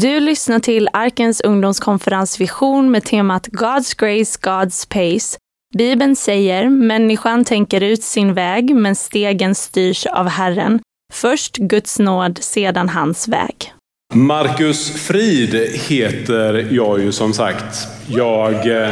Du 0.00 0.20
lyssnar 0.20 0.58
till 0.58 0.88
Arkens 0.92 1.40
ungdomskonferens 1.40 2.40
Vision 2.40 2.90
med 2.90 3.04
temat 3.04 3.46
God's 3.46 3.98
Grace, 3.98 4.38
God's 4.40 4.88
Pace. 4.88 5.38
Bibeln 5.78 6.16
säger, 6.16 6.68
människan 6.68 7.44
tänker 7.44 7.80
ut 7.80 8.02
sin 8.02 8.34
väg, 8.34 8.74
men 8.74 8.96
stegen 8.96 9.54
styrs 9.54 10.06
av 10.06 10.28
Herren. 10.28 10.80
Först 11.12 11.56
Guds 11.56 11.98
nåd, 11.98 12.38
sedan 12.42 12.88
hans 12.88 13.28
väg. 13.28 13.72
Marcus 14.14 15.06
Frid 15.06 15.54
heter 15.88 16.68
jag 16.70 17.00
ju 17.00 17.12
som 17.12 17.32
sagt. 17.32 17.88
Jag... 18.08 18.54
Eh, 18.66 18.90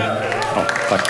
ja, 0.54 0.64
tack. 0.88 1.09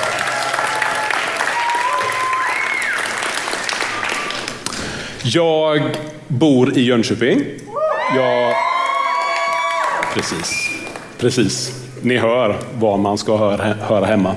Jag 5.24 5.82
bor 6.28 6.78
i 6.78 6.82
Jönköping. 6.82 7.44
Jag... 8.16 8.67
Precis. 10.14 10.68
Precis. 11.18 11.84
Ni 12.02 12.16
hör 12.16 12.56
vad 12.74 12.98
man 12.98 13.19
ska 13.19 13.37
höra, 13.37 13.74
höra 13.80 14.05
hemma. 14.06 14.34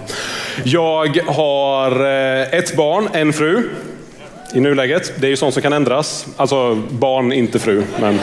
Jag 0.64 1.20
har 1.28 1.91
eh, 1.91 2.54
ett 2.54 2.76
barn, 2.76 3.09
en 3.14 3.34
fru. 3.34 3.70
I 4.54 4.59
nuläget. 4.59 5.14
Det 5.18 5.28
är 5.28 5.30
ju 5.30 5.36
sånt 5.36 5.54
som 5.54 5.64
kan 5.64 5.73
ändras. 5.73 6.28
Alltså 6.38 6.76
barn, 6.90 7.34
inte 7.34 7.59
fru. 7.59 7.84
Men 8.00 8.20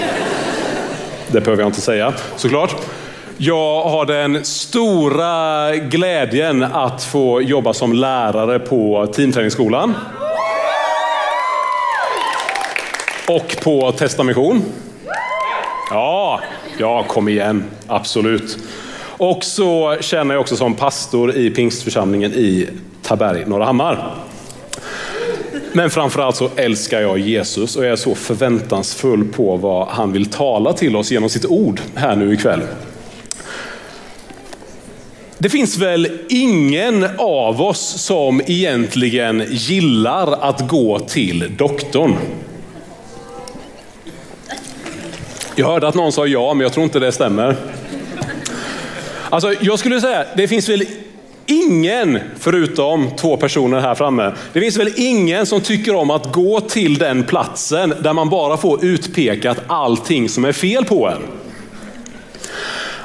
det 1.29 1.41
behöver 1.41 1.63
jag 1.63 1.69
inte 1.69 1.81
säga 1.81 2.13
såklart. 2.37 2.77
Jag 3.37 3.83
har 3.83 4.07
den 4.07 4.45
stora 4.45 5.77
glädjen 5.77 6.63
att 6.63 7.05
få 7.05 7.43
jobba 7.43 7.73
som 7.73 7.93
lärare 7.93 8.59
på 8.59 9.07
teamträningsskolan. 9.07 9.95
Och 13.29 13.57
på 13.63 13.93
Testamission. 13.93 14.63
Ja, 15.91 16.41
ja, 16.81 17.05
kom 17.09 17.29
igen. 17.29 17.65
Absolut. 17.87 18.59
Och 19.01 19.45
så 19.45 19.97
känner 20.01 20.35
jag 20.35 20.41
också 20.41 20.57
som 20.57 20.75
pastor 20.75 21.37
i 21.37 21.51
pingstförsamlingen 21.51 22.33
i 22.33 22.69
Taberg, 23.03 23.45
Norrahammar. 23.47 24.15
Men 25.73 25.91
framförallt 25.91 26.37
så 26.37 26.51
älskar 26.57 27.01
jag 27.01 27.19
Jesus 27.19 27.77
och 27.77 27.85
jag 27.85 27.93
är 27.93 27.97
så 27.97 28.15
förväntansfull 28.15 29.25
på 29.25 29.57
vad 29.57 29.89
han 29.89 30.13
vill 30.13 30.27
tala 30.27 30.73
till 30.73 30.97
oss 30.97 31.11
genom 31.11 31.29
sitt 31.29 31.47
ord 31.47 31.81
här 31.95 32.17
nu 32.17 32.33
ikväll. 32.33 32.61
Det 35.39 35.49
finns 35.49 35.79
väl 35.79 36.09
ingen 36.29 37.07
av 37.19 37.63
oss 37.63 37.81
som 37.81 38.41
egentligen 38.47 39.45
gillar 39.49 40.33
att 40.33 40.69
gå 40.69 40.99
till 40.99 41.57
doktorn. 41.57 42.17
Jag 45.59 45.67
hörde 45.67 45.89
att 45.89 45.95
någon 45.95 46.13
sa 46.13 46.27
ja, 46.27 46.55
men 46.55 46.63
jag 46.63 46.73
tror 46.73 46.85
inte 46.85 46.99
det 46.99 47.13
stämmer. 47.13 47.57
Alltså, 49.31 49.55
jag 49.61 49.79
skulle 49.79 50.01
säga, 50.01 50.25
det 50.37 50.49
finns 50.49 50.69
väl 50.69 50.85
ingen, 51.47 52.19
förutom 52.39 53.11
två 53.17 53.37
personer 53.37 53.81
här 53.81 53.95
framme, 53.95 54.33
det 54.53 54.61
finns 54.61 54.77
väl 54.77 54.93
ingen 54.97 55.47
som 55.47 55.61
tycker 55.61 55.95
om 55.95 56.11
att 56.11 56.33
gå 56.33 56.61
till 56.61 56.99
den 56.99 57.25
platsen 57.25 57.95
där 58.01 58.13
man 58.13 58.29
bara 58.29 58.57
får 58.57 58.85
utpekat 58.85 59.59
allting 59.67 60.29
som 60.29 60.45
är 60.45 60.53
fel 60.53 60.85
på 60.85 61.09
en. 61.09 61.23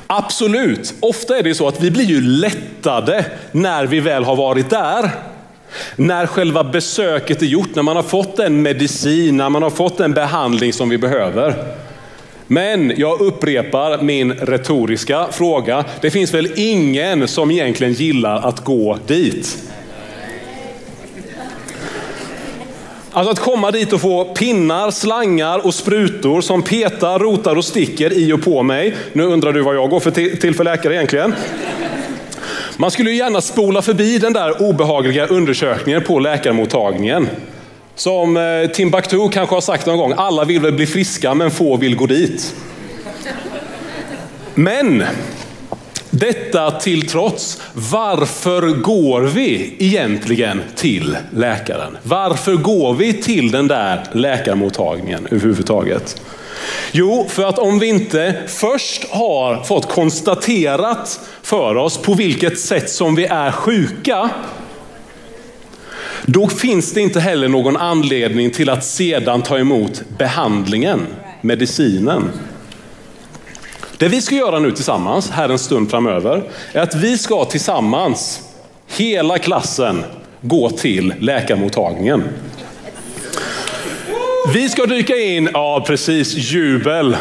Absolut, 0.08 0.94
ofta 1.00 1.38
är 1.38 1.44
det 1.44 1.56
så 1.56 1.68
att 1.68 1.82
vi 1.82 1.92
blir 1.92 2.06
ju 2.06 2.22
lättade 2.22 3.26
när 3.52 3.86
vi 3.86 4.00
väl 4.00 4.24
har 4.24 4.36
varit 4.36 4.70
där. 4.70 5.12
När 5.96 6.26
själva 6.26 6.64
besöket 6.64 7.42
är 7.42 7.46
gjort, 7.46 7.76
när 7.76 7.84
man 7.84 7.96
har 7.96 8.04
fått 8.04 8.38
den 8.38 8.62
medicin, 8.62 9.38
när 9.38 9.50
man 9.50 9.64
har 9.64 9.70
fått 9.70 9.98
den 9.98 10.14
behandling 10.14 10.74
som 10.74 10.90
vi 10.90 10.98
behöver. 10.98 11.76
Men 12.48 12.94
jag 12.98 13.22
upprepar 13.22 14.02
min 14.02 14.34
retoriska 14.34 15.28
fråga. 15.32 15.86
Det 16.02 16.12
finns 16.12 16.34
väl 16.34 16.52
ingen 16.56 17.28
som 17.28 17.52
egentligen 17.52 17.94
gillar 17.94 18.48
att 18.48 18.64
gå 18.64 18.98
dit? 19.08 19.58
Alltså 23.12 23.32
att 23.32 23.40
komma 23.40 23.72
dit 23.72 23.94
och 23.94 24.02
få 24.02 24.26
pinnar, 24.26 24.92
slangar 24.92 25.66
och 25.66 25.74
sprutor 25.74 26.42
som 26.42 26.62
petar, 26.62 27.20
rotar 27.20 27.56
och 27.56 27.66
sticker 27.66 28.14
i 28.14 28.34
och 28.34 28.44
på 28.44 28.64
mig. 28.64 28.96
Nu 29.14 29.24
undrar 29.24 29.54
du 29.54 29.62
vad 29.62 29.76
jag 29.76 29.90
går 29.90 30.00
för 30.00 30.12
till, 30.12 30.40
till 30.40 30.56
för 30.56 30.64
läkare 30.64 30.96
egentligen. 30.96 31.36
Man 32.78 32.92
skulle 32.92 33.12
ju 33.12 33.18
gärna 33.18 33.42
spola 33.42 33.82
förbi 33.82 34.18
den 34.18 34.34
där 34.34 34.62
obehagliga 34.70 35.28
undersökningen 35.28 36.04
på 36.04 36.20
läkarmottagningen. 36.20 37.28
Som 37.96 38.38
eh, 38.38 38.70
Timbuktu 38.70 39.30
kanske 39.30 39.56
har 39.56 39.62
sagt 39.62 39.86
någon 39.86 39.98
gång, 39.98 40.14
alla 40.18 40.44
vill 40.44 40.60
väl 40.60 40.74
bli 40.74 40.86
friska 40.86 41.34
men 41.34 41.52
få 41.52 41.78
vill 41.78 41.96
gå 41.96 42.06
dit. 42.06 42.56
Men 44.56 45.04
detta 46.10 46.72
till 46.72 47.10
trots, 47.10 47.62
varför 47.74 48.62
går 48.62 49.22
vi 49.22 49.76
egentligen 49.80 50.62
till 50.76 51.18
läkaren? 51.32 51.98
Varför 52.04 52.56
går 52.56 52.94
vi 52.94 53.14
till 53.14 53.52
den 53.52 53.68
där 53.68 54.04
läkarmottagningen 54.12 55.28
överhuvudtaget? 55.32 56.22
Jo, 56.92 57.28
för 57.30 57.44
att 57.44 57.60
om 57.60 57.80
vi 57.80 57.88
inte 57.88 58.36
först 58.48 59.10
har 59.10 59.64
fått 59.64 59.90
konstaterat 59.90 61.20
för 61.42 61.76
oss 61.76 61.98
på 61.98 62.14
vilket 62.14 62.60
sätt 62.60 62.90
som 62.90 63.16
vi 63.16 63.26
är 63.26 63.52
sjuka, 63.52 64.30
då 66.26 66.48
finns 66.48 66.94
det 66.94 67.02
inte 67.02 67.20
heller 67.20 67.48
någon 67.48 67.78
anledning 67.78 68.52
till 68.52 68.70
att 68.70 68.86
sedan 68.86 69.42
ta 69.42 69.58
emot 69.58 70.04
behandlingen, 70.18 71.08
medicinen. 71.42 72.32
Det 73.98 74.08
vi 74.08 74.22
ska 74.22 74.36
göra 74.36 74.60
nu 74.60 74.72
tillsammans, 74.72 75.30
här 75.30 75.50
en 75.50 75.60
stund 75.60 75.90
framöver, 75.90 76.44
är 76.74 76.82
att 76.82 76.96
vi 76.96 77.18
ska 77.18 77.46
tillsammans, 77.46 78.42
hela 78.88 79.38
klassen, 79.38 80.04
gå 80.42 80.70
till 80.70 81.14
läkarmottagningen. 81.20 82.24
Vi 84.54 84.70
ska 84.70 84.86
dyka 84.86 85.18
in, 85.18 85.50
ja 85.54 85.84
precis, 85.88 86.36
jubel. 86.36 87.16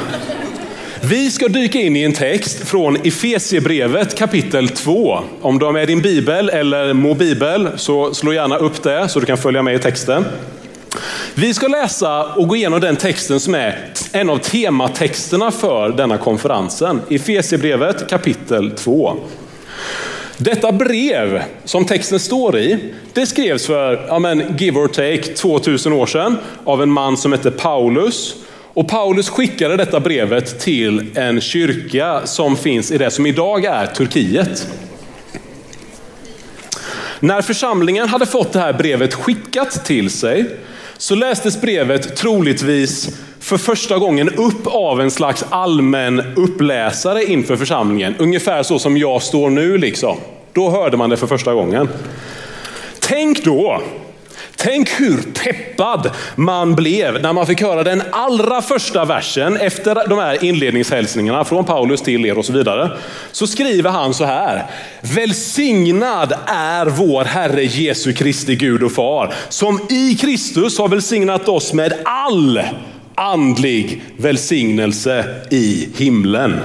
Vi 1.04 1.30
ska 1.30 1.48
dyka 1.48 1.78
in 1.78 1.96
i 1.96 2.02
en 2.02 2.12
text 2.12 2.68
från 2.68 2.96
Efesiebrevet 2.96 4.18
kapitel 4.18 4.68
2. 4.68 5.20
Om 5.40 5.58
du 5.58 5.64
har 5.64 5.72
med 5.72 5.88
din 5.88 6.02
bibel 6.02 6.48
eller 6.48 6.92
mobibel 6.92 7.68
så 7.76 8.14
slå 8.14 8.32
gärna 8.32 8.56
upp 8.56 8.82
det 8.82 9.08
så 9.08 9.20
du 9.20 9.26
kan 9.26 9.38
följa 9.38 9.62
med 9.62 9.74
i 9.74 9.78
texten. 9.78 10.24
Vi 11.34 11.54
ska 11.54 11.68
läsa 11.68 12.24
och 12.24 12.48
gå 12.48 12.56
igenom 12.56 12.80
den 12.80 12.96
texten 12.96 13.40
som 13.40 13.54
är 13.54 13.78
en 14.12 14.30
av 14.30 14.38
tematexterna 14.38 15.50
för 15.50 15.88
denna 15.88 16.18
konferensen. 16.18 17.00
Efesiebrevet 17.10 18.10
kapitel 18.10 18.70
2. 18.70 19.16
Detta 20.36 20.72
brev 20.72 21.42
som 21.64 21.84
texten 21.84 22.18
står 22.18 22.58
i, 22.58 22.92
det 23.12 23.26
skrevs 23.26 23.66
för, 23.66 24.06
ja 24.08 24.18
men, 24.18 24.56
give 24.58 24.80
or 24.80 24.88
take, 24.88 25.34
2000 25.34 25.92
år 25.92 26.06
sedan 26.06 26.38
av 26.64 26.82
en 26.82 26.90
man 26.90 27.16
som 27.16 27.32
hette 27.32 27.50
Paulus. 27.50 28.41
Och 28.74 28.88
Paulus 28.88 29.28
skickade 29.28 29.76
detta 29.76 30.00
brevet 30.00 30.60
till 30.60 31.06
en 31.14 31.40
kyrka 31.40 32.20
som 32.24 32.56
finns 32.56 32.90
i 32.90 32.98
det 32.98 33.10
som 33.10 33.26
idag 33.26 33.64
är 33.64 33.86
Turkiet. 33.86 34.68
När 37.20 37.42
församlingen 37.42 38.08
hade 38.08 38.26
fått 38.26 38.52
det 38.52 38.60
här 38.60 38.72
brevet 38.72 39.14
skickat 39.14 39.84
till 39.84 40.10
sig 40.10 40.44
så 40.98 41.14
lästes 41.14 41.60
brevet 41.60 42.16
troligtvis 42.16 43.18
för 43.40 43.58
första 43.58 43.98
gången 43.98 44.28
upp 44.28 44.66
av 44.66 45.00
en 45.00 45.10
slags 45.10 45.44
allmän 45.50 46.22
uppläsare 46.36 47.24
inför 47.24 47.56
församlingen. 47.56 48.14
Ungefär 48.18 48.62
så 48.62 48.78
som 48.78 48.96
jag 48.96 49.22
står 49.22 49.50
nu 49.50 49.78
liksom. 49.78 50.16
Då 50.52 50.70
hörde 50.70 50.96
man 50.96 51.10
det 51.10 51.16
för 51.16 51.26
första 51.26 51.54
gången. 51.54 51.88
Tänk 53.00 53.44
då 53.44 53.82
Tänk 54.62 54.88
hur 55.00 55.22
peppad 55.22 56.10
man 56.36 56.74
blev 56.74 57.22
när 57.22 57.32
man 57.32 57.46
fick 57.46 57.62
höra 57.62 57.84
den 57.84 58.02
allra 58.12 58.62
första 58.62 59.04
versen 59.04 59.56
efter 59.56 60.08
de 60.08 60.18
här 60.18 60.44
inledningshälsningarna 60.44 61.44
från 61.44 61.64
Paulus 61.64 62.02
till 62.02 62.26
er 62.26 62.38
och 62.38 62.44
så 62.44 62.52
vidare. 62.52 62.90
Så 63.32 63.46
skriver 63.46 63.90
han 63.90 64.14
så 64.14 64.24
här. 64.24 64.66
Välsignad 65.00 66.32
är 66.46 66.86
vår 66.86 67.24
Herre 67.24 67.64
Jesu 67.64 68.12
Kristi 68.12 68.56
Gud 68.56 68.82
och 68.82 68.92
Far 68.92 69.34
som 69.48 69.80
i 69.90 70.14
Kristus 70.20 70.78
har 70.78 70.88
välsignat 70.88 71.48
oss 71.48 71.72
med 71.72 71.92
all 72.04 72.60
andlig 73.14 74.02
välsignelse 74.16 75.24
i 75.50 75.88
himlen. 75.96 76.60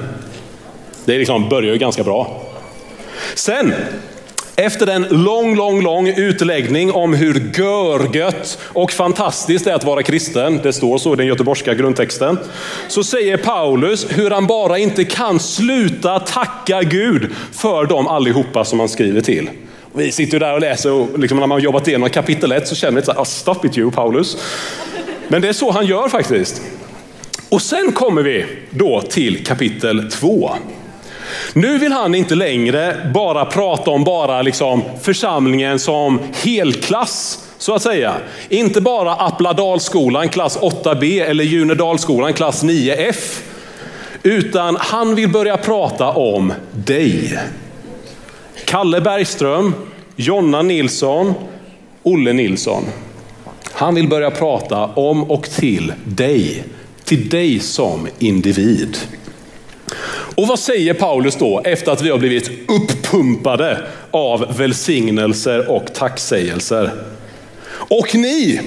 Det 1.06 1.18
liksom 1.18 1.50
börjar 1.50 1.74
ju 1.74 1.80
ganska 1.80 2.04
bra. 2.04 2.42
Sen 3.36 3.74
efter 4.60 4.88
en 4.88 5.08
lång, 5.10 5.56
lång, 5.56 5.82
lång 5.82 6.08
utläggning 6.08 6.92
om 6.92 7.14
hur 7.14 7.52
görgött 7.58 8.60
och 8.64 8.92
fantastiskt 8.92 9.66
det 9.66 9.72
är 9.72 9.76
att 9.76 9.84
vara 9.84 10.04
kristen, 10.04 10.60
det 10.64 10.74
står 10.74 10.98
så 10.98 11.14
i 11.14 11.16
den 11.16 11.28
göteborgska 11.28 11.74
grundtexten, 11.74 12.38
så 12.88 13.04
säger 13.04 13.38
Paulus 13.38 14.08
hur 14.10 14.30
han 14.30 14.48
bara 14.48 14.78
inte 14.78 15.04
kan 15.04 15.40
sluta 15.40 16.20
tacka 16.20 16.82
Gud 16.82 17.30
för 17.52 17.86
dem 17.86 18.08
allihopa 18.08 18.66
som 18.66 18.80
han 18.80 18.90
skriver 18.90 19.22
till. 19.22 19.50
Vi 19.94 20.12
sitter 20.12 20.34
ju 20.34 20.40
där 20.40 20.54
och 20.54 20.62
läser 20.62 20.92
och 20.92 21.20
liksom 21.20 21.40
när 21.40 21.48
man 21.48 21.62
jobbat 21.62 21.88
igenom 21.88 22.10
kapitel 22.10 22.52
1 22.52 22.68
så 22.68 22.76
känner 22.76 23.02
vi 23.02 23.12
att 23.12 23.18
oh, 23.18 23.24
stop 23.24 23.60
it 23.64 23.78
you 23.78 23.92
Paulus. 23.92 24.38
Men 25.28 25.42
det 25.42 25.48
är 25.50 25.54
så 25.54 25.72
han 25.72 25.86
gör 25.86 26.10
faktiskt. 26.10 26.62
Och 27.50 27.62
sen 27.62 27.92
kommer 27.92 28.22
vi 28.22 28.46
då 28.70 29.02
till 29.02 29.46
kapitel 29.46 30.12
2. 30.12 30.52
Nu 31.54 31.78
vill 31.78 31.92
han 31.92 32.16
inte 32.16 32.36
längre 32.36 33.12
bara 33.14 33.46
prata 33.46 33.92
om 33.92 34.04
bara 34.04 34.42
liksom 34.42 34.82
församlingen 35.02 35.80
som 35.80 36.20
helklass, 36.44 37.40
så 37.58 37.76
att 37.76 37.82
säga. 37.82 38.14
Inte 38.50 38.82
bara 38.82 39.16
Appladalsskolan 39.16 40.30
klass 40.30 40.60
8B 40.60 41.24
eller 41.24 41.44
Junedalsskolan 41.44 42.34
klass 42.34 42.64
9F. 42.64 43.42
Utan 44.24 44.78
han 44.80 45.16
vill 45.16 45.30
börja 45.30 45.58
prata 45.58 46.10
om 46.10 46.54
dig. 46.72 47.40
Kalle 48.66 49.02
Bergström, 49.02 49.74
Jonna 50.16 50.62
Nilsson, 50.62 51.34
Olle 52.04 52.34
Nilsson. 52.34 52.84
Han 53.72 53.96
vill 53.96 54.08
börja 54.08 54.32
prata 54.32 54.86
om 54.86 55.24
och 55.24 55.50
till 55.50 55.94
dig. 56.04 56.64
Till 57.04 57.30
dig 57.30 57.60
som 57.60 58.08
individ. 58.20 58.98
Och 60.38 60.48
vad 60.48 60.60
säger 60.60 60.94
Paulus 60.94 61.36
då 61.36 61.62
efter 61.64 61.92
att 61.92 62.02
vi 62.02 62.10
har 62.10 62.18
blivit 62.18 62.50
uppumpade 62.70 63.88
av 64.12 64.58
välsignelser 64.58 65.72
och 65.72 65.94
tacksägelser? 65.94 66.92
Och 67.70 68.16
ni, 68.16 68.62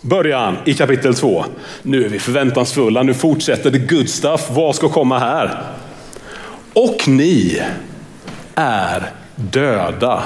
börjar 0.00 0.38
han 0.38 0.56
i 0.64 0.74
kapitel 0.74 1.14
2. 1.14 1.44
Nu 1.82 2.04
är 2.04 2.08
vi 2.08 2.18
förväntansfulla, 2.18 3.02
nu 3.02 3.14
fortsätter 3.14 3.70
det 3.70 3.78
good 3.78 4.08
stuff. 4.08 4.48
Vad 4.50 4.76
ska 4.76 4.88
komma 4.88 5.18
här? 5.18 5.62
Och 6.72 7.08
ni 7.08 7.62
är 8.54 9.10
döda 9.36 10.22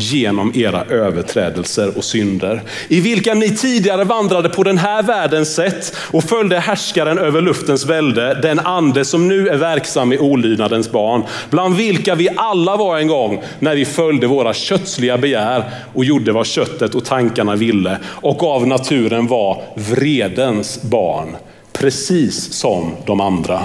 genom 0.00 0.52
era 0.54 0.84
överträdelser 0.84 1.98
och 1.98 2.04
synder. 2.04 2.62
I 2.88 3.00
vilka 3.00 3.34
ni 3.34 3.56
tidigare 3.56 4.04
vandrade 4.04 4.48
på 4.48 4.62
den 4.62 4.78
här 4.78 5.02
världens 5.02 5.54
sätt 5.54 5.96
och 5.96 6.24
följde 6.24 6.58
härskaren 6.58 7.18
över 7.18 7.40
luftens 7.40 7.86
välde, 7.86 8.40
den 8.42 8.58
ande 8.58 9.04
som 9.04 9.28
nu 9.28 9.48
är 9.48 9.56
verksam 9.56 10.12
i 10.12 10.18
olydnadens 10.18 10.90
barn. 10.90 11.22
Bland 11.50 11.76
vilka 11.76 12.14
vi 12.14 12.28
alla 12.36 12.76
var 12.76 12.98
en 12.98 13.08
gång 13.08 13.42
när 13.58 13.74
vi 13.74 13.84
följde 13.84 14.26
våra 14.26 14.54
kötsliga 14.54 15.18
begär 15.18 15.64
och 15.94 16.04
gjorde 16.04 16.32
vad 16.32 16.46
köttet 16.46 16.94
och 16.94 17.04
tankarna 17.04 17.56
ville 17.56 17.98
och 18.04 18.42
av 18.42 18.66
naturen 18.66 19.26
var 19.26 19.62
vredens 19.74 20.82
barn. 20.82 21.36
Precis 21.72 22.52
som 22.52 22.92
de 23.06 23.20
andra. 23.20 23.60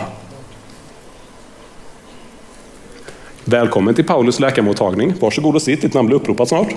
Välkommen 3.46 3.96
till 3.96 4.06
Paulus 4.06 4.40
läkarmottagning. 4.40 5.14
Varsågod 5.20 5.56
och 5.56 5.62
sitt, 5.62 5.82
ditt 5.82 5.94
namn 5.94 6.08
blir 6.08 6.18
uppropat 6.18 6.50
snart. 6.50 6.68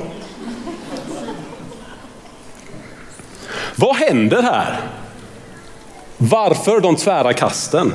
Vad 3.76 3.96
händer 3.96 4.42
här? 4.42 4.80
Varför 6.18 6.80
de 6.80 6.96
tvära 6.96 7.32
kasten? 7.32 7.94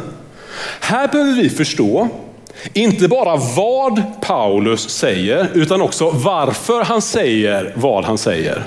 Här 0.82 1.08
behöver 1.08 1.34
vi 1.34 1.50
förstå, 1.50 2.08
inte 2.74 3.08
bara 3.08 3.36
vad 3.56 4.02
Paulus 4.22 4.90
säger, 4.90 5.50
utan 5.54 5.82
också 5.82 6.10
varför 6.10 6.84
han 6.84 7.02
säger 7.02 7.74
vad 7.76 8.06
han 8.06 8.18
säger. 8.18 8.64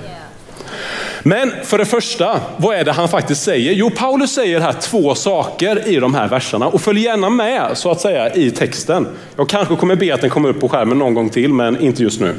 Men 1.27 1.53
för 1.65 1.79
det 1.79 1.85
första, 1.85 2.41
vad 2.57 2.77
är 2.77 2.85
det 2.85 2.93
han 2.93 3.09
faktiskt 3.09 3.43
säger? 3.43 3.73
Jo, 3.73 3.91
Paulus 3.91 4.35
säger 4.35 4.61
här 4.61 4.73
två 4.73 5.15
saker 5.15 5.89
i 5.89 5.97
de 5.97 6.15
här 6.15 6.29
verserna 6.29 6.67
och 6.67 6.81
följ 6.81 7.01
gärna 7.01 7.31
med 7.31 7.71
så 7.75 7.91
att 7.91 8.01
säga 8.01 8.35
i 8.35 8.51
texten. 8.51 9.07
Jag 9.37 9.49
kanske 9.49 9.77
kommer 9.77 9.97
be 9.97 10.15
att 10.15 10.21
den 10.21 10.31
kommer 10.31 10.49
upp 10.49 10.61
på 10.61 10.69
skärmen 10.69 10.99
någon 10.99 11.15
gång 11.15 11.31
till, 11.31 11.53
men 11.53 11.81
inte 11.81 12.03
just 12.03 12.21
nu. 12.21 12.35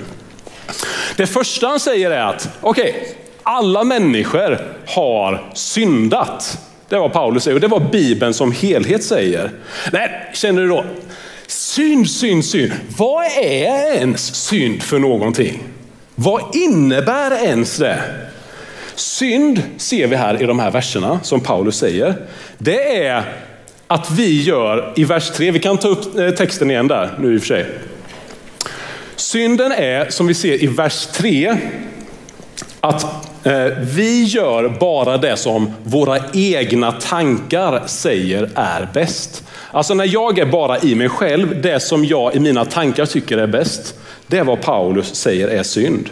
Det 1.18 1.28
första 1.28 1.68
han 1.68 1.80
säger 1.80 2.12
är 2.12 2.26
att, 2.26 2.50
okej, 2.62 2.90
okay, 2.90 3.04
alla 3.44 3.84
människor 3.84 4.60
har 4.88 5.52
syndat. 5.54 6.58
Det 6.90 6.96
är 6.96 7.00
vad 7.00 7.14
Paulus 7.14 7.44
säger 7.44 7.56
och 7.56 7.62
det 7.62 7.68
var 7.68 7.80
Bibeln 7.92 8.34
som 8.34 8.52
helhet 8.52 9.04
säger. 9.04 9.52
Nej, 9.92 10.32
känner 10.34 10.62
du 10.62 10.68
då, 10.68 10.86
synd, 11.48 12.10
synd, 12.10 12.46
synd. 12.46 12.72
Vad 12.98 13.26
är 13.26 13.96
ens 13.96 14.36
synd 14.36 14.84
för 14.84 15.00
någonting? 15.00 15.64
Vad 16.16 16.56
innebär 16.56 17.32
ens 17.44 17.78
det? 17.78 18.00
Synd 18.96 19.62
ser 19.78 20.08
vi 20.08 20.16
här 20.16 20.44
i 20.44 20.46
de 20.46 20.60
här 20.60 20.72
verserna 20.72 21.20
som 21.24 21.42
Paulus 21.42 21.78
säger. 21.78 22.16
Det 22.58 23.06
är 23.06 23.24
att 23.88 24.12
vi 24.12 24.44
gör 24.44 24.94
i 24.96 25.04
vers 25.04 25.30
3, 25.30 25.52
vi 25.52 25.60
kan 25.60 25.78
ta 25.78 25.88
upp 25.88 26.20
eh, 26.20 26.30
texten 26.30 26.72
igen 26.72 26.88
där 26.88 27.10
nu 27.20 27.34
i 27.34 27.38
och 27.38 27.42
för 27.42 27.48
sig. 27.48 27.66
Synden 29.16 29.72
är 29.72 30.10
som 30.10 30.28
vi 30.28 30.34
ser 30.34 30.64
i 30.64 30.68
vers 30.68 31.06
3 31.06 31.58
att 32.82 33.04
eh, 33.46 33.66
vi 33.82 34.24
gör 34.24 34.70
bara 34.80 35.18
det 35.18 35.38
som 35.38 35.72
våra 35.84 36.20
egna 36.34 36.92
tankar 36.92 37.84
säger 37.86 38.50
är 38.56 38.88
bäst. 38.94 39.44
Alltså 39.76 39.94
när 39.94 40.14
jag 40.14 40.40
är 40.40 40.46
bara 40.46 40.80
i 40.80 40.96
mig 40.96 41.10
själv, 41.10 41.62
det 41.62 41.80
som 41.80 42.06
jag 42.06 42.36
i 42.36 42.40
mina 42.40 42.66
tankar 42.66 43.06
tycker 43.06 43.38
är 43.38 43.48
bäst, 43.48 43.96
det 44.28 44.38
är 44.38 44.44
vad 44.44 44.62
Paulus 44.62 45.16
säger 45.16 45.48
är 45.48 45.64
synd. 45.64 46.10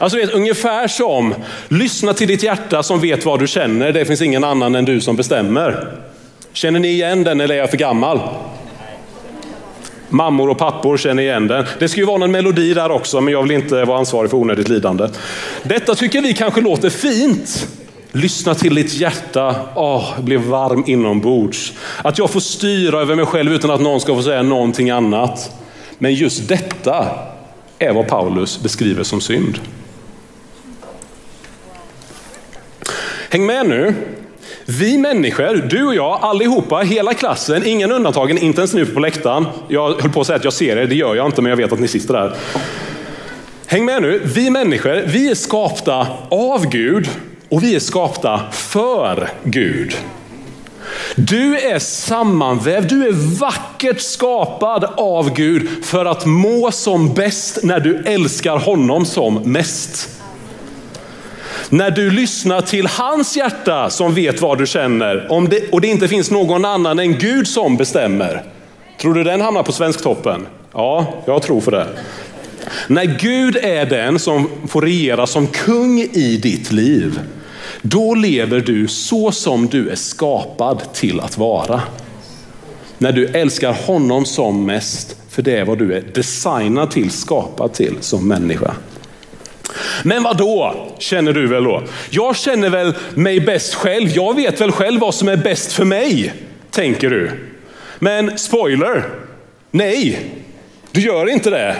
Alltså 0.00 0.18
vet, 0.18 0.30
ungefär 0.30 0.88
som, 0.88 1.34
lyssna 1.68 2.12
till 2.12 2.28
ditt 2.28 2.42
hjärta 2.42 2.82
som 2.82 3.00
vet 3.00 3.24
vad 3.24 3.40
du 3.40 3.46
känner, 3.46 3.92
det 3.92 4.04
finns 4.04 4.22
ingen 4.22 4.44
annan 4.44 4.74
än 4.74 4.84
du 4.84 5.00
som 5.00 5.16
bestämmer. 5.16 5.88
Känner 6.52 6.80
ni 6.80 6.88
igen 6.88 7.24
den 7.24 7.40
eller 7.40 7.54
är 7.54 7.58
jag 7.58 7.70
för 7.70 7.76
gammal? 7.76 8.20
Mammor 10.08 10.50
och 10.50 10.58
pappor 10.58 10.96
känner 10.96 11.22
igen 11.22 11.48
den. 11.48 11.64
Det 11.78 11.88
ska 11.88 12.00
ju 12.00 12.06
vara 12.06 12.18
någon 12.18 12.30
melodi 12.30 12.74
där 12.74 12.90
också, 12.90 13.20
men 13.20 13.32
jag 13.32 13.42
vill 13.42 13.50
inte 13.50 13.84
vara 13.84 13.98
ansvarig 13.98 14.30
för 14.30 14.36
onödigt 14.36 14.68
lidande. 14.68 15.08
Detta 15.62 15.94
tycker 15.94 16.22
vi 16.22 16.34
kanske 16.34 16.60
låter 16.60 16.90
fint. 16.90 17.66
Lyssna 18.12 18.54
till 18.54 18.74
ditt 18.74 18.94
hjärta, 18.94 19.56
åh, 19.74 19.96
oh, 19.96 20.20
bli 20.20 20.36
varm 20.36 20.84
inombords. 20.86 21.72
Att 22.02 22.18
jag 22.18 22.30
får 22.30 22.40
styra 22.40 23.00
över 23.00 23.14
mig 23.14 23.26
själv 23.26 23.52
utan 23.52 23.70
att 23.70 23.80
någon 23.80 24.00
ska 24.00 24.14
få 24.14 24.22
säga 24.22 24.42
någonting 24.42 24.90
annat. 24.90 25.50
Men 25.98 26.14
just 26.14 26.48
detta 26.48 27.06
är 27.78 27.92
vad 27.92 28.08
Paulus 28.08 28.62
beskriver 28.62 29.02
som 29.02 29.20
synd. 29.20 29.58
Häng 33.30 33.46
med 33.46 33.68
nu. 33.68 33.94
Vi 34.66 34.98
människor, 34.98 35.66
du 35.70 35.86
och 35.86 35.94
jag, 35.94 36.18
allihopa, 36.22 36.78
hela 36.78 37.14
klassen, 37.14 37.66
ingen 37.66 37.92
undantagen, 37.92 38.38
inte 38.38 38.60
ens 38.60 38.74
nu 38.74 38.86
på 38.86 39.00
läktaren. 39.00 39.46
Jag 39.68 40.00
höll 40.00 40.10
på 40.10 40.20
att 40.20 40.26
säga 40.26 40.36
att 40.36 40.44
jag 40.44 40.52
ser 40.52 40.76
er, 40.76 40.86
det 40.86 40.94
gör 40.94 41.14
jag 41.14 41.26
inte, 41.26 41.42
men 41.42 41.50
jag 41.50 41.56
vet 41.56 41.72
att 41.72 41.80
ni 41.80 41.88
sitter 41.88 42.14
där. 42.14 42.34
Häng 43.66 43.84
med 43.84 44.02
nu. 44.02 44.22
Vi 44.24 44.50
människor, 44.50 45.02
vi 45.06 45.30
är 45.30 45.34
skapta 45.34 46.06
av 46.30 46.66
Gud 46.66 47.08
och 47.50 47.62
vi 47.62 47.74
är 47.74 47.80
skapta 47.80 48.40
för 48.52 49.28
Gud. 49.44 49.96
Du 51.16 51.58
är 51.58 51.78
sammanvävd, 51.78 52.88
du 52.88 53.08
är 53.08 53.38
vackert 53.40 54.00
skapad 54.00 54.84
av 54.96 55.34
Gud 55.34 55.84
för 55.84 56.04
att 56.04 56.26
må 56.26 56.70
som 56.72 57.14
bäst 57.14 57.58
när 57.62 57.80
du 57.80 58.02
älskar 58.06 58.58
honom 58.58 59.06
som 59.06 59.34
mest. 59.34 60.08
När 61.68 61.90
du 61.90 62.10
lyssnar 62.10 62.60
till 62.60 62.86
hans 62.86 63.36
hjärta 63.36 63.90
som 63.90 64.14
vet 64.14 64.40
vad 64.40 64.58
du 64.58 64.66
känner 64.66 65.32
om 65.32 65.48
det, 65.48 65.70
och 65.72 65.80
det 65.80 65.88
inte 65.88 66.08
finns 66.08 66.30
någon 66.30 66.64
annan 66.64 66.98
än 66.98 67.18
Gud 67.18 67.48
som 67.48 67.76
bestämmer. 67.76 68.42
Tror 69.00 69.14
du 69.14 69.24
den 69.24 69.40
hamnar 69.40 69.62
på 69.62 69.72
Svensktoppen? 69.72 70.46
Ja, 70.72 71.14
jag 71.26 71.42
tror 71.42 71.60
för 71.60 71.70
det. 71.70 71.86
När 72.86 73.04
Gud 73.04 73.56
är 73.56 73.86
den 73.86 74.18
som 74.18 74.48
får 74.68 74.82
regera 74.82 75.26
som 75.26 75.46
kung 75.46 76.00
i 76.00 76.38
ditt 76.42 76.72
liv, 76.72 77.20
då 77.82 78.14
lever 78.14 78.60
du 78.60 78.88
så 78.88 79.32
som 79.32 79.66
du 79.66 79.88
är 79.88 79.96
skapad 79.96 80.82
till 80.92 81.20
att 81.20 81.38
vara. 81.38 81.82
När 82.98 83.12
du 83.12 83.26
älskar 83.26 83.72
honom 83.72 84.24
som 84.24 84.66
mest, 84.66 85.16
för 85.30 85.42
det 85.42 85.56
är 85.56 85.64
vad 85.64 85.78
du 85.78 85.94
är 85.94 86.02
designad 86.14 86.90
till, 86.90 87.10
skapad 87.10 87.72
till 87.72 87.96
som 88.00 88.28
människa. 88.28 88.74
Men 90.02 90.22
vad 90.22 90.36
då 90.36 90.74
känner 90.98 91.32
du 91.32 91.46
väl 91.46 91.64
då? 91.64 91.82
Jag 92.10 92.36
känner 92.36 92.70
väl 92.70 92.94
mig 93.14 93.40
bäst 93.40 93.74
själv. 93.74 94.08
Jag 94.08 94.36
vet 94.36 94.60
väl 94.60 94.72
själv 94.72 95.00
vad 95.00 95.14
som 95.14 95.28
är 95.28 95.36
bäst 95.36 95.72
för 95.72 95.84
mig, 95.84 96.34
tänker 96.70 97.10
du. 97.10 97.30
Men 97.98 98.38
spoiler, 98.38 99.04
nej, 99.70 100.18
du 100.90 101.00
gör 101.00 101.28
inte 101.28 101.50
det. 101.50 101.76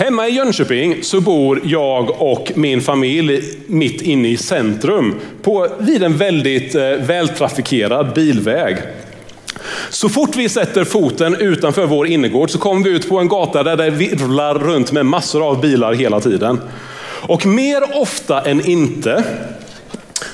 Hemma 0.00 0.28
i 0.28 0.32
Jönköping 0.32 1.02
så 1.02 1.20
bor 1.20 1.60
jag 1.64 2.22
och 2.22 2.52
min 2.54 2.80
familj 2.80 3.42
mitt 3.66 4.02
inne 4.02 4.28
i 4.28 4.36
centrum 4.36 5.20
på, 5.42 5.68
vid 5.78 6.02
en 6.02 6.16
väldigt 6.16 6.74
eh, 6.74 6.82
vältrafikerad 6.82 8.14
bilväg. 8.14 8.76
Så 9.90 10.08
fort 10.08 10.36
vi 10.36 10.48
sätter 10.48 10.84
foten 10.84 11.36
utanför 11.36 11.86
vår 11.86 12.06
innergård 12.06 12.50
så 12.50 12.58
kommer 12.58 12.84
vi 12.84 12.90
ut 12.90 13.08
på 13.08 13.18
en 13.18 13.28
gata 13.28 13.62
där 13.62 13.76
det 13.76 13.90
virvlar 13.90 14.54
runt 14.54 14.92
med 14.92 15.06
massor 15.06 15.48
av 15.48 15.60
bilar 15.60 15.92
hela 15.92 16.20
tiden. 16.20 16.60
Och 17.22 17.46
mer 17.46 18.00
ofta 18.00 18.40
än 18.40 18.66
inte 18.66 19.24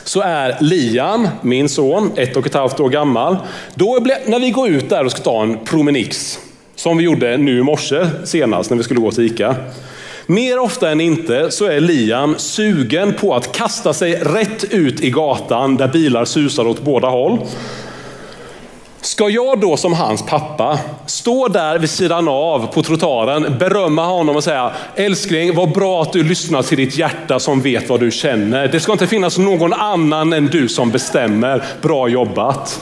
så 0.04 0.20
är 0.20 0.56
Lian, 0.60 1.28
min 1.42 1.68
son, 1.68 2.10
ett 2.16 2.36
och 2.36 2.46
ett 2.46 2.54
halvt 2.54 2.80
år 2.80 2.88
gammal, 2.88 3.36
då 3.74 3.98
när 4.26 4.40
vi 4.40 4.50
går 4.50 4.68
ut 4.68 4.88
där 4.88 5.04
och 5.04 5.10
ska 5.10 5.20
ta 5.20 5.42
en 5.42 5.58
promenix, 5.64 6.38
som 6.76 6.96
vi 6.96 7.04
gjorde 7.04 7.36
nu 7.36 7.58
i 7.58 7.62
morse 7.62 8.06
senast 8.24 8.70
när 8.70 8.76
vi 8.76 8.82
skulle 8.82 9.00
gå 9.00 9.10
till 9.10 9.24
Ica. 9.24 9.56
Mer 10.26 10.58
ofta 10.58 10.90
än 10.90 11.00
inte 11.00 11.50
så 11.50 11.64
är 11.64 11.80
Liam 11.80 12.34
sugen 12.38 13.14
på 13.14 13.34
att 13.34 13.52
kasta 13.52 13.92
sig 13.92 14.14
rätt 14.14 14.64
ut 14.64 15.00
i 15.00 15.10
gatan 15.10 15.76
där 15.76 15.88
bilar 15.88 16.24
susar 16.24 16.66
åt 16.66 16.82
båda 16.82 17.08
håll. 17.08 17.38
Ska 19.00 19.28
jag 19.28 19.60
då 19.60 19.76
som 19.76 19.92
hans 19.92 20.26
pappa 20.26 20.78
stå 21.06 21.48
där 21.48 21.78
vid 21.78 21.90
sidan 21.90 22.28
av 22.28 22.72
på 22.72 22.82
trottoaren, 22.82 23.58
berömma 23.58 24.06
honom 24.06 24.36
och 24.36 24.44
säga 24.44 24.72
älskling, 24.96 25.54
vad 25.54 25.72
bra 25.72 26.02
att 26.02 26.12
du 26.12 26.22
lyssnar 26.22 26.62
till 26.62 26.78
ditt 26.78 26.98
hjärta 26.98 27.38
som 27.38 27.60
vet 27.60 27.88
vad 27.88 28.00
du 28.00 28.10
känner. 28.10 28.68
Det 28.68 28.80
ska 28.80 28.92
inte 28.92 29.06
finnas 29.06 29.38
någon 29.38 29.72
annan 29.72 30.32
än 30.32 30.46
du 30.46 30.68
som 30.68 30.90
bestämmer. 30.90 31.64
Bra 31.82 32.08
jobbat. 32.08 32.80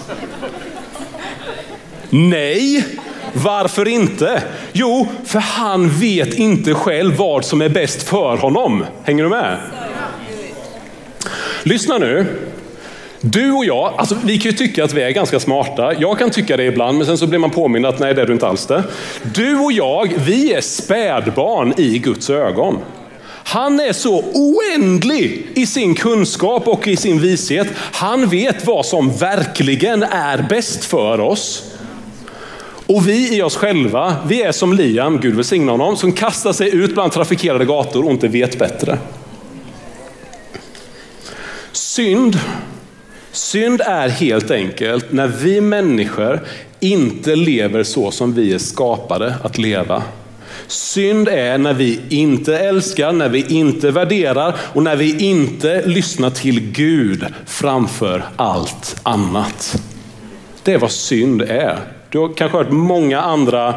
Nej, 2.10 2.84
varför 3.34 3.88
inte? 3.88 4.42
Jo, 4.72 5.08
för 5.24 5.38
han 5.38 5.88
vet 5.88 6.34
inte 6.34 6.74
själv 6.74 7.16
vad 7.16 7.44
som 7.44 7.62
är 7.62 7.68
bäst 7.68 8.02
för 8.02 8.36
honom. 8.36 8.84
Hänger 9.04 9.22
du 9.22 9.30
med? 9.30 9.58
Lyssna 11.62 11.98
nu. 11.98 12.26
Du 13.20 13.52
och 13.52 13.64
jag, 13.64 13.94
alltså 13.96 14.16
vi 14.24 14.38
kan 14.38 14.50
ju 14.50 14.56
tycka 14.56 14.84
att 14.84 14.92
vi 14.92 15.02
är 15.02 15.10
ganska 15.10 15.40
smarta. 15.40 15.94
Jag 15.98 16.18
kan 16.18 16.30
tycka 16.30 16.56
det 16.56 16.64
ibland, 16.64 16.98
men 16.98 17.06
sen 17.06 17.18
så 17.18 17.26
blir 17.26 17.38
man 17.38 17.50
påmind 17.50 17.86
att 17.86 17.98
nej, 17.98 18.14
det 18.14 18.22
är 18.22 18.26
du 18.26 18.32
inte 18.32 18.46
alls 18.46 18.66
det. 18.66 18.82
Du 19.34 19.58
och 19.58 19.72
jag, 19.72 20.12
vi 20.26 20.52
är 20.52 20.60
spädbarn 20.60 21.74
i 21.76 21.98
Guds 21.98 22.30
ögon. 22.30 22.78
Han 23.44 23.80
är 23.80 23.92
så 23.92 24.24
oändlig 24.34 25.46
i 25.54 25.66
sin 25.66 25.94
kunskap 25.94 26.68
och 26.68 26.88
i 26.88 26.96
sin 26.96 27.20
vishet. 27.20 27.66
Han 27.76 28.26
vet 28.26 28.66
vad 28.66 28.86
som 28.86 29.16
verkligen 29.16 30.02
är 30.02 30.42
bäst 30.48 30.84
för 30.84 31.20
oss. 31.20 31.73
Och 32.86 33.08
vi 33.08 33.36
i 33.36 33.42
oss 33.42 33.56
själva, 33.56 34.16
vi 34.26 34.42
är 34.42 34.52
som 34.52 34.72
Liam, 34.72 35.20
Gud 35.20 35.34
välsigne 35.34 35.70
honom, 35.70 35.96
som 35.96 36.12
kastar 36.12 36.52
sig 36.52 36.74
ut 36.74 36.94
bland 36.94 37.12
trafikerade 37.12 37.64
gator 37.64 38.04
och 38.04 38.10
inte 38.10 38.28
vet 38.28 38.58
bättre. 38.58 38.98
Synd 41.72 42.38
Synd 43.34 43.80
är 43.80 44.08
helt 44.08 44.50
enkelt 44.50 45.12
när 45.12 45.26
vi 45.26 45.60
människor 45.60 46.40
inte 46.80 47.36
lever 47.36 47.82
så 47.82 48.10
som 48.10 48.34
vi 48.34 48.54
är 48.54 48.58
skapade 48.58 49.34
att 49.42 49.58
leva. 49.58 50.02
Synd 50.66 51.28
är 51.28 51.58
när 51.58 51.74
vi 51.74 52.00
inte 52.08 52.58
älskar, 52.58 53.12
när 53.12 53.28
vi 53.28 53.46
inte 53.48 53.90
värderar 53.90 54.54
och 54.60 54.82
när 54.82 54.96
vi 54.96 55.18
inte 55.18 55.86
lyssnar 55.86 56.30
till 56.30 56.60
Gud 56.60 57.26
framför 57.46 58.24
allt 58.36 59.00
annat. 59.02 59.82
Det 60.62 60.72
är 60.72 60.78
vad 60.78 60.92
synd 60.92 61.42
är. 61.42 61.78
Du 62.14 62.18
har 62.18 62.34
kanske 62.34 62.58
hört 62.58 62.70
många 62.70 63.20
andra 63.20 63.74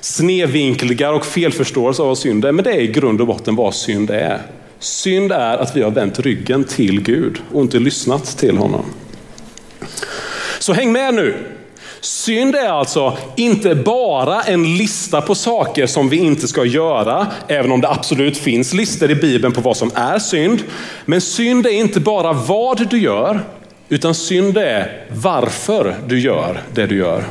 snedvinklingar 0.00 1.12
och 1.12 1.26
felförståelser 1.26 2.02
av 2.02 2.08
vad 2.08 2.18
synd 2.18 2.44
är, 2.44 2.52
men 2.52 2.64
det 2.64 2.72
är 2.72 2.80
i 2.80 2.86
grund 2.86 3.20
och 3.20 3.26
botten 3.26 3.56
vad 3.56 3.74
synd 3.74 4.10
är. 4.10 4.42
Synd 4.78 5.32
är 5.32 5.58
att 5.58 5.76
vi 5.76 5.82
har 5.82 5.90
vänt 5.90 6.18
ryggen 6.18 6.64
till 6.64 7.02
Gud 7.02 7.38
och 7.52 7.62
inte 7.62 7.78
lyssnat 7.78 8.38
till 8.38 8.56
honom. 8.56 8.84
Så 10.58 10.72
häng 10.72 10.92
med 10.92 11.14
nu. 11.14 11.36
Synd 12.00 12.54
är 12.54 12.68
alltså 12.68 13.18
inte 13.36 13.74
bara 13.74 14.42
en 14.42 14.76
lista 14.76 15.20
på 15.20 15.34
saker 15.34 15.86
som 15.86 16.08
vi 16.08 16.16
inte 16.16 16.48
ska 16.48 16.64
göra, 16.64 17.26
även 17.48 17.72
om 17.72 17.80
det 17.80 17.88
absolut 17.88 18.38
finns 18.38 18.72
listor 18.72 19.10
i 19.10 19.14
Bibeln 19.14 19.52
på 19.52 19.60
vad 19.60 19.76
som 19.76 19.90
är 19.94 20.18
synd. 20.18 20.62
Men 21.04 21.20
synd 21.20 21.66
är 21.66 21.70
inte 21.70 22.00
bara 22.00 22.32
vad 22.32 22.88
du 22.88 22.98
gör, 22.98 23.40
utan 23.88 24.14
synd 24.14 24.56
är 24.58 25.06
varför 25.08 25.96
du 26.06 26.20
gör 26.20 26.60
det 26.74 26.86
du 26.86 26.96
gör. 26.96 27.24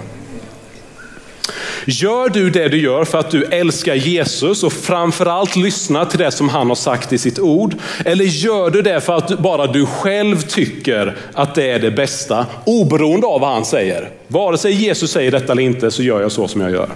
Gör 1.86 2.30
du 2.30 2.50
det 2.50 2.68
du 2.68 2.82
gör 2.82 3.06
för 3.06 3.18
att 3.18 3.32
du 3.32 3.44
älskar 3.44 3.96
Jesus 3.96 4.64
och 4.64 4.74
framförallt 4.74 5.56
lyssnar 5.56 6.06
till 6.06 6.20
det 6.20 6.32
som 6.32 6.50
han 6.50 6.68
har 6.68 6.76
sagt 6.76 7.14
i 7.14 7.18
sitt 7.18 7.40
ord? 7.40 7.76
Eller 8.06 8.26
gör 8.26 8.70
du 8.70 8.82
det 8.82 9.02
för 9.02 9.14
att 9.14 9.40
bara 9.40 9.68
du 9.68 9.86
själv 9.86 10.42
tycker 10.42 11.16
att 11.34 11.56
det 11.56 11.72
är 11.72 11.80
det 11.80 11.92
bästa, 11.92 12.46
oberoende 12.66 13.28
av 13.28 13.42
vad 13.42 13.54
han 13.54 13.66
säger? 13.66 14.10
Vare 14.28 14.58
sig 14.58 14.72
Jesus 14.72 15.12
säger 15.12 15.32
detta 15.32 15.52
eller 15.52 15.64
inte 15.64 15.92
så 15.92 16.04
gör 16.04 16.22
jag 16.22 16.32
så 16.32 16.48
som 16.48 16.62
jag 16.62 16.72
gör. 16.72 16.90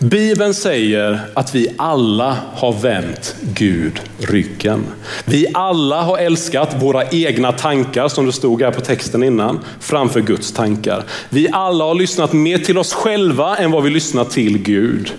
Bibeln 0.00 0.54
säger 0.54 1.20
att 1.34 1.54
vi 1.54 1.74
alla 1.78 2.36
har 2.54 2.72
vänt 2.72 3.36
Gud 3.54 4.00
ryggen. 4.18 4.86
Vi 5.24 5.46
alla 5.54 6.02
har 6.02 6.18
älskat 6.18 6.82
våra 6.82 7.04
egna 7.08 7.52
tankar, 7.52 8.08
som 8.08 8.26
det 8.26 8.32
stod 8.32 8.62
här 8.62 8.70
på 8.70 8.80
texten 8.80 9.22
innan, 9.22 9.60
framför 9.80 10.20
Guds 10.20 10.52
tankar. 10.52 11.04
Vi 11.28 11.48
alla 11.52 11.84
har 11.84 11.94
lyssnat 11.94 12.32
mer 12.32 12.58
till 12.58 12.78
oss 12.78 12.92
själva 12.92 13.56
än 13.56 13.70
vad 13.70 13.82
vi 13.82 13.90
lyssnat 13.90 14.30
till 14.30 14.58
Gud. 14.58 15.12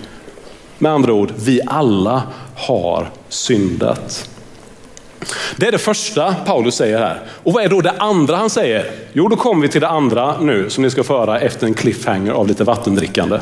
Med 0.77 0.91
andra 0.91 1.13
ord, 1.13 1.33
vi 1.45 1.61
alla 1.67 2.23
har 2.55 3.09
syndat. 3.29 4.29
Det 5.55 5.67
är 5.67 5.71
det 5.71 5.77
första 5.77 6.35
Paulus 6.45 6.75
säger 6.75 6.99
här. 6.99 7.21
Och 7.43 7.53
vad 7.53 7.63
är 7.63 7.69
då 7.69 7.81
det 7.81 7.93
andra 7.97 8.35
han 8.35 8.49
säger? 8.49 8.91
Jo, 9.13 9.27
då 9.27 9.35
kommer 9.35 9.61
vi 9.61 9.67
till 9.67 9.81
det 9.81 9.87
andra 9.87 10.41
nu 10.41 10.69
som 10.69 10.83
ni 10.83 10.89
ska 10.89 11.03
föra 11.03 11.39
efter 11.39 11.67
en 11.67 11.73
cliffhanger 11.73 12.31
av 12.31 12.47
lite 12.47 12.63
vattendrickande. 12.63 13.39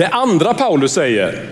Det 0.00 0.08
andra 0.08 0.54
Paulus 0.54 0.92
säger, 0.92 1.50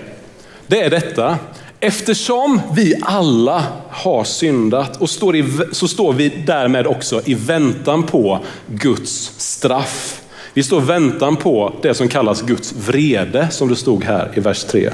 det 0.66 0.80
är 0.80 0.90
detta. 0.90 1.38
Eftersom 1.80 2.60
vi 2.72 2.94
alla 3.02 3.64
har 3.90 4.24
syndat 4.24 4.96
och 4.96 5.10
står 5.10 5.36
i, 5.36 5.44
så 5.72 5.88
står 5.88 6.12
vi 6.12 6.28
därmed 6.28 6.86
också 6.86 7.22
i 7.24 7.34
väntan 7.34 8.02
på 8.02 8.40
Guds 8.66 9.32
straff. 9.36 10.20
Vi 10.54 10.62
står 10.62 10.82
i 10.82 10.84
väntan 10.84 11.36
på 11.36 11.74
det 11.82 11.94
som 11.94 12.08
kallas 12.08 12.42
Guds 12.42 12.72
vrede, 12.72 13.48
som 13.50 13.68
det 13.68 13.76
stod 13.76 14.04
här 14.04 14.30
i 14.34 14.40
vers 14.40 14.64
3. 14.64 14.90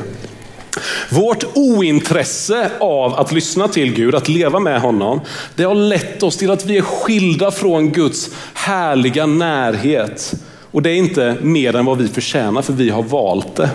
Vårt 1.11 1.45
ointresse 1.55 2.71
av 2.81 3.15
att 3.15 3.33
lyssna 3.33 3.69
till 3.69 3.95
Gud, 3.95 4.15
att 4.15 4.29
leva 4.29 4.61
med 4.61 4.81
honom, 4.81 5.21
det 5.57 5.65
har 5.65 5.75
lett 5.75 6.23
oss 6.23 6.37
till 6.37 6.51
att 6.51 6.67
vi 6.67 6.77
är 6.77 6.83
skilda 6.83 7.51
från 7.51 7.91
Guds 7.91 8.31
härliga 8.55 9.27
närhet. 9.27 10.35
Och 10.75 10.83
det 10.83 10.91
är 10.91 10.97
inte 10.97 11.37
mer 11.41 11.77
än 11.77 11.85
vad 11.85 11.99
vi 11.99 12.09
förtjänar 12.09 12.63
för 12.63 12.73
vi 12.73 12.91
har 12.91 13.03
valt 13.03 13.57
det. 13.57 13.71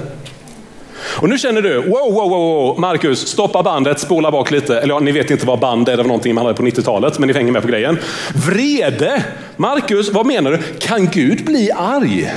Och 1.01 1.29
nu 1.29 1.37
känner 1.37 1.61
du, 1.61 1.75
wow, 1.75 2.13
wow, 2.13 2.29
wow, 2.29 2.79
Marcus, 2.79 3.27
stoppa 3.27 3.63
bandet, 3.63 3.99
spola 3.99 4.31
bak 4.31 4.51
lite. 4.51 4.79
Eller 4.79 4.93
ja, 4.93 4.99
ni 4.99 5.11
vet 5.11 5.31
inte 5.31 5.45
vad 5.45 5.59
band 5.59 5.89
är, 5.89 5.97
det 5.97 6.03
var 6.03 6.07
någonting 6.07 6.35
man 6.35 6.45
hade 6.45 6.57
på 6.57 6.63
90-talet, 6.63 7.19
men 7.19 7.27
ni 7.27 7.33
hänger 7.33 7.51
med 7.51 7.61
på 7.61 7.67
grejen. 7.67 7.97
Vrede! 8.33 9.23
Marcus, 9.57 10.11
vad 10.11 10.25
menar 10.25 10.51
du? 10.51 10.57
Kan 10.79 11.07
Gud 11.07 11.45
bli 11.45 11.71
arg? 11.71 12.33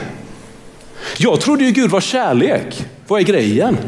Jag 1.18 1.40
trodde 1.40 1.64
ju 1.64 1.70
Gud 1.70 1.90
var 1.90 2.00
kärlek. 2.00 2.84
Vad 3.06 3.20
är 3.20 3.24
grejen? 3.24 3.78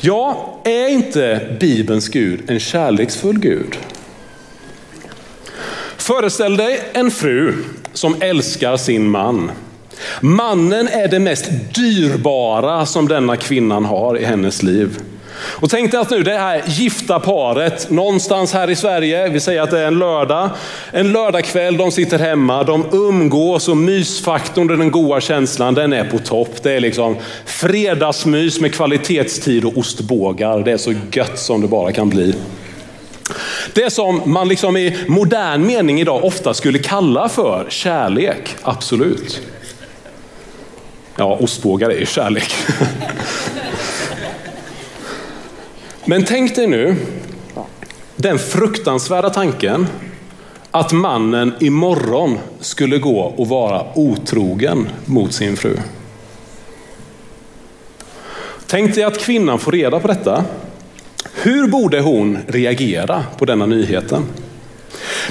Ja, 0.00 0.54
är 0.64 0.88
inte 0.88 1.56
Bibelns 1.60 2.08
Gud 2.08 2.50
en 2.50 2.60
kärleksfull 2.60 3.38
Gud? 3.38 3.78
Föreställ 5.96 6.56
dig 6.56 6.80
en 6.92 7.10
fru 7.10 7.54
som 7.94 8.16
älskar 8.20 8.76
sin 8.76 9.10
man. 9.10 9.50
Mannen 10.20 10.88
är 10.88 11.08
det 11.08 11.18
mest 11.18 11.50
dyrbara 11.74 12.86
som 12.86 13.08
denna 13.08 13.36
kvinnan 13.36 13.84
har 13.84 14.18
i 14.18 14.24
hennes 14.24 14.62
liv. 14.62 14.98
Och 15.36 15.70
tänk 15.70 15.90
dig 15.90 16.00
att 16.00 16.10
nu 16.10 16.22
det 16.22 16.38
här 16.38 16.62
gifta 16.66 17.20
paret 17.20 17.90
någonstans 17.90 18.52
här 18.52 18.70
i 18.70 18.76
Sverige, 18.76 19.28
vi 19.28 19.40
säger 19.40 19.62
att 19.62 19.70
det 19.70 19.80
är 19.80 19.86
en 19.86 19.98
lördag, 19.98 20.50
en 20.92 21.12
lördagkväll, 21.12 21.76
de 21.76 21.90
sitter 21.90 22.18
hemma, 22.18 22.62
de 22.62 22.84
umgås 22.92 23.68
och 23.68 23.76
mysfaktorn, 23.76 24.66
den 24.66 24.90
goda 24.90 25.20
känslan, 25.20 25.74
den 25.74 25.92
är 25.92 26.04
på 26.04 26.18
topp. 26.18 26.62
Det 26.62 26.72
är 26.72 26.80
liksom 26.80 27.16
fredagsmys 27.44 28.60
med 28.60 28.74
kvalitetstid 28.74 29.64
och 29.64 29.78
ostbågar. 29.78 30.58
Det 30.58 30.72
är 30.72 30.76
så 30.76 30.94
gött 31.12 31.38
som 31.38 31.60
det 31.60 31.68
bara 31.68 31.92
kan 31.92 32.08
bli. 32.08 32.34
Det 33.72 33.90
som 33.90 34.22
man 34.24 34.48
liksom 34.48 34.76
i 34.76 34.98
modern 35.08 35.66
mening 35.66 36.00
idag 36.00 36.24
ofta 36.24 36.54
skulle 36.54 36.78
kalla 36.78 37.28
för 37.28 37.66
kärlek, 37.68 38.56
absolut. 38.62 39.40
Ja, 41.16 41.36
ostbågar 41.40 41.90
är 41.90 41.98
ju 41.98 42.06
kärlek. 42.06 42.54
Men 46.04 46.24
tänk 46.24 46.56
dig 46.56 46.66
nu 46.66 46.96
den 48.16 48.38
fruktansvärda 48.38 49.30
tanken 49.30 49.86
att 50.70 50.92
mannen 50.92 51.54
imorgon 51.60 52.38
skulle 52.60 52.98
gå 52.98 53.20
och 53.20 53.48
vara 53.48 53.86
otrogen 53.94 54.88
mot 55.04 55.32
sin 55.32 55.56
fru. 55.56 55.76
Tänk 58.66 58.94
dig 58.94 59.04
att 59.04 59.18
kvinnan 59.18 59.58
får 59.58 59.72
reda 59.72 60.00
på 60.00 60.08
detta 60.08 60.44
hur 61.32 61.66
borde 61.66 62.00
hon 62.00 62.38
reagera 62.46 63.24
på 63.38 63.44
denna 63.44 63.66
nyheten? 63.66 64.26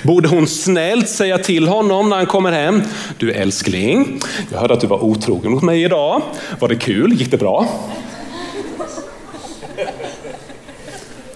Borde 0.04 0.28
hon 0.28 0.48
snällt 0.48 1.10
säga 1.10 1.38
till 1.38 1.68
honom 1.68 2.10
när 2.10 2.18
han 2.18 2.26
kommer 2.26 2.52
hem? 2.52 2.82
Du 3.18 3.32
älskling, 3.32 4.20
jag 4.52 4.60
hörde 4.60 4.74
att 4.74 4.82
du 4.82 4.88
var 4.88 5.04
otrogen 5.04 5.52
mot 5.52 5.64
mig 5.64 5.84
idag. 5.84 6.22
Var 6.60 6.68
det 6.68 6.76
kul? 6.76 7.14
Gick 7.14 7.32
det 7.32 7.38
bra? 7.38 7.68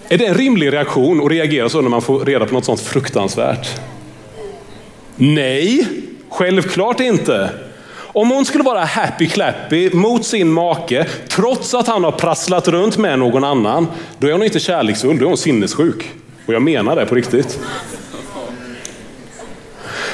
Är 0.09 0.17
det 0.17 0.25
en 0.25 0.33
rimlig 0.33 0.73
reaktion 0.73 1.25
att 1.25 1.31
reagera 1.31 1.69
så 1.69 1.81
när 1.81 1.89
man 1.89 2.01
får 2.01 2.25
reda 2.25 2.45
på 2.45 2.53
något 2.53 2.65
sånt 2.65 2.79
fruktansvärt? 2.79 3.79
Nej, 5.15 5.87
självklart 6.29 6.99
inte. 6.99 7.49
Om 8.17 8.31
hon 8.31 8.45
skulle 8.45 8.63
vara 8.63 8.85
happy 8.85 9.27
clappy 9.27 9.89
mot 9.93 10.25
sin 10.25 10.51
make, 10.53 11.05
trots 11.27 11.73
att 11.73 11.87
han 11.87 12.03
har 12.03 12.11
prasslat 12.11 12.67
runt 12.67 12.97
med 12.97 13.19
någon 13.19 13.43
annan, 13.43 13.87
då 14.19 14.27
är 14.27 14.31
hon 14.31 14.43
inte 14.43 14.59
kärleksfull, 14.59 15.17
då 15.17 15.25
är 15.25 15.27
hon 15.27 15.37
sinnessjuk. 15.37 16.11
Och 16.45 16.53
jag 16.53 16.61
menar 16.61 16.95
det 16.95 17.05
på 17.05 17.15
riktigt. 17.15 17.59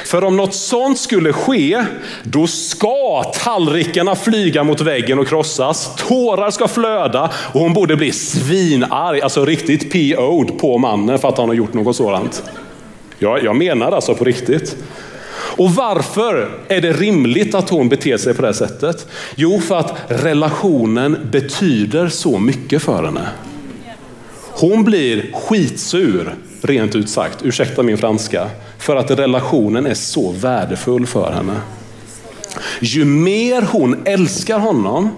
För 0.04 0.24
om 0.24 0.36
något 0.36 0.54
sånt 0.54 0.98
skulle 0.98 1.32
ske, 1.32 1.84
då 2.22 2.46
ska 2.46 3.22
tallrikarna 3.22 4.14
flyga 4.14 4.64
mot 4.64 4.80
väggen 4.80 5.18
och 5.18 5.28
krossas. 5.28 5.96
Tårar 5.96 6.50
ska 6.50 6.68
flöda 6.68 7.30
och 7.52 7.60
hon 7.60 7.72
borde 7.72 7.96
bli 7.96 8.12
svinarg, 8.12 9.20
alltså 9.20 9.44
riktigt 9.44 9.92
PO'd 9.92 10.58
på 10.58 10.78
mannen 10.78 11.18
för 11.18 11.28
att 11.28 11.38
han 11.38 11.48
har 11.48 11.56
gjort 11.56 11.74
något 11.74 11.96
sådant. 11.96 12.42
Ja, 13.18 13.38
jag 13.38 13.56
menar 13.56 13.92
alltså 13.92 14.14
på 14.14 14.24
riktigt. 14.24 14.76
Och 15.56 15.70
varför 15.70 16.50
är 16.68 16.80
det 16.80 16.92
rimligt 16.92 17.54
att 17.54 17.70
hon 17.70 17.88
beter 17.88 18.16
sig 18.16 18.34
på 18.34 18.42
det 18.42 18.54
sättet? 18.54 19.06
Jo, 19.34 19.60
för 19.60 19.78
att 19.78 19.94
relationen 20.08 21.28
betyder 21.30 22.08
så 22.08 22.38
mycket 22.38 22.82
för 22.82 23.04
henne. 23.04 23.28
Hon 24.56 24.84
blir 24.84 25.32
skitsur, 25.32 26.34
rent 26.62 26.94
ut 26.94 27.10
sagt, 27.10 27.38
ursäkta 27.42 27.82
min 27.82 27.98
franska, 27.98 28.50
för 28.78 28.96
att 28.96 29.10
relationen 29.10 29.86
är 29.86 29.94
så 29.94 30.32
värdefull 30.32 31.06
för 31.06 31.32
henne. 31.32 31.60
Ju 32.80 33.04
mer 33.04 33.62
hon 33.62 33.96
älskar 34.04 34.58
honom, 34.58 35.10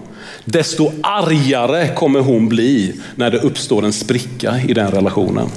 desto 0.45 0.91
argare 1.03 1.95
kommer 1.95 2.19
hon 2.19 2.49
bli 2.49 2.99
när 3.15 3.31
det 3.31 3.37
uppstår 3.37 3.85
en 3.85 3.93
spricka 3.93 4.55
i 4.67 4.73
den 4.73 4.91
relationen. 4.91 5.49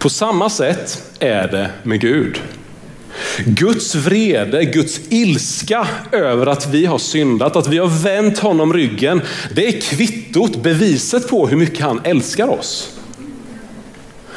På 0.00 0.08
samma 0.08 0.50
sätt 0.50 1.02
är 1.18 1.48
det 1.48 1.70
med 1.82 2.00
Gud. 2.00 2.40
Guds 3.44 3.94
vrede, 3.94 4.64
Guds 4.64 5.00
ilska 5.08 5.88
över 6.12 6.46
att 6.46 6.66
vi 6.68 6.86
har 6.86 6.98
syndat, 6.98 7.56
att 7.56 7.68
vi 7.68 7.78
har 7.78 8.02
vänt 8.02 8.38
honom 8.38 8.72
ryggen. 8.72 9.22
Det 9.54 9.68
är 9.68 9.80
kvittot, 9.80 10.62
beviset 10.62 11.28
på 11.28 11.46
hur 11.46 11.56
mycket 11.56 11.84
han 11.84 12.00
älskar 12.04 12.48
oss. 12.48 12.98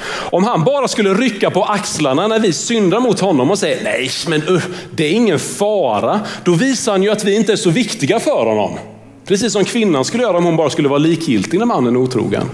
Om 0.08 0.44
han 0.44 0.64
bara 0.64 0.88
skulle 0.88 1.14
rycka 1.14 1.52
på 1.52 1.64
axlarna 1.64 2.28
när 2.28 2.40
vi 2.40 2.54
syndar 2.54 3.00
mot 3.00 3.20
honom 3.20 3.52
och 3.52 3.60
säger 3.60 3.84
nej, 3.84 4.10
men 4.28 4.44
uh, 4.44 4.64
det 4.92 5.06
är 5.06 5.12
ingen 5.12 5.40
fara. 5.40 6.20
Då 6.44 6.54
visar 6.54 6.92
han 6.92 7.04
ju 7.04 7.10
att 7.10 7.24
vi 7.24 7.36
inte 7.36 7.52
är 7.52 7.56
så 7.56 7.70
viktiga 7.70 8.20
för 8.20 8.46
honom. 8.46 8.78
Precis 9.26 9.54
som 9.54 9.66
kvinnan 9.66 10.06
skulle 10.06 10.24
göra 10.24 10.38
om 10.38 10.46
hon 10.46 10.58
bara 10.58 10.70
skulle 10.70 10.90
vara 10.90 11.00
likgiltig 11.00 11.60
när 11.60 11.66
mannen 11.66 11.96
är 11.96 12.00
otrogen. 12.00 12.50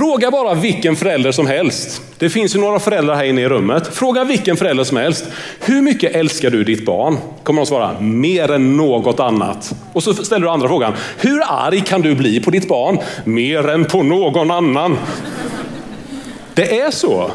Fråga 0.00 0.30
bara 0.30 0.54
vilken 0.54 0.96
förälder 0.96 1.32
som 1.32 1.46
helst. 1.46 2.02
Det 2.18 2.30
finns 2.30 2.56
ju 2.56 2.60
några 2.60 2.78
föräldrar 2.78 3.14
här 3.14 3.24
inne 3.24 3.40
i 3.40 3.48
rummet. 3.48 3.86
Fråga 3.86 4.24
vilken 4.24 4.56
förälder 4.56 4.84
som 4.84 4.96
helst. 4.96 5.24
Hur 5.60 5.82
mycket 5.82 6.14
älskar 6.14 6.50
du 6.50 6.64
ditt 6.64 6.84
barn? 6.84 7.16
Kommer 7.42 7.62
de 7.62 7.66
svara, 7.66 8.00
mer 8.00 8.50
än 8.50 8.76
något 8.76 9.20
annat. 9.20 9.74
Och 9.92 10.02
så 10.02 10.14
ställer 10.14 10.46
du 10.46 10.50
andra 10.50 10.68
frågan. 10.68 10.92
Hur 11.18 11.42
arg 11.46 11.80
kan 11.80 12.00
du 12.00 12.14
bli 12.14 12.40
på 12.40 12.50
ditt 12.50 12.68
barn? 12.68 12.98
Mer 13.24 13.68
än 13.68 13.84
på 13.84 14.02
någon 14.02 14.50
annan. 14.50 14.96
Det 16.54 16.80
är 16.80 16.90
så. 16.90 17.30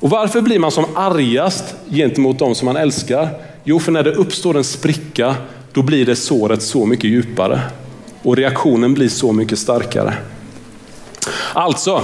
Och 0.00 0.10
varför 0.10 0.40
blir 0.40 0.58
man 0.58 0.70
som 0.70 0.84
argast 0.94 1.74
gentemot 1.90 2.38
de 2.38 2.54
som 2.54 2.66
man 2.66 2.76
älskar? 2.76 3.28
Jo, 3.64 3.78
för 3.78 3.92
när 3.92 4.02
det 4.02 4.12
uppstår 4.12 4.56
en 4.56 4.64
spricka, 4.64 5.34
då 5.72 5.82
blir 5.82 6.06
det 6.06 6.16
såret 6.16 6.62
så 6.62 6.86
mycket 6.86 7.10
djupare. 7.10 7.60
Och 8.22 8.36
reaktionen 8.36 8.94
blir 8.94 9.08
så 9.08 9.32
mycket 9.32 9.58
starkare. 9.58 10.14
Alltså, 11.52 12.02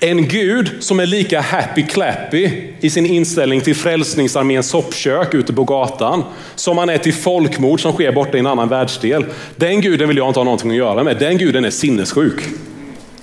en 0.00 0.28
Gud 0.28 0.70
som 0.80 1.00
är 1.00 1.06
lika 1.06 1.40
happy 1.40 1.82
clappy 1.82 2.50
i 2.80 2.90
sin 2.90 3.06
inställning 3.06 3.60
till 3.60 3.76
frälsningsarméns 3.76 4.68
soppkök 4.68 5.34
ute 5.34 5.52
på 5.52 5.64
gatan, 5.64 6.24
som 6.54 6.78
han 6.78 6.88
är 6.88 6.98
till 6.98 7.14
folkmord 7.14 7.80
som 7.80 7.92
sker 7.92 8.12
borta 8.12 8.36
i 8.36 8.40
en 8.40 8.46
annan 8.46 8.68
världsdel. 8.68 9.24
Den 9.56 9.80
guden 9.80 10.08
vill 10.08 10.16
jag 10.16 10.28
inte 10.28 10.40
ha 10.40 10.44
någonting 10.44 10.70
att 10.70 10.76
göra 10.76 11.04
med. 11.04 11.18
Den 11.18 11.38
guden 11.38 11.64
är 11.64 11.70
sinnessjuk. 11.70 12.42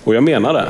Och 0.03 0.15
jag 0.15 0.23
menar 0.23 0.53
det. 0.53 0.65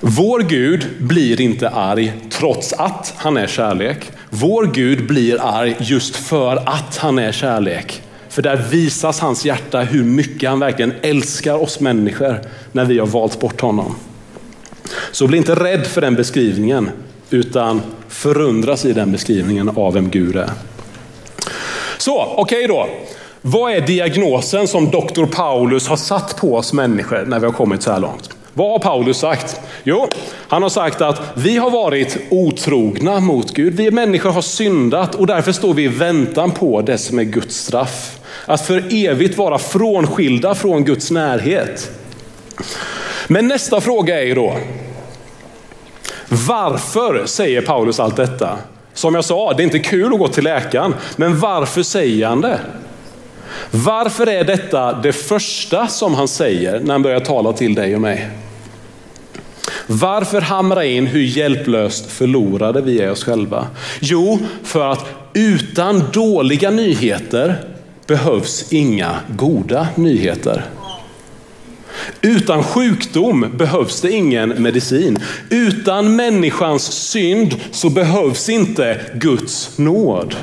Vår 0.00 0.40
Gud 0.40 0.86
blir 0.98 1.40
inte 1.40 1.68
arg 1.68 2.12
trots 2.30 2.72
att 2.72 3.14
han 3.16 3.36
är 3.36 3.46
kärlek. 3.46 4.10
Vår 4.30 4.66
Gud 4.66 5.06
blir 5.06 5.40
arg 5.40 5.76
just 5.80 6.16
för 6.16 6.56
att 6.56 6.96
han 6.96 7.18
är 7.18 7.32
kärlek. 7.32 8.02
För 8.32 8.42
där 8.42 8.56
visas 8.70 9.20
hans 9.20 9.44
hjärta 9.44 9.80
hur 9.80 10.04
mycket 10.04 10.50
han 10.50 10.60
verkligen 10.60 10.92
älskar 11.02 11.54
oss 11.54 11.80
människor 11.80 12.40
när 12.72 12.84
vi 12.84 12.98
har 12.98 13.06
valt 13.06 13.40
bort 13.40 13.60
honom. 13.60 13.94
Så 15.10 15.26
bli 15.26 15.38
inte 15.38 15.54
rädd 15.54 15.86
för 15.86 16.00
den 16.00 16.14
beskrivningen, 16.14 16.90
utan 17.30 17.82
förundras 18.08 18.84
i 18.84 18.92
den 18.92 19.12
beskrivningen 19.12 19.68
av 19.68 19.94
vem 19.94 20.10
Gud 20.10 20.36
är. 20.36 20.50
Så, 21.98 22.34
okej 22.36 22.64
okay 22.64 22.66
då. 22.66 22.88
Vad 23.40 23.72
är 23.72 23.80
diagnosen 23.80 24.68
som 24.68 24.90
doktor 24.90 25.26
Paulus 25.26 25.88
har 25.88 25.96
satt 25.96 26.36
på 26.36 26.56
oss 26.56 26.72
människor 26.72 27.24
när 27.26 27.38
vi 27.38 27.46
har 27.46 27.52
kommit 27.52 27.82
så 27.82 27.92
här 27.92 28.00
långt? 28.00 28.30
Vad 28.54 28.70
har 28.70 28.78
Paulus 28.78 29.18
sagt? 29.18 29.60
Jo, 29.84 30.08
han 30.48 30.62
har 30.62 30.70
sagt 30.70 31.00
att 31.00 31.22
vi 31.34 31.56
har 31.56 31.70
varit 31.70 32.18
otrogna 32.30 33.20
mot 33.20 33.54
Gud. 33.54 33.74
Vi 33.74 33.90
människor 33.90 34.30
har 34.30 34.42
syndat 34.42 35.14
och 35.14 35.26
därför 35.26 35.52
står 35.52 35.74
vi 35.74 35.84
i 35.84 35.88
väntan 35.88 36.50
på 36.50 36.82
det 36.82 36.98
som 36.98 37.18
är 37.18 37.24
Guds 37.24 37.56
straff. 37.56 38.18
Att 38.46 38.66
för 38.66 38.84
evigt 38.90 39.38
vara 39.38 39.58
frånskilda 39.58 40.54
från 40.54 40.84
Guds 40.84 41.10
närhet. 41.10 41.90
Men 43.28 43.48
nästa 43.48 43.80
fråga 43.80 44.20
är 44.20 44.24
ju 44.24 44.34
då, 44.34 44.56
varför 46.28 47.26
säger 47.26 47.62
Paulus 47.62 48.00
allt 48.00 48.16
detta? 48.16 48.58
Som 48.94 49.14
jag 49.14 49.24
sa, 49.24 49.52
det 49.52 49.62
är 49.62 49.64
inte 49.64 49.78
kul 49.78 50.12
att 50.12 50.18
gå 50.18 50.28
till 50.28 50.44
läkaren, 50.44 50.94
men 51.16 51.40
varför 51.40 51.82
säger 51.82 52.26
han 52.26 52.40
det? 52.40 52.60
Varför 53.70 54.26
är 54.26 54.44
detta 54.44 54.92
det 54.92 55.12
första 55.12 55.86
som 55.86 56.14
han 56.14 56.28
säger 56.28 56.80
när 56.80 56.94
han 56.94 57.02
börjar 57.02 57.20
tala 57.20 57.52
till 57.52 57.74
dig 57.74 57.94
och 57.94 58.00
mig? 58.00 58.28
Varför 59.86 60.40
hamra 60.40 60.84
in 60.84 61.06
hur 61.06 61.22
hjälplöst 61.22 62.10
förlorade 62.10 62.80
vi 62.80 63.00
är 63.00 63.10
oss 63.10 63.24
själva? 63.24 63.66
Jo, 64.00 64.38
för 64.64 64.92
att 64.92 65.06
utan 65.32 66.02
dåliga 66.12 66.70
nyheter 66.70 67.71
behövs 68.06 68.72
inga 68.72 69.20
goda 69.36 69.88
nyheter. 69.96 70.64
Utan 72.20 72.64
sjukdom 72.64 73.46
behövs 73.56 74.00
det 74.00 74.10
ingen 74.10 74.62
medicin. 74.62 75.18
Utan 75.50 76.16
människans 76.16 76.92
synd 76.92 77.54
så 77.70 77.90
behövs 77.90 78.48
inte 78.48 79.00
Guds 79.14 79.78
nåd. 79.78 80.36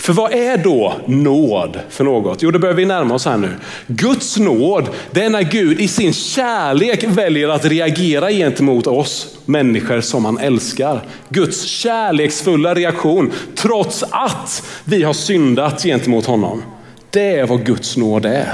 För 0.00 0.12
vad 0.12 0.32
är 0.32 0.56
då 0.56 0.94
nåd 1.06 1.80
för 1.88 2.04
något? 2.04 2.42
Jo, 2.42 2.50
det 2.50 2.58
börjar 2.58 2.74
vi 2.74 2.84
närma 2.84 3.14
oss 3.14 3.24
här 3.24 3.36
nu. 3.36 3.50
Guds 3.86 4.38
nåd, 4.38 4.88
det 5.10 5.24
är 5.24 5.30
när 5.30 5.42
Gud 5.42 5.80
i 5.80 5.88
sin 5.88 6.12
kärlek 6.12 7.04
väljer 7.04 7.48
att 7.48 7.64
reagera 7.64 8.30
gentemot 8.30 8.86
oss 8.86 9.38
människor 9.44 10.00
som 10.00 10.24
han 10.24 10.38
älskar. 10.38 11.00
Guds 11.28 11.62
kärleksfulla 11.62 12.74
reaktion, 12.74 13.32
trots 13.54 14.04
att 14.10 14.62
vi 14.84 15.02
har 15.02 15.12
syndat 15.12 15.82
gentemot 15.82 16.26
honom. 16.26 16.62
Det 17.10 17.38
är 17.38 17.46
vad 17.46 17.66
Guds 17.66 17.96
nåd 17.96 18.26
är. 18.26 18.52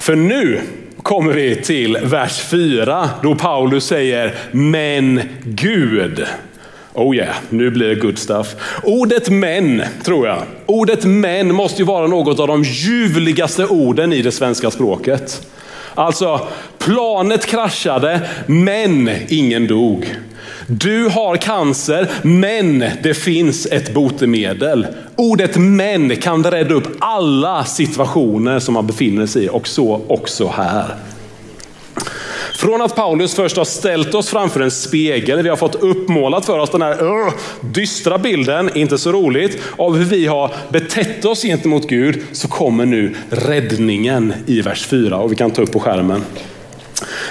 För 0.00 0.16
nu 0.16 0.60
kommer 1.02 1.32
vi 1.32 1.56
till 1.56 1.98
vers 2.02 2.42
4 2.42 3.10
då 3.22 3.34
Paulus 3.34 3.86
säger, 3.86 4.34
men 4.52 5.20
Gud. 5.44 6.26
Oh 6.94 7.16
yeah, 7.16 7.34
nu 7.50 7.70
blir 7.70 7.88
det 7.88 7.94
good 7.94 8.18
stuff. 8.18 8.56
Ordet 8.82 9.30
men, 9.30 9.82
tror 10.04 10.26
jag. 10.26 10.42
Ordet 10.66 11.04
men 11.04 11.54
måste 11.54 11.82
ju 11.82 11.86
vara 11.86 12.06
något 12.06 12.40
av 12.40 12.48
de 12.48 12.62
ljuvligaste 12.62 13.66
orden 13.66 14.12
i 14.12 14.22
det 14.22 14.32
svenska 14.32 14.70
språket. 14.70 15.46
Alltså, 15.94 16.40
planet 16.78 17.46
kraschade, 17.46 18.20
men 18.46 19.10
ingen 19.28 19.66
dog. 19.66 20.14
Du 20.66 21.08
har 21.08 21.36
cancer, 21.36 22.10
men 22.22 22.84
det 23.02 23.14
finns 23.14 23.66
ett 23.66 23.94
botemedel. 23.94 24.86
Ordet 25.16 25.56
men 25.56 26.16
kan 26.16 26.44
rädda 26.44 26.74
upp 26.74 26.88
alla 26.98 27.64
situationer 27.64 28.58
som 28.58 28.74
man 28.74 28.86
befinner 28.86 29.26
sig 29.26 29.44
i 29.44 29.48
och 29.48 29.68
så 29.68 30.00
också 30.08 30.48
här. 30.48 30.94
Från 32.56 32.82
att 32.82 32.96
Paulus 32.96 33.34
först 33.34 33.56
har 33.56 33.64
ställt 33.64 34.14
oss 34.14 34.28
framför 34.28 34.60
en 34.60 34.70
spegel, 34.70 35.42
vi 35.42 35.48
har 35.48 35.56
fått 35.56 35.74
uppmålat 35.74 36.46
för 36.46 36.58
oss 36.58 36.70
den 36.70 36.82
här 36.82 37.02
uh, 37.02 37.32
dystra 37.60 38.18
bilden, 38.18 38.76
inte 38.76 38.98
så 38.98 39.12
roligt, 39.12 39.62
av 39.76 39.96
hur 39.96 40.04
vi 40.04 40.26
har 40.26 40.50
betett 40.68 41.24
oss 41.24 41.42
gentemot 41.42 41.88
Gud, 41.88 42.22
så 42.32 42.48
kommer 42.48 42.86
nu 42.86 43.14
räddningen 43.30 44.32
i 44.46 44.60
vers 44.60 44.86
4 44.86 45.18
och 45.18 45.32
vi 45.32 45.36
kan 45.36 45.50
ta 45.50 45.62
upp 45.62 45.72
på 45.72 45.80
skärmen. 45.80 46.22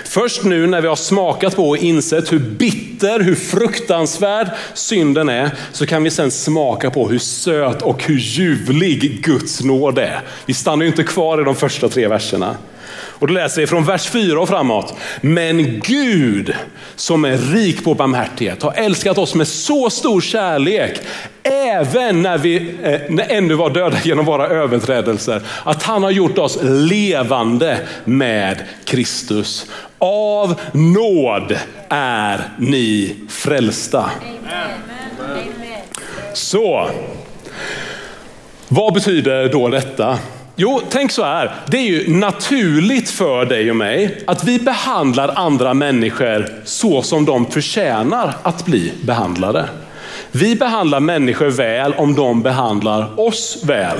Först 0.06 0.44
nu 0.44 0.68
när 0.68 0.82
vi 0.82 0.88
har 0.88 0.96
smakat 0.96 1.56
på 1.56 1.70
och 1.70 1.78
insett 1.78 2.32
hur 2.32 2.40
bitter, 2.40 3.20
hur 3.20 3.36
fruktansvärd 3.36 4.48
synden 4.74 5.30
är, 5.30 5.52
så 5.72 5.86
kan 5.86 6.04
vi 6.04 6.10
sen 6.10 6.32
smaka 6.32 6.92
på 6.92 7.10
hur 7.10 7.20
söt 7.20 7.82
och 7.82 8.04
hur 8.04 8.18
ljuvlig 8.18 9.24
Guds 9.24 9.64
nåd 9.64 10.00
är. 10.00 10.22
Vi 10.46 10.54
stannar 10.54 10.84
ju 10.84 10.90
inte 10.90 11.04
kvar 11.04 11.42
i 11.42 11.44
de 11.44 11.56
första 11.56 11.90
tre 11.90 12.08
verserna. 12.08 12.56
Och 12.96 13.28
då 13.28 13.34
läser 13.34 13.62
vi 13.62 13.68
från 13.68 13.86
vers 13.86 14.10
4 14.10 14.40
och 14.40 14.50
framåt. 14.50 14.94
Men 15.22 15.80
Gud 15.80 16.54
som 16.96 17.26
är 17.26 17.38
rik 17.38 17.84
på 17.84 17.94
barmhärtighet 17.94 18.64
har 18.64 18.74
älskat 18.74 19.18
oss 19.18 19.36
med 19.36 19.48
så 19.48 19.90
stor 19.90 20.22
kärlek, 20.22 21.00
även 21.44 22.22
när 22.22 22.38
vi 22.38 22.76
eh, 22.84 23.38
ännu 23.38 23.54
var 23.54 23.70
döda 23.70 23.98
genom 24.04 24.26
våra 24.26 24.48
överträdelser, 24.48 25.42
att 25.64 25.84
han 25.84 26.04
har 26.04 26.12
gjort 26.12 26.38
oss 26.38 26.60
levande 26.64 27.80
med 28.06 28.64
Kristus. 28.86 29.72
Av 29.98 30.60
nåd 30.72 31.58
är 31.90 32.42
ni 32.58 33.16
frälsta. 33.30 34.12
Så, 36.34 36.90
vad 38.68 38.94
betyder 38.94 39.50
då 39.50 39.68
detta? 39.68 40.18
Jo, 40.56 40.82
tänk 40.90 41.12
så 41.12 41.24
här. 41.24 41.56
Det 41.68 41.78
är 41.78 41.82
ju 41.82 42.14
naturligt 42.14 43.10
för 43.10 43.46
dig 43.46 43.70
och 43.70 43.76
mig 43.76 44.18
att 44.28 44.44
vi 44.44 44.60
behandlar 44.60 45.34
andra 45.36 45.74
människor 45.74 46.50
så 46.64 47.02
som 47.02 47.26
de 47.26 47.46
förtjänar 47.46 48.36
att 48.44 48.66
bli 48.66 48.94
behandlade. 49.04 49.70
Vi 50.32 50.56
behandlar 50.56 51.00
människor 51.00 51.50
väl 51.50 51.94
om 51.94 52.16
de 52.16 52.42
behandlar 52.42 53.20
oss 53.20 53.64
väl. 53.64 53.98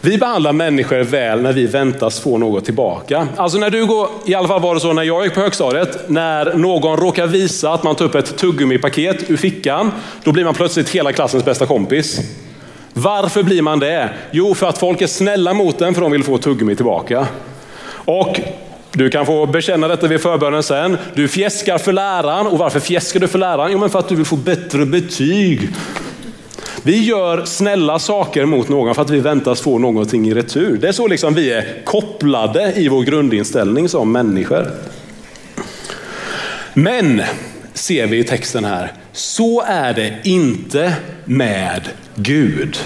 Vi 0.00 0.18
behandlar 0.18 0.52
människor 0.52 1.00
väl 1.00 1.42
när 1.42 1.52
vi 1.52 1.66
väntas 1.66 2.20
få 2.20 2.38
något 2.38 2.64
tillbaka. 2.64 3.28
Alltså 3.36 3.58
när 3.58 3.70
du 3.70 3.86
går, 3.86 4.08
i 4.26 4.34
alla 4.34 4.48
fall 4.48 4.60
var 4.60 4.74
det 4.74 4.80
så 4.80 4.92
när 4.92 5.02
jag 5.02 5.24
gick 5.24 5.34
på 5.34 5.40
högstadiet, 5.40 6.08
när 6.08 6.54
någon 6.54 6.96
råkar 6.96 7.26
visa 7.26 7.72
att 7.72 7.82
man 7.82 7.94
tar 7.94 8.04
upp 8.04 8.14
ett 8.14 8.36
tuggummi-paket 8.36 9.30
ur 9.30 9.36
fickan, 9.36 9.90
då 10.24 10.32
blir 10.32 10.44
man 10.44 10.54
plötsligt 10.54 10.88
hela 10.88 11.12
klassens 11.12 11.44
bästa 11.44 11.66
kompis. 11.66 12.20
Varför 12.94 13.42
blir 13.42 13.62
man 13.62 13.78
det? 13.78 14.10
Jo, 14.30 14.54
för 14.54 14.68
att 14.68 14.78
folk 14.78 15.00
är 15.00 15.06
snälla 15.06 15.54
mot 15.54 15.80
en 15.80 15.94
för 15.94 16.00
de 16.00 16.12
vill 16.12 16.24
få 16.24 16.38
tuggummi 16.38 16.76
tillbaka. 16.76 17.26
Och 18.04 18.40
du 18.92 19.10
kan 19.10 19.26
få 19.26 19.46
bekänna 19.46 19.88
detta 19.88 20.06
vid 20.06 20.20
förbönen 20.20 20.62
sen. 20.62 20.98
Du 21.14 21.28
fjäskar 21.28 21.78
för 21.78 21.92
läraren. 21.92 22.46
Och 22.46 22.58
varför 22.58 22.80
fjäskar 22.80 23.20
du 23.20 23.28
för 23.28 23.38
läraren? 23.38 23.72
Jo, 23.72 23.78
men 23.78 23.90
för 23.90 23.98
att 23.98 24.08
du 24.08 24.16
vill 24.16 24.24
få 24.24 24.36
bättre 24.36 24.86
betyg. 24.86 25.68
Vi 26.82 27.04
gör 27.04 27.44
snälla 27.44 27.98
saker 27.98 28.44
mot 28.44 28.68
någon 28.68 28.94
för 28.94 29.02
att 29.02 29.10
vi 29.10 29.20
väntas 29.20 29.60
få 29.60 29.78
någonting 29.78 30.28
i 30.28 30.34
retur. 30.34 30.78
Det 30.78 30.88
är 30.88 30.92
så 30.92 31.06
liksom 31.06 31.34
vi 31.34 31.52
är 31.52 31.84
kopplade 31.84 32.72
i 32.76 32.88
vår 32.88 33.02
grundinställning 33.02 33.88
som 33.88 34.12
människor. 34.12 34.70
Men, 36.74 37.22
ser 37.74 38.06
vi 38.06 38.18
i 38.18 38.24
texten 38.24 38.64
här, 38.64 38.92
så 39.12 39.62
är 39.66 39.94
det 39.94 40.14
inte 40.24 40.94
med 41.24 41.88
Gud. 42.14 42.78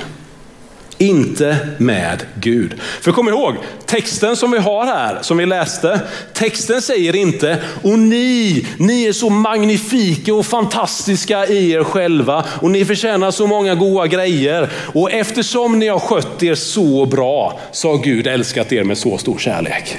Inte 0.99 1.59
med 1.79 2.27
Gud. 2.35 2.75
För 3.01 3.13
kom 3.13 3.29
ihåg, 3.29 3.55
texten 3.87 4.37
som 4.37 4.51
vi 4.51 4.59
har 4.59 4.87
här, 4.87 5.19
som 5.23 5.37
vi 5.37 5.47
läste, 5.47 6.01
texten 6.33 6.83
säger 6.83 7.17
inte, 7.17 7.59
och 7.83 7.99
ni, 7.99 8.67
ni 8.79 9.05
är 9.05 9.13
så 9.13 9.31
magnifika 9.31 10.35
och 10.35 10.47
fantastiska 10.47 11.47
i 11.47 11.71
er 11.71 11.85
själva 11.85 12.45
och 12.61 12.71
ni 12.71 12.85
förtjänar 12.85 13.31
så 13.31 13.47
många 13.47 13.75
goda 13.75 14.07
grejer. 14.07 14.69
Och 14.95 15.13
eftersom 15.13 15.79
ni 15.79 15.89
har 15.89 15.99
skött 15.99 16.43
er 16.43 16.55
så 16.55 17.07
bra 17.07 17.61
så 17.73 17.91
har 17.91 17.99
Gud 17.99 18.27
älskat 18.27 18.73
er 18.73 18.85
med 18.85 18.99
så 18.99 19.19
stor 19.19 19.39
kärlek. 19.39 19.97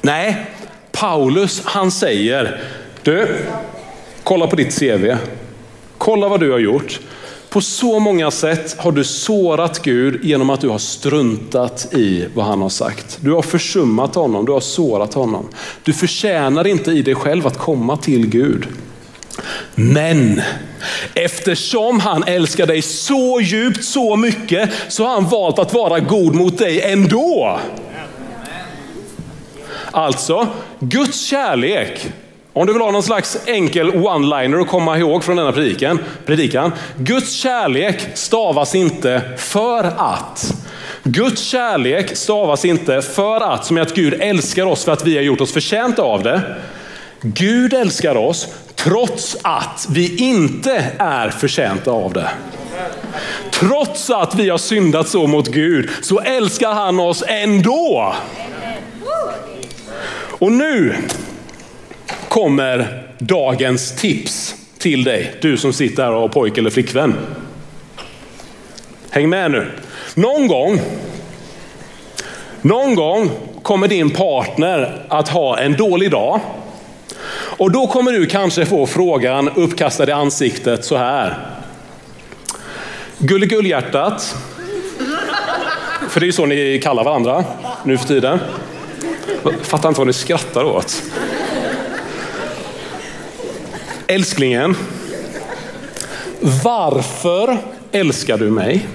Nej, 0.00 0.46
Paulus 0.92 1.62
han 1.64 1.90
säger, 1.90 2.60
du, 3.02 3.36
kolla 4.24 4.46
på 4.46 4.56
ditt 4.56 4.78
CV. 4.78 5.16
Kolla 5.98 6.28
vad 6.28 6.40
du 6.40 6.50
har 6.50 6.58
gjort. 6.58 7.00
På 7.52 7.60
så 7.60 7.98
många 7.98 8.30
sätt 8.30 8.76
har 8.78 8.92
du 8.92 9.04
sårat 9.04 9.82
Gud 9.82 10.24
genom 10.24 10.50
att 10.50 10.60
du 10.60 10.68
har 10.68 10.78
struntat 10.78 11.94
i 11.94 12.28
vad 12.34 12.44
han 12.44 12.62
har 12.62 12.68
sagt. 12.68 13.18
Du 13.20 13.32
har 13.32 13.42
försummat 13.42 14.14
honom, 14.14 14.44
du 14.44 14.52
har 14.52 14.60
sårat 14.60 15.14
honom. 15.14 15.48
Du 15.82 15.92
förtjänar 15.92 16.66
inte 16.66 16.90
i 16.90 17.02
dig 17.02 17.14
själv 17.14 17.46
att 17.46 17.58
komma 17.58 17.96
till 17.96 18.26
Gud. 18.26 18.66
Men 19.74 20.42
eftersom 21.14 22.00
han 22.00 22.24
älskar 22.24 22.66
dig 22.66 22.82
så 22.82 23.40
djupt, 23.40 23.84
så 23.84 24.16
mycket, 24.16 24.70
så 24.88 25.04
har 25.04 25.14
han 25.14 25.28
valt 25.28 25.58
att 25.58 25.74
vara 25.74 26.00
god 26.00 26.34
mot 26.34 26.58
dig 26.58 26.80
ändå. 26.80 27.58
Alltså, 29.90 30.46
Guds 30.78 31.20
kärlek 31.20 32.12
om 32.52 32.66
du 32.66 32.72
vill 32.72 32.82
ha 32.82 32.90
någon 32.90 33.02
slags 33.02 33.38
enkel 33.46 33.90
one-liner 33.90 34.60
att 34.60 34.68
komma 34.68 34.98
ihåg 34.98 35.24
från 35.24 35.36
denna 35.36 35.52
predikan, 35.52 35.98
predikan. 36.26 36.72
Guds 36.96 37.32
kärlek 37.32 38.06
stavas 38.14 38.74
inte 38.74 39.22
för 39.36 39.84
att. 39.96 40.54
Guds 41.02 41.42
kärlek 41.42 42.16
stavas 42.16 42.64
inte 42.64 43.02
för 43.02 43.40
att, 43.40 43.66
som 43.66 43.76
är 43.76 43.80
att 43.80 43.94
Gud 43.94 44.14
älskar 44.20 44.66
oss 44.66 44.84
för 44.84 44.92
att 44.92 45.06
vi 45.06 45.16
har 45.16 45.22
gjort 45.22 45.40
oss 45.40 45.52
förtjänta 45.52 46.02
av 46.02 46.22
det. 46.22 46.42
Gud 47.20 47.74
älskar 47.74 48.16
oss 48.16 48.48
trots 48.74 49.36
att 49.42 49.86
vi 49.90 50.16
inte 50.16 50.92
är 50.98 51.30
förtjänta 51.30 51.90
av 51.90 52.12
det. 52.12 52.30
Trots 53.50 54.10
att 54.10 54.34
vi 54.34 54.48
har 54.48 54.58
syndat 54.58 55.08
så 55.08 55.26
mot 55.26 55.48
Gud 55.48 55.90
så 56.02 56.20
älskar 56.20 56.72
han 56.72 57.00
oss 57.00 57.24
ändå. 57.26 58.14
Och 60.38 60.52
nu 60.52 60.96
kommer 62.32 63.02
dagens 63.18 63.96
tips 63.96 64.54
till 64.78 65.04
dig, 65.04 65.34
du 65.40 65.56
som 65.56 65.72
sitter 65.72 66.02
här 66.02 66.12
och 66.12 66.20
har 66.20 66.28
pojk 66.28 66.58
eller 66.58 66.70
flickvän. 66.70 67.14
Häng 69.10 69.28
med 69.28 69.50
nu. 69.50 69.70
Någon 70.14 70.46
gång, 70.46 70.80
någon 72.62 72.94
gång 72.94 73.30
kommer 73.62 73.88
din 73.88 74.10
partner 74.10 75.06
att 75.08 75.28
ha 75.28 75.58
en 75.58 75.72
dålig 75.76 76.10
dag. 76.10 76.40
Och 77.34 77.70
då 77.70 77.86
kommer 77.86 78.12
du 78.12 78.26
kanske 78.26 78.66
få 78.66 78.86
frågan 78.86 79.48
uppkastad 79.48 80.08
i 80.08 80.12
ansiktet 80.12 80.84
så 80.84 80.96
här. 80.96 81.38
Gulligullhjärtat. 83.18 84.36
För 86.08 86.20
det 86.20 86.24
är 86.24 86.28
ju 86.28 86.32
så 86.32 86.46
ni 86.46 86.80
kallar 86.82 87.04
varandra 87.04 87.44
nu 87.84 87.98
för 87.98 88.06
tiden. 88.06 88.38
Fattar 89.62 89.88
inte 89.88 90.00
vad 90.00 90.06
ni 90.06 90.12
skrattar 90.12 90.64
åt. 90.64 91.02
Älsklingen, 94.12 94.76
varför 96.64 97.58
älskar 97.92 98.38
du 98.38 98.50
mig? 98.50 98.86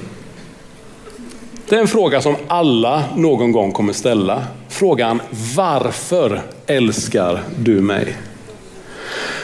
Det 1.70 1.76
är 1.76 1.80
en 1.80 1.88
fråga 1.88 2.22
som 2.22 2.36
alla 2.48 3.04
någon 3.16 3.52
gång 3.52 3.72
kommer 3.72 3.94
ställa. 3.94 4.44
Frågan 4.70 5.22
varför 5.56 6.42
älskar 6.68 7.44
du 7.60 7.82
mig? 7.82 8.18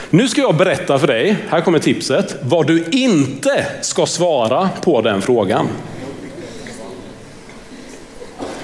Nu 0.10 0.28
ska 0.28 0.42
jag 0.42 0.56
berätta 0.56 1.00
för 1.00 1.08
dig, 1.08 1.38
här 1.50 1.62
kommer 1.62 1.80
tipset, 1.80 2.36
vad 2.42 2.68
du 2.68 2.86
inte 2.92 3.66
ska 3.82 4.06
svara 4.06 4.70
på 4.82 5.02
den 5.02 5.22
frågan. 5.22 5.68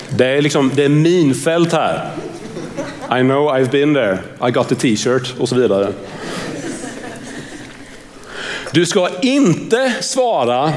Det 0.09 0.25
är 0.25 0.41
liksom, 0.41 0.71
det 0.75 0.83
är 0.83 0.89
minfält 0.89 1.73
här. 1.73 2.09
I 3.11 3.21
know 3.21 3.49
I've 3.49 3.71
been 3.71 3.93
there, 3.93 4.17
I 4.47 4.51
got 4.51 4.69
the 4.69 4.75
t-shirt 4.75 5.33
och 5.39 5.49
så 5.49 5.55
vidare. 5.55 5.93
Du 8.71 8.85
ska 8.85 9.09
inte 9.21 9.93
svara, 10.01 10.73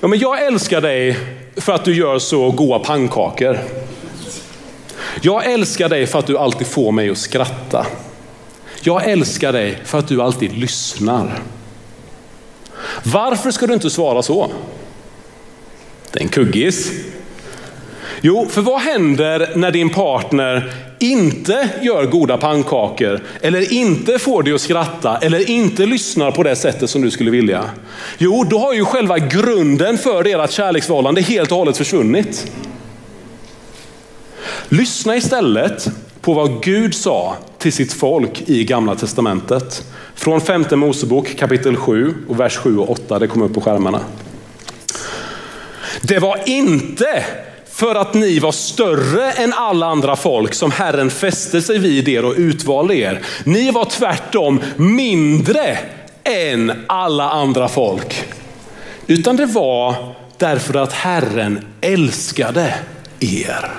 ja, 0.00 0.08
men 0.08 0.18
jag 0.18 0.46
älskar 0.46 0.80
dig 0.80 1.18
för 1.56 1.72
att 1.72 1.84
du 1.84 1.94
gör 1.94 2.18
så 2.18 2.50
goda 2.50 2.78
pannkakor. 2.78 3.58
Jag 5.20 5.52
älskar 5.52 5.88
dig 5.88 6.06
för 6.06 6.18
att 6.18 6.26
du 6.26 6.38
alltid 6.38 6.66
får 6.66 6.92
mig 6.92 7.10
att 7.10 7.18
skratta. 7.18 7.86
Jag 8.80 9.08
älskar 9.08 9.52
dig 9.52 9.78
för 9.84 9.98
att 9.98 10.08
du 10.08 10.22
alltid 10.22 10.52
lyssnar. 10.52 11.42
Varför 13.02 13.50
ska 13.50 13.66
du 13.66 13.74
inte 13.74 13.90
svara 13.90 14.22
så? 14.22 14.50
Det 16.12 16.18
är 16.18 16.22
en 16.22 16.28
kuggis. 16.28 16.92
Jo, 18.20 18.46
för 18.50 18.60
vad 18.60 18.80
händer 18.80 19.52
när 19.54 19.70
din 19.70 19.90
partner 19.90 20.72
inte 20.98 21.68
gör 21.82 22.06
goda 22.06 22.36
pannkakor 22.36 23.20
eller 23.40 23.72
inte 23.72 24.18
får 24.18 24.42
dig 24.42 24.54
att 24.54 24.60
skratta 24.60 25.18
eller 25.18 25.50
inte 25.50 25.86
lyssnar 25.86 26.30
på 26.30 26.42
det 26.42 26.56
sättet 26.56 26.90
som 26.90 27.02
du 27.02 27.10
skulle 27.10 27.30
vilja? 27.30 27.64
Jo, 28.18 28.44
då 28.50 28.58
har 28.58 28.72
ju 28.72 28.84
själva 28.84 29.18
grunden 29.18 29.98
för 29.98 30.26
ert 30.26 30.50
kärleksförhållande 30.50 31.20
helt 31.20 31.52
och 31.52 31.58
hållet 31.58 31.76
försvunnit. 31.76 32.52
Lyssna 34.68 35.16
istället 35.16 35.88
på 36.20 36.34
vad 36.34 36.62
Gud 36.62 36.94
sa 36.94 37.36
till 37.58 37.72
sitt 37.72 37.92
folk 37.92 38.42
i 38.46 38.64
gamla 38.64 38.94
testamentet. 38.94 39.84
Från 40.14 40.40
femte 40.40 40.76
Mosebok 40.76 41.36
kapitel 41.36 41.76
7 41.76 42.14
och 42.28 42.40
vers 42.40 42.56
7 42.56 42.78
och 42.78 42.90
8. 42.90 43.18
Det 43.18 43.26
kommer 43.26 43.46
upp 43.46 43.54
på 43.54 43.60
skärmarna. 43.60 44.00
Det 46.02 46.18
var 46.18 46.40
inte 46.46 47.24
för 47.78 47.94
att 47.94 48.14
ni 48.14 48.38
var 48.38 48.52
större 48.52 49.32
än 49.32 49.52
alla 49.52 49.86
andra 49.86 50.16
folk 50.16 50.54
som 50.54 50.70
Herren 50.70 51.10
fäste 51.10 51.62
sig 51.62 51.78
vid 51.78 52.08
er 52.08 52.24
och 52.24 52.34
utvalde 52.36 52.96
er. 52.96 53.20
Ni 53.44 53.70
var 53.70 53.84
tvärtom 53.84 54.60
mindre 54.76 55.78
än 56.24 56.72
alla 56.86 57.30
andra 57.30 57.68
folk. 57.68 58.24
Utan 59.06 59.36
det 59.36 59.46
var 59.46 59.94
därför 60.36 60.74
att 60.74 60.92
Herren 60.92 61.66
älskade 61.80 62.74
er. 63.20 63.70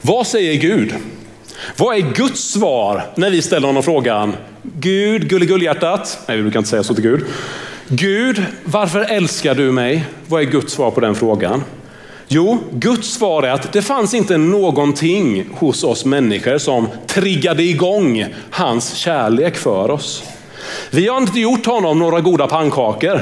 Vad 0.00 0.26
säger 0.26 0.54
Gud? 0.54 0.94
Vad 1.76 1.96
är 1.96 2.00
Guds 2.00 2.40
svar 2.40 3.02
när 3.14 3.30
vi 3.30 3.42
ställer 3.42 3.66
honom 3.66 3.82
frågan? 3.82 4.36
Gud, 4.62 5.28
gulligullhjärtat. 5.28 6.18
Nej, 6.28 6.36
vi 6.36 6.42
brukar 6.42 6.58
inte 6.58 6.70
säga 6.70 6.82
så 6.82 6.94
till 6.94 7.04
Gud. 7.04 7.24
Gud, 7.88 8.42
varför 8.64 9.00
älskar 9.00 9.54
du 9.54 9.72
mig? 9.72 10.04
Vad 10.26 10.42
är 10.42 10.46
Guds 10.46 10.72
svar 10.72 10.90
på 10.90 11.00
den 11.00 11.14
frågan? 11.14 11.64
Jo, 12.28 12.58
Guds 12.72 13.08
svar 13.08 13.42
är 13.42 13.50
att 13.50 13.72
det 13.72 13.82
fanns 13.82 14.14
inte 14.14 14.36
någonting 14.36 15.48
hos 15.54 15.84
oss 15.84 16.04
människor 16.04 16.58
som 16.58 16.88
triggade 17.06 17.62
igång 17.62 18.26
hans 18.50 18.94
kärlek 18.94 19.56
för 19.56 19.90
oss. 19.90 20.22
Vi 20.90 21.08
har 21.08 21.16
inte 21.18 21.40
gjort 21.40 21.66
honom 21.66 21.98
några 21.98 22.20
goda 22.20 22.46
pannkakor. 22.46 23.20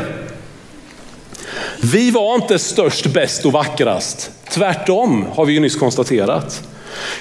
Vi 1.81 2.11
var 2.11 2.35
inte 2.35 2.59
störst, 2.59 3.07
bäst 3.07 3.45
och 3.45 3.53
vackrast. 3.53 4.31
Tvärtom 4.51 5.27
har 5.35 5.47
vi 5.47 5.53
ju 5.53 5.61
nyss 5.61 5.77
konstaterat. 5.77 6.63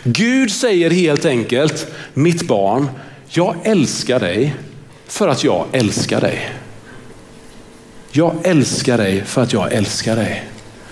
Gud 0.03 0.51
säger 0.51 0.89
helt 0.89 1.25
enkelt, 1.25 1.87
mitt 2.13 2.47
barn, 2.47 2.89
jag 3.29 3.55
älskar 3.63 4.19
dig 4.19 4.55
för 5.07 5.27
att 5.27 5.43
jag 5.43 5.65
älskar 5.71 6.21
dig. 6.21 6.49
Jag 8.15 8.35
älskar 8.43 8.97
dig 8.97 9.23
för 9.25 9.41
att 9.41 9.53
jag 9.53 9.73
älskar 9.73 10.15
dig. 10.15 10.43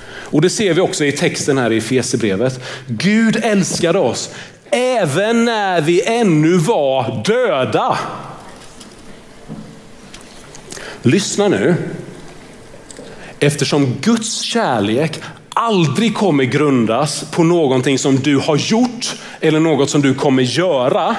Och 0.06 0.42
det 0.42 0.50
ser 0.50 0.74
vi 0.74 0.82
också 0.82 1.06
i 1.06 1.12
texten 1.12 1.58
här 1.58 1.72
i 1.72 1.82
Fesebrevet. 1.82 2.60
Gud 2.88 3.40
älskade 3.44 4.00
oss 4.00 4.30
även 4.72 5.46
när 5.46 5.82
vi 5.82 6.02
ännu 6.06 6.58
var 6.58 7.24
döda. 7.26 7.98
Lyssna 11.02 11.48
nu. 11.48 11.76
Eftersom 13.40 13.96
Guds 14.02 14.42
kärlek 14.42 15.20
aldrig 15.50 16.16
kommer 16.16 16.44
grundas 16.44 17.26
på 17.32 17.44
någonting 17.44 18.00
som 18.00 18.16
du 18.16 18.38
har 18.38 18.58
gjort 18.58 19.16
eller 19.40 19.60
något 19.60 19.90
som 19.90 20.02
du 20.02 20.14
kommer 20.14 20.44
göra, 20.44 21.16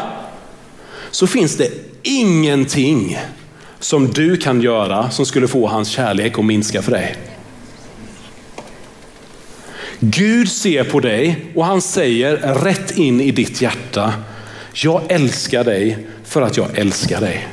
så 1.11 1.27
finns 1.27 1.57
det 1.57 1.71
ingenting 2.03 3.19
som 3.83 4.13
du 4.13 4.37
kan 4.37 4.61
göra 4.61 5.11
som 5.11 5.27
skulle 5.27 5.49
få 5.49 5.67
hans 5.67 5.89
kärlek 5.89 6.39
att 6.39 6.45
minska 6.45 6.83
för 6.83 6.93
dig. 6.93 7.17
Gud 10.01 10.49
ser 10.49 10.85
på 10.85 11.01
dig 11.01 11.47
och 11.55 11.65
han 11.65 11.83
säger 11.83 12.37
rätt 12.65 12.91
in 12.97 13.21
i 13.21 13.31
ditt 13.31 13.63
hjärta, 13.63 14.13
jag 14.75 15.03
älskar 15.09 15.65
dig 15.65 16.07
för 16.25 16.43
att 16.43 16.57
jag 16.57 16.79
älskar 16.79 17.21
dig. 17.21 17.49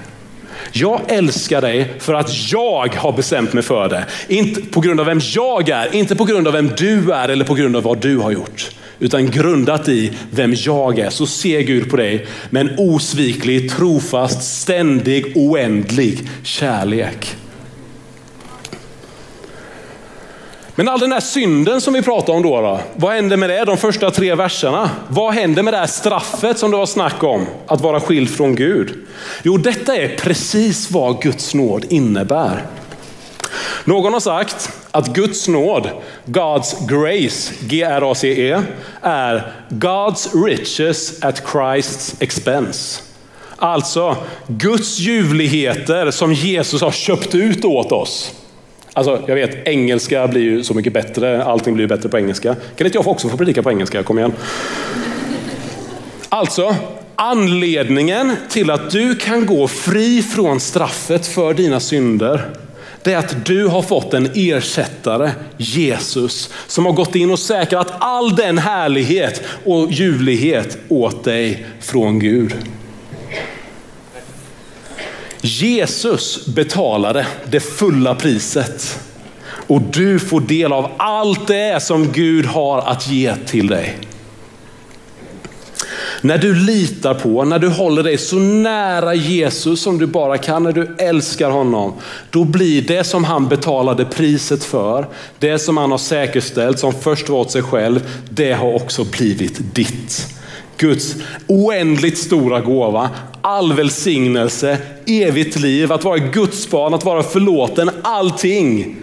Jag 0.71 1.01
älskar 1.07 1.61
dig 1.61 1.93
för 1.99 2.13
att 2.13 2.51
jag 2.51 2.95
har 2.95 3.11
bestämt 3.11 3.53
mig 3.53 3.63
för 3.63 3.89
det. 3.89 4.05
Inte 4.27 4.61
på 4.61 4.81
grund 4.81 4.99
av 4.99 5.05
vem 5.05 5.21
jag 5.35 5.69
är, 5.69 5.95
inte 5.95 6.15
på 6.15 6.25
grund 6.25 6.47
av 6.47 6.53
vem 6.53 6.71
du 6.77 7.11
är 7.11 7.29
eller 7.29 7.45
på 7.45 7.53
grund 7.53 7.75
av 7.75 7.83
vad 7.83 8.01
du 8.01 8.17
har 8.17 8.31
gjort. 8.31 8.71
Utan 8.99 9.31
grundat 9.31 9.89
i 9.89 10.11
vem 10.31 10.53
jag 10.57 10.99
är 10.99 11.09
så 11.09 11.25
ser 11.25 11.61
Gud 11.61 11.89
på 11.89 11.97
dig 11.97 12.25
med 12.49 12.61
en 12.61 12.75
osviklig, 12.77 13.71
trofast, 13.71 14.61
ständig, 14.61 15.33
oändlig 15.35 16.29
kärlek. 16.43 17.35
Men 20.79 20.87
all 20.87 20.99
den 20.99 21.11
här 21.11 21.19
synden 21.19 21.81
som 21.81 21.93
vi 21.93 22.01
pratar 22.01 22.33
om 22.33 22.41
då, 22.41 22.61
då, 22.61 22.79
vad 22.95 23.13
händer 23.13 23.37
med 23.37 23.49
det 23.49 23.65
de 23.65 23.77
första 23.77 24.11
tre 24.11 24.35
verserna? 24.35 24.89
Vad 25.07 25.33
händer 25.33 25.63
med 25.63 25.73
det 25.73 25.77
här 25.77 25.87
straffet 25.87 26.59
som 26.59 26.71
det 26.71 26.77
var 26.77 26.85
snack 26.85 27.23
om, 27.23 27.45
att 27.67 27.81
vara 27.81 27.99
skild 27.99 28.29
från 28.29 28.55
Gud? 28.55 28.93
Jo, 29.43 29.57
detta 29.57 29.95
är 29.95 30.07
precis 30.07 30.91
vad 30.91 31.21
Guds 31.21 31.53
nåd 31.53 31.85
innebär. 31.89 32.65
Någon 33.85 34.13
har 34.13 34.19
sagt 34.19 34.69
att 34.91 35.07
Guds 35.07 35.47
nåd, 35.47 35.89
God's 36.25 36.87
grace, 36.87 37.53
G-R-A-C-E, 37.61 38.61
är 39.01 39.51
God's 39.69 40.45
riches 40.45 41.23
at 41.23 41.43
Christ's 41.43 42.15
expense. 42.19 43.01
Alltså 43.55 44.15
Guds 44.47 44.99
ljuvligheter 44.99 46.11
som 46.11 46.33
Jesus 46.33 46.81
har 46.81 46.91
köpt 46.91 47.35
ut 47.35 47.65
åt 47.65 47.91
oss. 47.91 48.31
Alltså, 48.93 49.23
jag 49.27 49.35
vet, 49.35 49.67
engelska 49.67 50.27
blir 50.27 50.41
ju 50.41 50.63
så 50.63 50.73
mycket 50.73 50.93
bättre. 50.93 51.43
Allting 51.43 51.73
blir 51.73 51.87
bättre 51.87 52.09
på 52.09 52.17
engelska. 52.17 52.55
Kan 52.75 52.87
inte 52.87 52.97
jag 52.97 53.07
också 53.07 53.29
få 53.29 53.37
predika 53.37 53.63
på 53.63 53.71
engelska? 53.71 54.03
Kom 54.03 54.19
igen. 54.19 54.33
Alltså, 56.29 56.75
anledningen 57.15 58.35
till 58.49 58.69
att 58.69 58.91
du 58.91 59.15
kan 59.15 59.45
gå 59.45 59.67
fri 59.67 60.21
från 60.21 60.59
straffet 60.59 61.27
för 61.27 61.53
dina 61.53 61.79
synder, 61.79 62.49
det 63.03 63.13
är 63.13 63.17
att 63.17 63.45
du 63.45 63.67
har 63.67 63.81
fått 63.81 64.13
en 64.13 64.31
ersättare, 64.35 65.31
Jesus, 65.57 66.49
som 66.67 66.85
har 66.85 66.93
gått 66.93 67.15
in 67.15 67.31
och 67.31 67.39
säkrat 67.39 67.87
all 67.99 68.35
den 68.35 68.57
härlighet 68.57 69.41
och 69.65 69.91
ljuvlighet 69.91 70.77
åt 70.87 71.23
dig 71.23 71.65
från 71.81 72.19
Gud. 72.19 72.55
Jesus 75.41 76.45
betalade 76.45 77.27
det 77.45 77.59
fulla 77.59 78.15
priset 78.15 78.99
och 79.67 79.81
du 79.81 80.19
får 80.19 80.41
del 80.41 80.73
av 80.73 80.91
allt 80.97 81.47
det 81.47 81.83
som 81.83 82.11
Gud 82.11 82.45
har 82.45 82.81
att 82.81 83.07
ge 83.07 83.35
till 83.35 83.67
dig. 83.67 83.97
När 86.21 86.37
du 86.37 86.55
litar 86.55 87.13
på, 87.13 87.45
när 87.45 87.59
du 87.59 87.67
håller 87.67 88.03
dig 88.03 88.17
så 88.17 88.35
nära 88.35 89.15
Jesus 89.15 89.81
som 89.81 89.97
du 89.97 90.07
bara 90.07 90.37
kan, 90.37 90.63
när 90.63 90.71
du 90.71 90.95
älskar 90.97 91.49
honom, 91.49 91.93
då 92.29 92.43
blir 92.43 92.81
det 92.81 93.03
som 93.03 93.23
han 93.23 93.47
betalade 93.47 94.05
priset 94.05 94.63
för, 94.63 95.05
det 95.39 95.59
som 95.59 95.77
han 95.77 95.91
har 95.91 95.97
säkerställt 95.97 96.79
som 96.79 96.93
först 96.93 97.29
var 97.29 97.39
åt 97.39 97.51
sig 97.51 97.61
själv, 97.61 97.99
det 98.29 98.53
har 98.53 98.73
också 98.73 99.03
blivit 99.03 99.75
ditt. 99.75 100.35
Guds 100.77 101.15
oändligt 101.47 102.17
stora 102.17 102.61
gåva, 102.61 103.09
all 103.41 103.73
välsignelse, 103.73 104.77
evigt 105.05 105.59
liv, 105.59 105.91
att 105.91 106.03
vara 106.03 106.17
Guds 106.17 106.69
barn, 106.69 106.93
att 106.93 107.05
vara 107.05 107.23
förlåten, 107.23 107.89
allting 108.01 108.95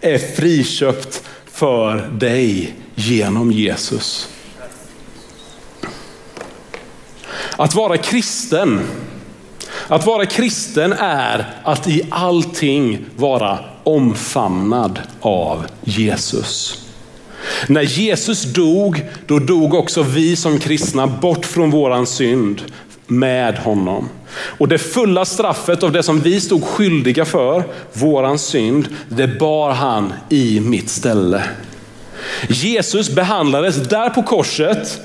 är 0.00 0.18
friköpt 0.18 1.22
för 1.52 2.10
dig 2.18 2.74
genom 2.94 3.52
Jesus. 3.52 4.28
Att 7.58 7.74
vara 7.74 7.96
kristen, 7.96 8.80
att 9.88 10.06
vara 10.06 10.26
kristen 10.26 10.92
är 10.92 11.46
att 11.64 11.88
i 11.88 12.02
allting 12.10 13.06
vara 13.16 13.58
omfamnad 13.84 15.00
av 15.20 15.66
Jesus. 15.84 16.84
När 17.66 17.82
Jesus 17.82 18.42
dog, 18.42 19.02
då 19.26 19.38
dog 19.38 19.74
också 19.74 20.02
vi 20.02 20.36
som 20.36 20.58
kristna 20.58 21.06
bort 21.06 21.46
från 21.46 21.70
våran 21.70 22.06
synd 22.06 22.62
med 23.06 23.58
honom. 23.58 24.08
Och 24.58 24.68
det 24.68 24.78
fulla 24.78 25.24
straffet 25.24 25.82
av 25.82 25.92
det 25.92 26.02
som 26.02 26.20
vi 26.20 26.40
stod 26.40 26.64
skyldiga 26.64 27.24
för, 27.24 27.64
våran 27.92 28.38
synd, 28.38 28.88
det 29.08 29.38
bar 29.38 29.70
han 29.70 30.12
i 30.28 30.60
mitt 30.60 30.90
ställe. 30.90 31.42
Jesus 32.48 33.10
behandlades 33.10 33.76
där 33.76 34.10
på 34.10 34.22
korset 34.22 35.00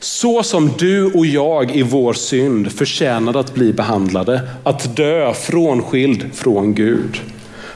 så 0.00 0.42
som 0.42 0.72
du 0.78 1.12
och 1.12 1.26
jag 1.26 1.76
i 1.76 1.82
vår 1.82 2.12
synd 2.12 2.72
förtjänade 2.72 3.40
att 3.40 3.54
bli 3.54 3.72
behandlade, 3.72 4.40
att 4.64 4.96
dö 4.96 5.34
frånskild 5.34 6.30
från 6.34 6.74
Gud. 6.74 7.20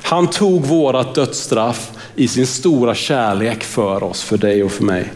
Han 0.03 0.27
tog 0.27 0.67
vårat 0.67 1.15
dödsstraff 1.15 1.91
i 2.15 2.29
sin 2.29 2.47
stora 2.47 2.95
kärlek 2.95 3.65
för 3.65 4.03
oss, 4.03 4.23
för 4.23 4.37
dig 4.37 4.65
och 4.65 4.73
för 4.73 4.85
mig. 4.85 5.13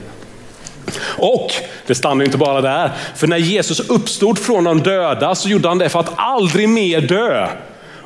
Och 1.19 1.53
det 1.87 1.95
stannar 1.95 2.25
inte 2.25 2.39
bara 2.39 2.61
där, 2.61 2.93
för 3.17 3.27
när 3.27 3.37
Jesus 3.37 3.81
uppstod 3.81 4.39
från 4.39 4.65
de 4.65 4.81
döda 4.83 5.35
så 5.35 5.49
gjorde 5.49 5.69
han 5.69 5.79
det 5.79 5.89
för 5.89 6.01
att 6.01 6.13
aldrig 6.17 6.69
mer 6.69 7.01
dö. 7.01 7.49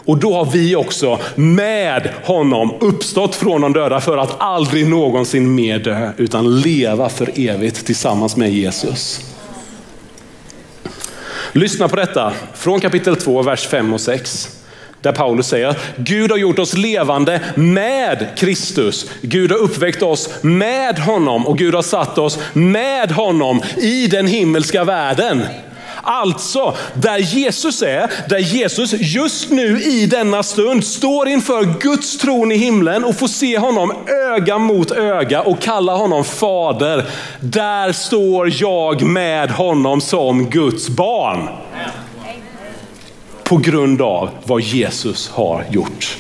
Och 0.09 0.19
då 0.19 0.35
har 0.35 0.45
vi 0.45 0.77
också 0.77 1.19
med 1.35 2.11
honom 2.25 2.75
uppstått 2.81 3.35
från 3.35 3.61
de 3.61 3.73
döda 3.73 4.01
för 4.01 4.19
att 4.19 4.41
aldrig 4.41 4.87
någonsin 4.87 5.55
mer 5.55 5.79
dö, 5.79 6.11
utan 6.17 6.61
leva 6.61 7.09
för 7.09 7.31
evigt 7.35 7.87
tillsammans 7.87 8.37
med 8.37 8.53
Jesus. 8.53 9.21
Lyssna 11.53 11.89
på 11.89 11.97
detta 11.97 12.33
från 12.55 12.81
kapitel 12.81 13.17
2, 13.17 13.43
vers 13.43 13.67
5 13.67 13.95
och 13.95 14.01
6. 14.01 14.49
Där 15.01 15.13
Paulus 15.13 15.47
säger 15.47 15.67
att 15.67 15.79
Gud 15.97 16.31
har 16.31 16.39
gjort 16.39 16.59
oss 16.59 16.77
levande 16.77 17.41
med 17.55 18.27
Kristus. 18.37 19.11
Gud 19.23 19.51
har 19.51 19.59
uppväckt 19.59 20.03
oss 20.03 20.31
med 20.43 20.99
honom 20.99 21.47
och 21.47 21.59
Gud 21.59 21.75
har 21.75 21.83
satt 21.83 22.19
oss 22.19 22.39
med 22.53 23.11
honom 23.11 23.63
i 23.77 24.07
den 24.07 24.27
himmelska 24.27 24.85
världen. 24.85 25.43
Alltså, 26.11 26.77
där 26.95 27.19
Jesus 27.19 27.83
är, 27.83 28.11
där 28.29 28.39
Jesus 28.39 28.93
just 28.93 29.51
nu 29.51 29.83
i 29.83 30.07
denna 30.07 30.43
stund 30.43 30.85
står 30.85 31.29
inför 31.29 31.81
Guds 31.81 32.19
tron 32.19 32.53
i 32.53 32.57
himlen 32.57 33.05
och 33.05 33.17
får 33.17 33.29
se 33.29 33.59
honom 33.59 33.93
öga 34.07 34.59
mot 34.59 34.91
öga 34.91 35.43
och 35.43 35.61
kalla 35.61 35.95
honom 35.95 36.25
fader. 36.25 37.05
Där 37.41 37.93
står 37.93 38.63
jag 38.63 39.03
med 39.03 39.51
honom 39.51 40.01
som 40.01 40.51
Guds 40.51 40.89
barn. 40.89 41.49
På 43.45 43.57
grund 43.57 44.03
av 44.03 44.31
vad 44.45 44.61
Jesus 44.61 45.29
har 45.29 45.65
gjort. 45.71 46.19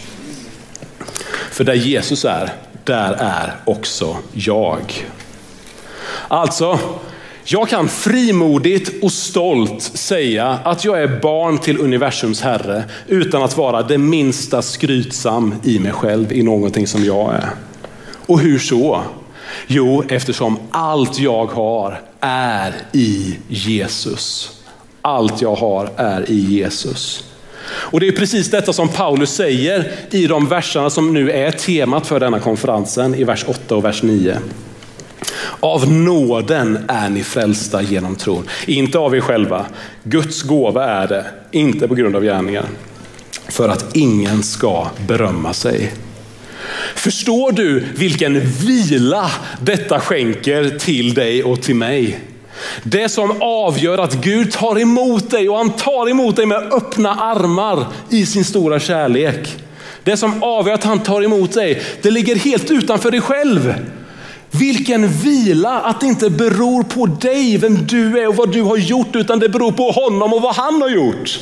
För 1.52 1.64
där 1.64 1.74
Jesus 1.74 2.24
är, 2.24 2.50
där 2.84 3.16
är 3.20 3.54
också 3.64 4.16
jag. 4.32 5.06
Alltså, 6.28 6.78
jag 7.50 7.68
kan 7.68 7.88
frimodigt 7.88 9.02
och 9.02 9.12
stolt 9.12 9.82
säga 9.82 10.58
att 10.64 10.84
jag 10.84 11.02
är 11.02 11.20
barn 11.20 11.58
till 11.58 11.80
universums 11.80 12.40
herre 12.40 12.84
utan 13.06 13.42
att 13.42 13.56
vara 13.56 13.82
det 13.82 13.98
minsta 13.98 14.62
skrytsam 14.62 15.54
i 15.64 15.78
mig 15.78 15.92
själv 15.92 16.32
i 16.32 16.42
någonting 16.42 16.86
som 16.86 17.04
jag 17.04 17.34
är. 17.34 17.50
Och 18.26 18.40
hur 18.40 18.58
så? 18.58 19.02
Jo, 19.66 20.04
eftersom 20.08 20.58
allt 20.70 21.18
jag 21.18 21.46
har 21.46 22.00
är 22.20 22.74
i 22.92 23.38
Jesus. 23.48 24.50
Allt 25.02 25.42
jag 25.42 25.54
har 25.54 25.90
är 25.96 26.30
i 26.30 26.40
Jesus. 26.40 27.24
Och 27.66 28.00
det 28.00 28.08
är 28.08 28.12
precis 28.12 28.50
detta 28.50 28.72
som 28.72 28.88
Paulus 28.88 29.34
säger 29.34 29.92
i 30.10 30.26
de 30.26 30.48
verserna 30.48 30.90
som 30.90 31.14
nu 31.14 31.30
är 31.30 31.50
temat 31.50 32.06
för 32.06 32.20
denna 32.20 32.40
konferensen 32.40 33.14
i 33.14 33.24
vers 33.24 33.44
8 33.48 33.76
och 33.76 33.84
vers 33.84 34.02
9. 34.02 34.38
Av 35.60 35.92
nåden 35.92 36.78
är 36.88 37.08
ni 37.08 37.22
frälsta 37.22 37.82
genom 37.82 38.16
tron. 38.16 38.48
Inte 38.66 38.98
av 38.98 39.16
er 39.16 39.20
själva. 39.20 39.66
Guds 40.02 40.42
gåva 40.42 40.84
är 40.84 41.08
det, 41.08 41.24
inte 41.50 41.88
på 41.88 41.94
grund 41.94 42.16
av 42.16 42.22
gärningar. 42.22 42.64
För 43.48 43.68
att 43.68 43.96
ingen 43.96 44.42
ska 44.42 44.86
berömma 45.06 45.52
sig. 45.52 45.92
Förstår 46.94 47.52
du 47.52 47.84
vilken 47.96 48.40
vila 48.40 49.30
detta 49.60 50.00
skänker 50.00 50.78
till 50.78 51.14
dig 51.14 51.44
och 51.44 51.62
till 51.62 51.74
mig? 51.74 52.20
Det 52.82 53.08
som 53.08 53.42
avgör 53.42 53.98
att 53.98 54.14
Gud 54.14 54.52
tar 54.52 54.78
emot 54.78 55.30
dig 55.30 55.48
och 55.48 55.56
han 55.56 55.70
tar 55.70 56.10
emot 56.10 56.36
dig 56.36 56.46
med 56.46 56.72
öppna 56.72 57.14
armar 57.14 57.86
i 58.10 58.26
sin 58.26 58.44
stora 58.44 58.80
kärlek. 58.80 59.56
Det 60.04 60.16
som 60.16 60.42
avgör 60.42 60.74
att 60.74 60.84
han 60.84 61.02
tar 61.02 61.22
emot 61.22 61.52
dig, 61.52 61.82
det 62.02 62.10
ligger 62.10 62.36
helt 62.36 62.70
utanför 62.70 63.10
dig 63.10 63.20
själv. 63.20 63.74
Vilken 64.50 65.08
vila 65.08 65.80
att 65.80 66.00
det 66.00 66.06
inte 66.06 66.30
beror 66.30 66.82
på 66.82 67.06
dig, 67.06 67.56
vem 67.56 67.86
du 67.86 68.20
är 68.20 68.28
och 68.28 68.36
vad 68.36 68.52
du 68.52 68.62
har 68.62 68.76
gjort, 68.76 69.16
utan 69.16 69.38
det 69.38 69.48
beror 69.48 69.72
på 69.72 69.90
honom 69.90 70.32
och 70.32 70.42
vad 70.42 70.54
han 70.54 70.82
har 70.82 70.88
gjort. 70.88 71.38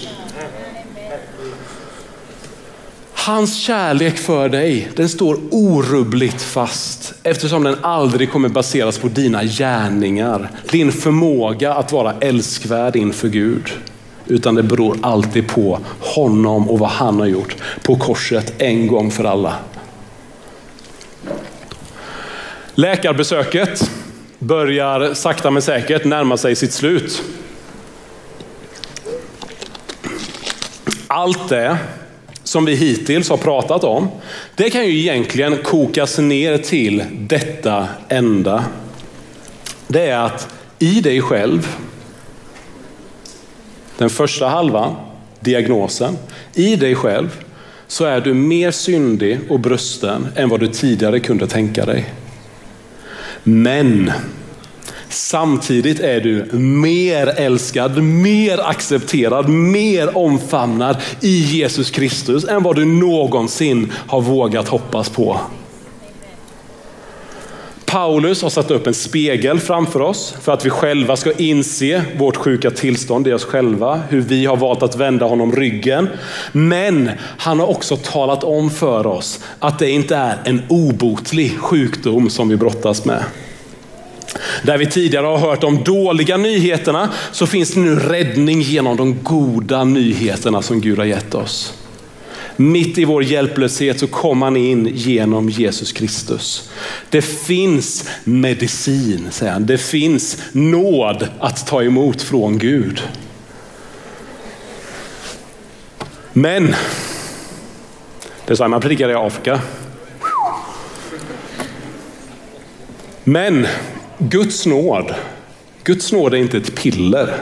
Hans 3.13 3.57
kärlek 3.57 4.19
för 4.19 4.49
dig, 4.49 4.89
den 4.97 5.09
står 5.09 5.39
orubbligt 5.51 6.43
fast 6.43 7.15
eftersom 7.23 7.63
den 7.63 7.77
aldrig 7.81 8.33
kommer 8.33 8.49
baseras 8.49 8.99
på 8.99 9.09
dina 9.09 9.45
gärningar, 9.45 10.51
din 10.71 10.93
förmåga 10.93 11.75
att 11.75 11.93
vara 11.93 12.15
älskvärd 12.21 12.97
inför 12.97 13.29
Gud. 13.29 13.71
Utan 14.27 14.55
det 14.55 14.63
beror 14.63 14.99
alltid 15.03 15.49
på 15.49 15.79
honom 16.01 16.71
och 16.71 16.79
vad 16.79 16.89
han 16.89 17.21
har 17.21 17.27
gjort 17.27 17.57
på 17.83 17.97
korset 17.97 18.55
en 18.59 18.87
gång 18.87 19.11
för 19.11 19.25
alla. 19.25 19.55
Läkarbesöket 22.79 23.91
börjar 24.39 25.15
sakta 25.15 25.51
men 25.51 25.63
säkert 25.63 26.05
närma 26.05 26.37
sig 26.37 26.57
sitt 26.57 26.73
slut. 26.73 27.23
Allt 31.07 31.49
det 31.49 31.79
som 32.43 32.65
vi 32.65 32.75
hittills 32.75 33.31
har 33.31 33.37
pratat 33.37 33.85
om, 33.85 34.09
det 34.55 34.71
kan 34.71 34.87
ju 34.87 34.99
egentligen 34.99 35.57
kokas 35.57 36.19
ner 36.19 36.59
till 36.59 37.05
detta 37.13 37.89
enda. 38.09 38.65
Det 39.87 40.07
är 40.07 40.19
att 40.19 40.49
i 40.79 41.01
dig 41.01 41.21
själv, 41.21 41.77
den 43.99 44.11
första 44.11 44.49
halvan, 44.49 44.95
diagnosen, 45.41 46.17
i 46.55 46.77
dig 46.77 46.95
själv 46.95 47.43
så 47.87 48.05
är 48.05 48.21
du 48.21 48.35
mer 48.35 48.71
syndig 48.71 49.39
och 49.49 49.61
brusten 49.61 50.29
än 50.37 50.49
vad 50.49 50.61
du 50.61 50.69
tidigare 50.69 51.21
kunde 51.21 51.47
tänka 51.47 51.85
dig. 51.85 52.05
Men 53.49 54.13
samtidigt 55.09 56.01
är 56.01 56.21
du 56.21 56.59
mer 56.59 57.27
älskad, 57.27 58.03
mer 58.03 58.61
accepterad, 58.69 59.49
mer 59.49 60.17
omfamnad 60.17 60.97
i 61.21 61.39
Jesus 61.39 61.91
Kristus 61.91 62.45
än 62.45 62.63
vad 62.63 62.77
du 62.77 62.85
någonsin 62.85 63.93
har 64.07 64.21
vågat 64.21 64.69
hoppas 64.69 65.09
på. 65.09 65.41
Paulus 67.87 68.43
har 68.43 68.51
satt 68.51 68.71
upp 68.71 68.87
en 68.87 68.95
spegel 68.95 69.61
framför 69.61 70.01
oss 70.01 70.35
för 70.43 70.53
att 70.53 70.67
vi 70.67 70.71
själva 70.71 71.17
ska 71.17 71.33
inse 71.33 72.05
vårt 72.19 72.37
sjuka 72.37 72.71
tillstånd 72.71 73.29
i 73.29 73.33
oss 73.33 73.45
själva, 73.45 74.01
hur 74.09 74.21
vi 74.21 74.47
har 74.47 74.57
valt 74.57 74.83
att 74.83 74.97
vända 74.97 75.27
honom 75.27 75.53
ryggen. 75.53 76.09
Men 76.53 77.11
han 77.21 77.61
har 77.61 77.67
också 77.67 77.97
talat 77.97 78.45
om 78.45 78.71
för 78.71 79.07
oss 79.07 79.41
att 79.59 79.79
det 79.79 79.91
inte 79.91 80.17
är 80.17 80.39
en 80.45 80.63
obotlig 80.69 81.59
sjukdom 81.59 82.31
som 82.31 82.49
vi 82.49 82.57
brottas 82.57 83.05
med. 83.05 83.25
Där 84.63 84.79
vi 84.79 84.87
tidigare 84.87 85.27
har 85.27 85.39
hört 85.39 85.61
de 85.61 85.83
dåliga 85.85 86.37
nyheterna 86.37 87.09
så 87.33 87.47
finns 87.47 87.75
det 87.75 87.81
nu 87.81 87.97
räddning 87.97 88.61
genom 88.61 88.97
de 88.97 89.23
goda 89.23 89.85
nyheterna 89.85 90.63
som 90.63 90.81
Gud 90.81 90.99
har 90.99 91.05
gett 91.05 91.35
oss. 91.35 91.75
Mitt 92.57 92.99
i 92.99 93.05
vår 93.05 93.23
hjälplöshet 93.23 94.01
så 94.01 94.07
kom 94.07 94.43
han 94.43 94.57
in 94.57 94.91
genom 94.95 95.49
Jesus 95.49 95.93
Kristus. 95.93 96.71
Det 97.11 97.23
finns 97.23 98.09
medicin, 98.25 99.29
säger 99.31 99.53
han. 99.53 99.67
Det 99.67 99.79
finns 99.79 100.39
nåd 100.53 101.29
att 101.41 101.67
ta 101.67 101.83
emot 101.83 102.23
från 102.23 102.59
Gud. 102.59 103.03
Men, 106.33 106.67
det 108.47 108.53
är 108.53 108.55
så 108.55 108.63
här 108.63 108.69
man 108.69 108.81
predikar 108.81 109.09
i 109.09 109.15
Afrika. 109.15 109.61
Men 113.25 113.67
Guds 114.19 114.67
nåd, 114.67 115.15
Guds 115.85 116.13
nåd 116.13 116.35
är 116.35 116.39
inte 116.39 116.57
ett 116.57 116.75
piller. 116.75 117.41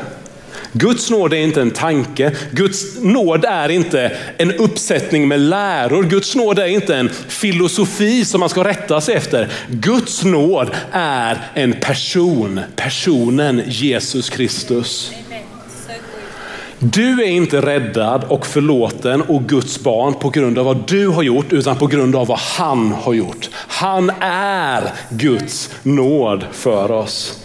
Guds 0.77 1.11
nåd 1.11 1.33
är 1.33 1.37
inte 1.37 1.61
en 1.61 1.71
tanke. 1.71 2.33
Guds 2.51 3.01
nåd 3.01 3.45
är 3.45 3.69
inte 3.69 4.17
en 4.37 4.53
uppsättning 4.53 5.29
med 5.29 5.41
läror. 5.41 6.03
Guds 6.03 6.35
nåd 6.35 6.59
är 6.59 6.67
inte 6.67 6.97
en 6.97 7.09
filosofi 7.29 8.25
som 8.25 8.41
man 8.41 8.49
ska 8.49 8.65
rätta 8.65 9.01
sig 9.01 9.15
efter. 9.15 9.49
Guds 9.69 10.25
nåd 10.25 10.71
är 10.93 11.39
en 11.55 11.73
person, 11.73 12.61
personen 12.77 13.63
Jesus 13.67 14.31
Kristus. 14.31 15.13
Du 16.79 17.23
är 17.23 17.29
inte 17.29 17.61
räddad 17.61 18.25
och 18.29 18.47
förlåten 18.47 19.23
och 19.23 19.43
Guds 19.43 19.81
barn 19.81 20.15
på 20.15 20.31
grund 20.31 20.59
av 20.59 20.65
vad 20.65 20.89
du 20.89 21.09
har 21.09 21.23
gjort, 21.23 21.53
utan 21.53 21.77
på 21.77 21.87
grund 21.87 22.17
av 22.17 22.27
vad 22.27 22.39
han 22.39 22.93
har 22.93 23.15
gjort. 23.15 23.51
Han 23.55 24.11
är 24.21 24.83
Guds 25.11 25.71
nåd 25.83 26.45
för 26.53 26.91
oss. 26.91 27.39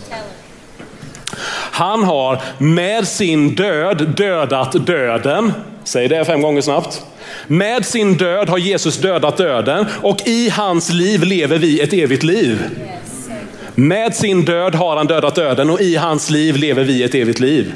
Han 1.80 2.04
har 2.04 2.42
med 2.58 3.08
sin 3.08 3.56
död 3.56 4.14
dödat 4.18 4.86
döden. 4.86 5.54
Säg 5.84 6.08
det 6.08 6.26
fem 6.26 6.42
gånger 6.42 6.62
snabbt. 6.62 7.02
Med 7.48 7.86
sin 7.86 8.18
död 8.18 8.50
har 8.50 8.58
Jesus 8.58 8.98
dödat 8.98 9.38
döden 9.38 9.86
och 10.02 10.28
i 10.28 10.50
hans 10.50 10.90
liv 10.90 11.24
lever 11.24 11.58
vi 11.58 11.82
ett 11.82 11.94
evigt 11.94 12.24
liv. 12.24 12.64
Med 13.76 14.16
sin 14.16 14.46
död 14.46 14.76
har 14.76 14.98
han 14.98 15.08
dödat 15.08 15.36
döden 15.36 15.70
och 15.70 15.82
i 15.82 15.96
hans 15.96 16.30
liv 16.30 16.56
lever 16.56 16.84
vi 16.84 17.04
ett 17.04 17.16
evigt 17.16 17.40
liv. 17.40 17.74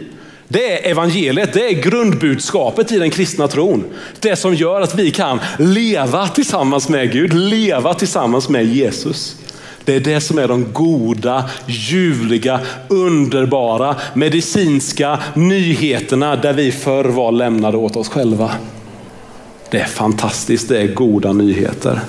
Det 0.48 0.86
är 0.86 0.92
evangeliet, 0.92 1.54
det 1.54 1.70
är 1.70 1.74
grundbudskapet 1.74 2.92
i 2.92 3.00
den 3.00 3.10
kristna 3.10 3.48
tron. 3.48 3.84
Det 4.20 4.36
som 4.36 4.56
gör 4.56 4.82
att 4.82 4.96
vi 4.96 5.12
kan 5.12 5.40
leva 5.60 6.28
tillsammans 6.28 6.90
med 6.90 7.12
Gud, 7.12 7.34
leva 7.34 7.94
tillsammans 7.94 8.50
med 8.50 8.66
Jesus. 8.66 9.36
Det 9.86 9.96
är 9.96 10.00
det 10.00 10.22
som 10.22 10.38
är 10.38 10.48
de 10.48 10.74
goda, 10.74 11.50
ljuvliga, 11.66 12.60
underbara, 12.88 13.96
medicinska 14.14 15.20
nyheterna 15.34 16.36
där 16.36 16.54
vi 16.54 16.72
förr 16.72 17.06
var 17.06 17.32
lämnade 17.32 17.78
åt 17.78 17.96
oss 17.96 18.10
själva. 18.10 18.52
Det 19.70 19.80
är 19.80 19.86
fantastiskt, 19.86 20.70
det 20.70 20.82
är 20.82 20.88
goda 20.88 21.34
nyheter. 21.34 22.00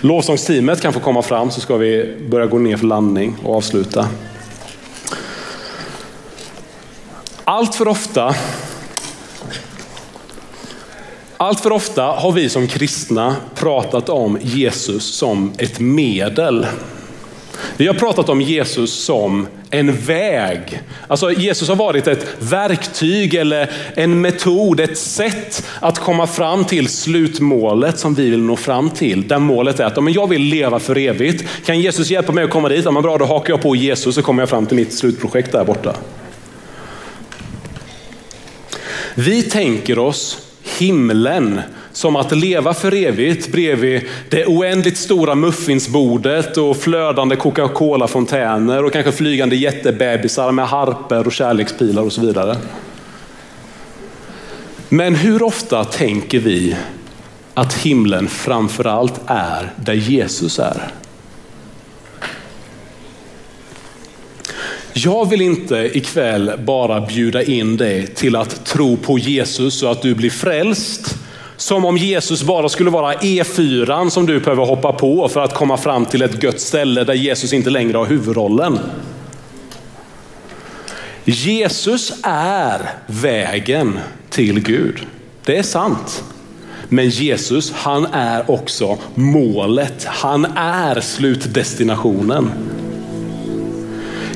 Lovsångsteamet 0.00 0.80
kan 0.80 0.92
få 0.92 1.00
komma 1.00 1.22
fram 1.22 1.50
så 1.50 1.60
ska 1.60 1.76
vi 1.76 2.16
börja 2.30 2.46
gå 2.46 2.58
ner 2.58 2.76
för 2.76 2.86
landning 2.86 3.36
och 3.44 3.56
avsluta. 3.56 4.08
Allt 7.44 7.74
för 7.74 7.88
ofta 7.88 8.34
allt 11.40 11.60
för 11.60 11.72
ofta 11.72 12.02
har 12.02 12.32
vi 12.32 12.48
som 12.48 12.66
kristna 12.66 13.36
pratat 13.54 14.08
om 14.08 14.38
Jesus 14.42 15.04
som 15.04 15.52
ett 15.58 15.80
medel. 15.80 16.66
Vi 17.76 17.86
har 17.86 17.94
pratat 17.94 18.28
om 18.28 18.40
Jesus 18.40 19.04
som 19.04 19.46
en 19.70 19.96
väg. 19.96 20.82
Alltså 21.08 21.32
Jesus 21.32 21.68
har 21.68 21.76
varit 21.76 22.06
ett 22.06 22.26
verktyg 22.38 23.34
eller 23.34 23.70
en 23.94 24.20
metod, 24.20 24.80
ett 24.80 24.98
sätt 24.98 25.66
att 25.80 25.98
komma 25.98 26.26
fram 26.26 26.64
till 26.64 26.88
slutmålet 26.88 27.98
som 27.98 28.14
vi 28.14 28.30
vill 28.30 28.42
nå 28.42 28.56
fram 28.56 28.90
till. 28.90 29.28
Där 29.28 29.38
målet 29.38 29.80
är 29.80 29.84
att 29.84 29.98
om 29.98 30.08
jag 30.08 30.28
vill 30.28 30.42
leva 30.42 30.78
för 30.78 30.98
evigt. 30.98 31.44
Kan 31.64 31.80
Jesus 31.80 32.10
hjälpa 32.10 32.32
mig 32.32 32.44
att 32.44 32.50
komma 32.50 32.68
dit? 32.68 32.84
Ja, 32.84 32.90
men 32.90 33.02
bra, 33.02 33.18
då 33.18 33.24
hakar 33.24 33.52
jag 33.52 33.62
på 33.62 33.76
Jesus 33.76 34.14
så 34.14 34.22
kommer 34.22 34.42
jag 34.42 34.48
fram 34.48 34.66
till 34.66 34.76
mitt 34.76 34.92
slutprojekt 34.92 35.52
där 35.52 35.64
borta. 35.64 35.96
Vi 39.14 39.42
tänker 39.42 39.98
oss 39.98 40.46
himlen 40.80 41.60
som 41.92 42.16
att 42.16 42.32
leva 42.32 42.74
för 42.74 42.94
evigt 42.94 43.52
bredvid 43.52 44.02
det 44.30 44.46
oändligt 44.46 44.96
stora 44.96 45.34
muffinsbordet 45.34 46.56
och 46.56 46.76
flödande 46.76 47.36
Coca-Cola-fontäner 47.36 48.84
och 48.84 48.92
kanske 48.92 49.12
flygande 49.12 49.56
jättebebisar 49.56 50.52
med 50.52 50.68
harper 50.68 51.26
och 51.26 51.32
kärlekspilar 51.32 52.02
och 52.02 52.12
så 52.12 52.20
vidare. 52.20 52.56
Men 54.88 55.14
hur 55.14 55.42
ofta 55.42 55.84
tänker 55.84 56.38
vi 56.38 56.76
att 57.54 57.74
himlen 57.74 58.28
framförallt 58.28 59.20
är 59.26 59.72
där 59.76 59.94
Jesus 59.94 60.58
är? 60.58 60.99
Jag 64.92 65.28
vill 65.28 65.40
inte 65.40 65.90
ikväll 65.94 66.52
bara 66.58 67.00
bjuda 67.00 67.42
in 67.42 67.76
dig 67.76 68.06
till 68.06 68.36
att 68.36 68.64
tro 68.66 68.96
på 68.96 69.18
Jesus 69.18 69.78
så 69.78 69.86
att 69.86 70.02
du 70.02 70.14
blir 70.14 70.30
frälst. 70.30 71.16
Som 71.56 71.84
om 71.84 71.96
Jesus 71.96 72.42
bara 72.42 72.68
skulle 72.68 72.90
vara 72.90 73.14
E4 73.14 74.08
som 74.08 74.26
du 74.26 74.40
behöver 74.40 74.64
hoppa 74.64 74.92
på 74.92 75.28
för 75.28 75.40
att 75.40 75.54
komma 75.54 75.76
fram 75.76 76.06
till 76.06 76.22
ett 76.22 76.42
gött 76.42 76.60
ställe 76.60 77.04
där 77.04 77.14
Jesus 77.14 77.52
inte 77.52 77.70
längre 77.70 77.98
har 77.98 78.06
huvudrollen. 78.06 78.78
Jesus 81.24 82.12
är 82.22 82.90
vägen 83.06 83.98
till 84.30 84.60
Gud. 84.60 85.06
Det 85.44 85.56
är 85.56 85.62
sant. 85.62 86.24
Men 86.88 87.08
Jesus, 87.08 87.72
han 87.72 88.06
är 88.06 88.50
också 88.50 88.98
målet. 89.14 90.04
Han 90.04 90.44
är 90.56 91.00
slutdestinationen. 91.00 92.50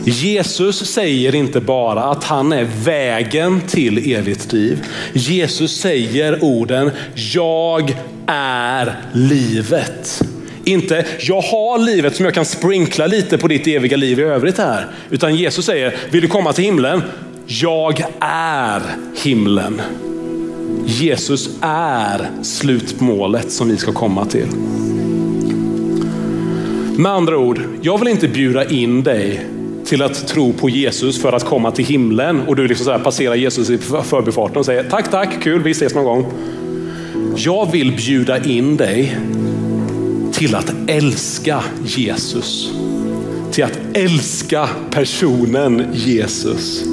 Jesus 0.04 0.86
säger 0.90 1.34
inte 1.34 1.60
bara 1.60 2.04
att 2.04 2.24
han 2.24 2.52
är 2.52 2.66
vägen 2.84 3.60
till 3.60 4.12
evigt 4.12 4.52
liv. 4.52 4.84
Jesus 5.12 5.80
säger 5.80 6.44
orden, 6.44 6.90
jag 7.14 7.96
är 8.26 8.94
livet. 9.12 10.22
Inte, 10.64 11.06
jag 11.20 11.40
har 11.40 11.78
livet 11.78 12.16
som 12.16 12.24
jag 12.24 12.34
kan 12.34 12.44
sprinkla 12.44 13.06
lite 13.06 13.38
på 13.38 13.48
ditt 13.48 13.66
eviga 13.66 13.96
liv 13.96 14.18
i 14.18 14.22
övrigt 14.22 14.58
här. 14.58 14.86
Utan 15.10 15.36
Jesus 15.36 15.66
säger, 15.66 15.94
vill 16.10 16.22
du 16.22 16.28
komma 16.28 16.52
till 16.52 16.64
himlen? 16.64 17.02
Jag 17.46 18.04
är 18.20 18.82
himlen. 19.22 19.82
Jesus 20.86 21.50
är 21.60 22.30
slutmålet 22.42 23.52
som 23.52 23.68
vi 23.68 23.76
ska 23.76 23.92
komma 23.92 24.24
till. 24.24 24.46
Med 26.96 27.12
andra 27.12 27.38
ord, 27.38 27.60
jag 27.82 27.98
vill 27.98 28.08
inte 28.08 28.28
bjuda 28.28 28.64
in 28.64 29.02
dig 29.02 29.46
till 29.94 30.02
att 30.02 30.28
tro 30.28 30.52
på 30.52 30.68
Jesus 30.68 31.22
för 31.22 31.32
att 31.32 31.44
komma 31.44 31.70
till 31.70 31.84
himlen 31.84 32.40
och 32.40 32.56
du 32.56 32.68
liksom 32.68 32.84
så 32.84 32.92
här 32.92 32.98
passerar 32.98 33.34
Jesus 33.34 33.70
i 33.70 33.78
förbifarten 33.78 34.56
och 34.56 34.66
säger 34.66 34.84
tack, 34.90 35.10
tack, 35.10 35.42
kul, 35.42 35.62
vi 35.62 35.70
ses 35.70 35.94
någon 35.94 36.04
gång. 36.04 36.32
Jag 37.36 37.72
vill 37.72 37.96
bjuda 37.96 38.44
in 38.44 38.76
dig 38.76 39.18
till 40.32 40.54
att 40.54 40.74
älska 40.86 41.64
Jesus. 41.84 42.70
Till 43.52 43.64
att 43.64 43.78
älska 43.92 44.68
personen 44.90 45.86
Jesus. 45.92 46.84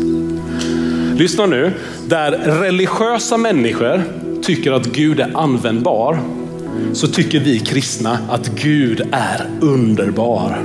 Lyssna 1.17 1.45
nu, 1.45 1.71
där 2.07 2.31
religiösa 2.61 3.37
människor 3.37 4.03
tycker 4.41 4.71
att 4.71 4.85
Gud 4.85 5.19
är 5.19 5.31
användbar, 5.33 6.19
så 6.93 7.07
tycker 7.07 7.39
vi 7.39 7.59
kristna 7.59 8.19
att 8.29 8.47
Gud 8.47 9.01
är 9.11 9.45
underbar. 9.61 10.57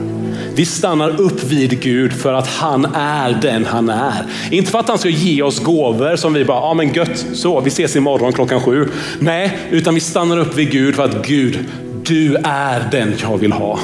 Vi 0.57 0.67
stannar 0.67 1.21
upp 1.21 1.45
vid 1.45 1.81
Gud 1.81 2.13
för 2.13 2.33
att 2.33 2.49
han 2.49 2.85
är 2.95 3.39
den 3.43 3.65
han 3.65 3.89
är. 3.89 4.25
Inte 4.51 4.71
för 4.71 4.79
att 4.79 4.89
han 4.89 4.99
ska 4.99 5.09
ge 5.09 5.43
oss 5.43 5.63
gåvor 5.63 6.17
som 6.17 6.33
vi 6.33 6.45
bara, 6.45 6.61
ja 6.61 6.75
men 6.75 6.93
gött, 6.93 7.27
så 7.35 7.61
vi 7.61 7.69
ses 7.69 7.97
imorgon 7.97 8.33
klockan 8.33 8.61
sju. 8.61 8.89
Nej, 9.19 9.59
utan 9.71 9.95
vi 9.95 10.01
stannar 10.01 10.39
upp 10.39 10.55
vid 10.55 10.71
Gud 10.71 10.95
för 10.95 11.05
att 11.05 11.27
Gud, 11.27 11.59
du 12.03 12.37
är 12.45 12.89
den 12.91 13.15
jag 13.23 13.39
vill 13.39 13.53
ha. 13.53 13.79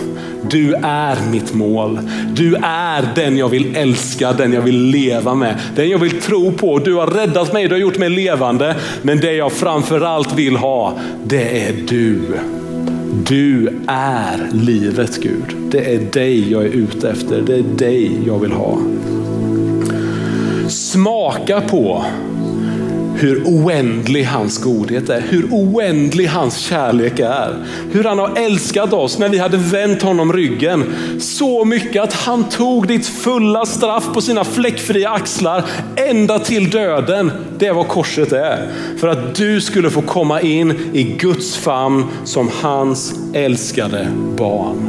Du 0.50 0.74
är 0.82 1.16
mitt 1.30 1.54
mål. 1.54 1.98
Du 2.34 2.54
är 2.62 3.08
den 3.14 3.38
jag 3.38 3.48
vill 3.48 3.76
älska, 3.76 4.32
den 4.32 4.52
jag 4.52 4.62
vill 4.62 4.80
leva 4.80 5.34
med, 5.34 5.54
den 5.76 5.90
jag 5.90 5.98
vill 5.98 6.20
tro 6.20 6.52
på. 6.52 6.78
Du 6.78 6.94
har 6.94 7.06
räddat 7.06 7.52
mig, 7.52 7.68
du 7.68 7.74
har 7.74 7.80
gjort 7.80 7.98
mig 7.98 8.08
levande. 8.08 8.76
Men 9.02 9.20
det 9.20 9.32
jag 9.32 9.52
framförallt 9.52 10.34
vill 10.34 10.56
ha, 10.56 10.98
det 11.24 11.66
är 11.68 11.72
du. 11.88 12.20
Du 13.32 13.68
är 13.86 14.50
livet 14.52 15.20
Gud. 15.22 15.56
Det 15.70 15.94
är 15.94 15.98
dig 15.98 16.52
jag 16.52 16.64
är 16.64 16.68
ute 16.68 17.10
efter. 17.10 17.42
Det 17.42 17.54
är 17.54 17.62
dig 17.62 18.10
jag 18.26 18.38
vill 18.38 18.52
ha. 18.52 18.78
Smaka 20.68 21.60
på 21.60 22.04
hur 23.14 23.42
oändlig 23.44 24.24
hans 24.24 24.58
godhet 24.58 25.08
är, 25.08 25.20
hur 25.20 25.46
oändlig 25.50 26.26
hans 26.26 26.58
kärlek 26.58 27.18
är. 27.18 27.56
Hur 27.92 28.04
han 28.04 28.18
har 28.18 28.38
älskat 28.38 28.92
oss 28.92 29.18
när 29.18 29.28
vi 29.28 29.38
hade 29.38 29.56
vänt 29.56 30.02
honom 30.02 30.32
ryggen. 30.32 30.84
Så 31.20 31.64
mycket 31.64 32.02
att 32.02 32.12
han 32.12 32.48
tog 32.48 32.86
ditt 32.86 33.06
fulla 33.06 33.66
straff 33.66 34.04
på 34.14 34.20
sina 34.20 34.44
fläckfria 34.44 35.10
axlar 35.10 35.64
ända 35.96 36.38
till 36.38 36.70
döden. 36.70 37.30
Det 37.58 37.66
är 37.66 37.72
vad 37.72 37.88
korset 37.88 38.32
är. 38.32 38.68
För 38.98 39.08
att 39.08 39.34
du 39.34 39.60
skulle 39.60 39.90
få 39.90 40.02
komma 40.02 40.40
in 40.40 40.74
i 40.92 41.02
Guds 41.02 41.56
famn 41.56 42.04
som 42.24 42.50
hans 42.62 43.14
älskade 43.34 44.08
barn. 44.36 44.88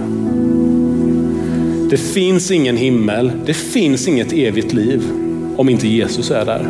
Det 1.90 1.98
finns 1.98 2.52
ingen 2.52 2.78
himmel, 2.78 3.32
det 3.46 3.54
finns 3.54 4.08
inget 4.08 4.34
evigt 4.34 4.74
liv 4.74 5.04
om 5.58 5.70
inte 5.70 5.88
Jesus 5.88 6.32
är 6.32 6.46
där. 6.46 6.68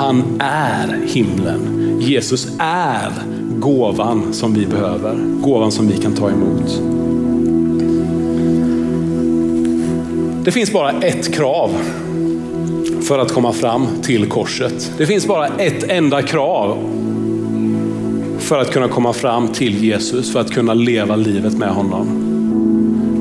Han 0.00 0.40
är 0.40 1.06
himlen. 1.06 1.96
Jesus 2.00 2.48
är 2.58 3.12
gåvan 3.58 4.32
som 4.32 4.54
vi 4.54 4.66
behöver. 4.66 5.16
Gåvan 5.42 5.72
som 5.72 5.88
vi 5.88 5.96
kan 5.96 6.14
ta 6.14 6.30
emot. 6.30 6.82
Det 10.44 10.50
finns 10.50 10.72
bara 10.72 10.90
ett 10.90 11.34
krav 11.34 11.70
för 13.02 13.18
att 13.18 13.32
komma 13.32 13.52
fram 13.52 13.86
till 14.02 14.28
korset. 14.28 14.92
Det 14.98 15.06
finns 15.06 15.26
bara 15.26 15.46
ett 15.46 15.90
enda 15.90 16.22
krav 16.22 16.78
för 18.38 18.58
att 18.58 18.70
kunna 18.72 18.88
komma 18.88 19.12
fram 19.12 19.48
till 19.48 19.84
Jesus, 19.84 20.32
för 20.32 20.40
att 20.40 20.50
kunna 20.50 20.74
leva 20.74 21.16
livet 21.16 21.58
med 21.58 21.70
honom. 21.70 22.26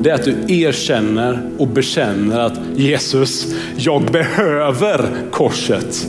Det 0.04 0.10
är 0.10 0.16
att 0.16 0.26
du 0.26 0.36
erkänner 0.48 1.50
och 1.58 1.68
bekänner 1.68 2.40
att 2.40 2.60
Jesus, 2.76 3.56
jag 3.78 4.02
behöver 4.02 5.10
korset. 5.32 6.08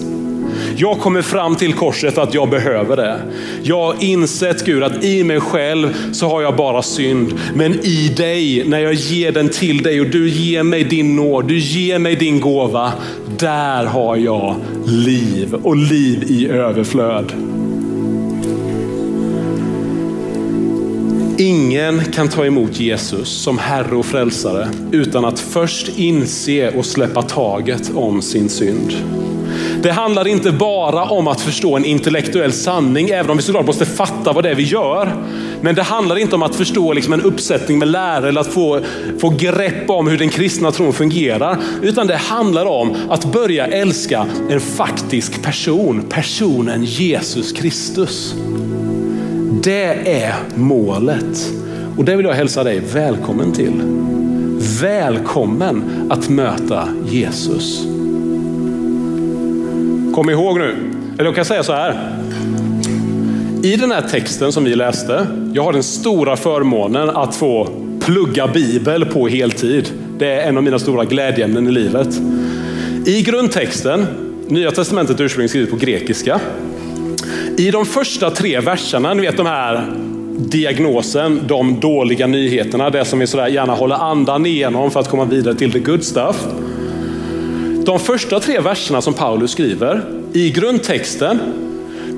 Jag 0.80 0.98
kommer 0.98 1.22
fram 1.22 1.56
till 1.56 1.72
korset 1.72 2.18
att 2.18 2.34
jag 2.34 2.50
behöver 2.50 2.96
det. 2.96 3.20
Jag 3.62 3.80
har 3.82 3.94
insett 4.00 4.64
Gud 4.64 4.82
att 4.82 5.04
i 5.04 5.24
mig 5.24 5.40
själv 5.40 6.12
så 6.12 6.28
har 6.28 6.42
jag 6.42 6.56
bara 6.56 6.82
synd. 6.82 7.40
Men 7.54 7.74
i 7.82 8.14
dig, 8.16 8.64
när 8.66 8.78
jag 8.78 8.94
ger 8.94 9.32
den 9.32 9.48
till 9.48 9.82
dig 9.82 10.00
och 10.00 10.06
du 10.06 10.28
ger 10.28 10.62
mig 10.62 10.84
din 10.84 11.16
nåd, 11.16 11.48
du 11.48 11.58
ger 11.58 11.98
mig 11.98 12.16
din 12.16 12.40
gåva. 12.40 12.92
Där 13.38 13.84
har 13.84 14.16
jag 14.16 14.56
liv 14.86 15.54
och 15.54 15.76
liv 15.76 16.24
i 16.28 16.48
överflöd. 16.48 17.32
Ingen 21.38 22.04
kan 22.04 22.28
ta 22.28 22.46
emot 22.46 22.80
Jesus 22.80 23.28
som 23.28 23.58
Herre 23.58 23.96
och 23.96 24.06
Frälsare 24.06 24.68
utan 24.92 25.24
att 25.24 25.40
först 25.40 25.88
inse 25.96 26.70
och 26.70 26.86
släppa 26.86 27.22
taget 27.22 27.90
om 27.94 28.22
sin 28.22 28.48
synd. 28.48 28.94
Det 29.82 29.90
handlar 29.90 30.28
inte 30.28 30.52
bara 30.52 31.04
om 31.04 31.28
att 31.28 31.40
förstå 31.40 31.76
en 31.76 31.84
intellektuell 31.84 32.52
sanning, 32.52 33.08
även 33.08 33.30
om 33.30 33.36
vi 33.36 33.42
såklart 33.42 33.66
måste 33.66 33.86
fatta 33.86 34.32
vad 34.32 34.44
det 34.44 34.50
är 34.50 34.54
vi 34.54 34.62
gör. 34.62 35.14
Men 35.60 35.74
det 35.74 35.82
handlar 35.82 36.18
inte 36.18 36.34
om 36.34 36.42
att 36.42 36.54
förstå 36.54 36.92
liksom 36.92 37.12
en 37.12 37.22
uppsättning 37.22 37.78
med 37.78 37.88
lärare 37.88 38.28
eller 38.28 38.40
att 38.40 38.52
få, 38.52 38.80
få 39.18 39.28
grepp 39.28 39.90
om 39.90 40.08
hur 40.08 40.18
den 40.18 40.28
kristna 40.28 40.70
tron 40.70 40.92
fungerar. 40.92 41.58
Utan 41.82 42.06
det 42.06 42.16
handlar 42.16 42.66
om 42.66 42.96
att 43.08 43.24
börja 43.24 43.66
älska 43.66 44.26
en 44.50 44.60
faktisk 44.60 45.42
person, 45.42 46.04
personen 46.08 46.84
Jesus 46.84 47.52
Kristus. 47.52 48.34
Det 49.62 50.22
är 50.22 50.34
målet. 50.54 51.52
Och 51.96 52.04
det 52.04 52.16
vill 52.16 52.26
jag 52.26 52.34
hälsa 52.34 52.64
dig 52.64 52.80
välkommen 52.92 53.52
till. 53.52 53.82
Välkommen 54.80 55.82
att 56.10 56.28
möta 56.28 56.88
Jesus. 57.10 57.86
Kom 60.14 60.30
ihåg 60.30 60.58
nu, 60.58 60.74
eller 61.14 61.24
jag 61.24 61.34
kan 61.34 61.44
säga 61.44 61.62
så 61.62 61.72
här. 61.72 62.18
I 63.62 63.76
den 63.76 63.92
här 63.92 64.02
texten 64.02 64.52
som 64.52 64.64
vi 64.64 64.74
läste, 64.74 65.26
jag 65.54 65.64
har 65.64 65.72
den 65.72 65.82
stora 65.82 66.36
förmånen 66.36 67.10
att 67.10 67.36
få 67.36 67.68
plugga 68.00 68.46
bibel 68.46 69.04
på 69.04 69.28
heltid. 69.28 69.88
Det 70.18 70.26
är 70.26 70.48
en 70.48 70.56
av 70.56 70.62
mina 70.62 70.78
stora 70.78 71.04
glädjeämnen 71.04 71.68
i 71.68 71.70
livet. 71.70 72.08
I 73.06 73.22
grundtexten, 73.22 74.06
Nya 74.48 74.70
Testamentet 74.70 75.20
är 75.20 75.24
ursprungligen 75.24 75.48
skrivet 75.48 75.70
på 75.70 75.76
grekiska. 75.76 76.40
I 77.56 77.70
de 77.70 77.86
första 77.86 78.30
tre 78.30 78.60
verserna, 78.60 79.14
ni 79.14 79.20
vet 79.20 79.36
de 79.36 79.46
här 79.46 79.92
diagnosen, 80.36 81.40
de 81.46 81.80
dåliga 81.80 82.26
nyheterna, 82.26 82.90
det 82.90 83.04
som 83.04 83.18
vi 83.18 83.26
sådär 83.26 83.48
gärna 83.48 83.74
håller 83.74 83.96
andan 83.96 84.46
igenom 84.46 84.90
för 84.90 85.00
att 85.00 85.08
komma 85.08 85.24
vidare 85.24 85.54
till 85.54 85.72
the 85.72 85.78
good 85.78 86.04
stuff. 86.04 86.46
De 87.90 87.98
första 87.98 88.40
tre 88.40 88.60
verserna 88.60 89.02
som 89.02 89.14
Paulus 89.14 89.50
skriver 89.50 90.02
i 90.32 90.50
grundtexten, 90.50 91.38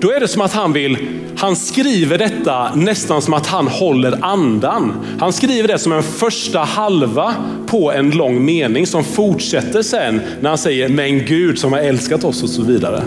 då 0.01 0.11
är 0.11 0.21
det 0.21 0.29
som 0.29 0.43
att 0.43 0.53
han 0.53 0.73
vill, 0.73 0.99
han 1.37 1.57
skriver 1.57 2.19
detta 2.19 2.75
nästan 2.75 3.23
som 3.23 3.35
att 3.35 3.47
han 3.47 3.69
håller 3.69 4.25
andan. 4.25 4.93
Han 5.21 5.33
skriver 5.33 5.69
det 5.69 5.79
som 5.79 5.93
en 5.93 6.03
första 6.03 6.59
halva 6.59 7.35
på 7.67 7.93
en 7.93 8.11
lång 8.11 8.45
mening 8.45 8.87
som 8.87 9.05
fortsätter 9.05 9.83
sen 9.83 10.21
när 10.41 10.49
han 10.49 10.59
säger 10.59 10.89
men 10.89 11.27
Gud 11.27 11.59
som 11.59 11.73
har 11.73 11.81
älskat 11.81 12.25
oss 12.25 12.43
och 12.43 12.51
så 12.51 12.63
vidare. 12.63 13.03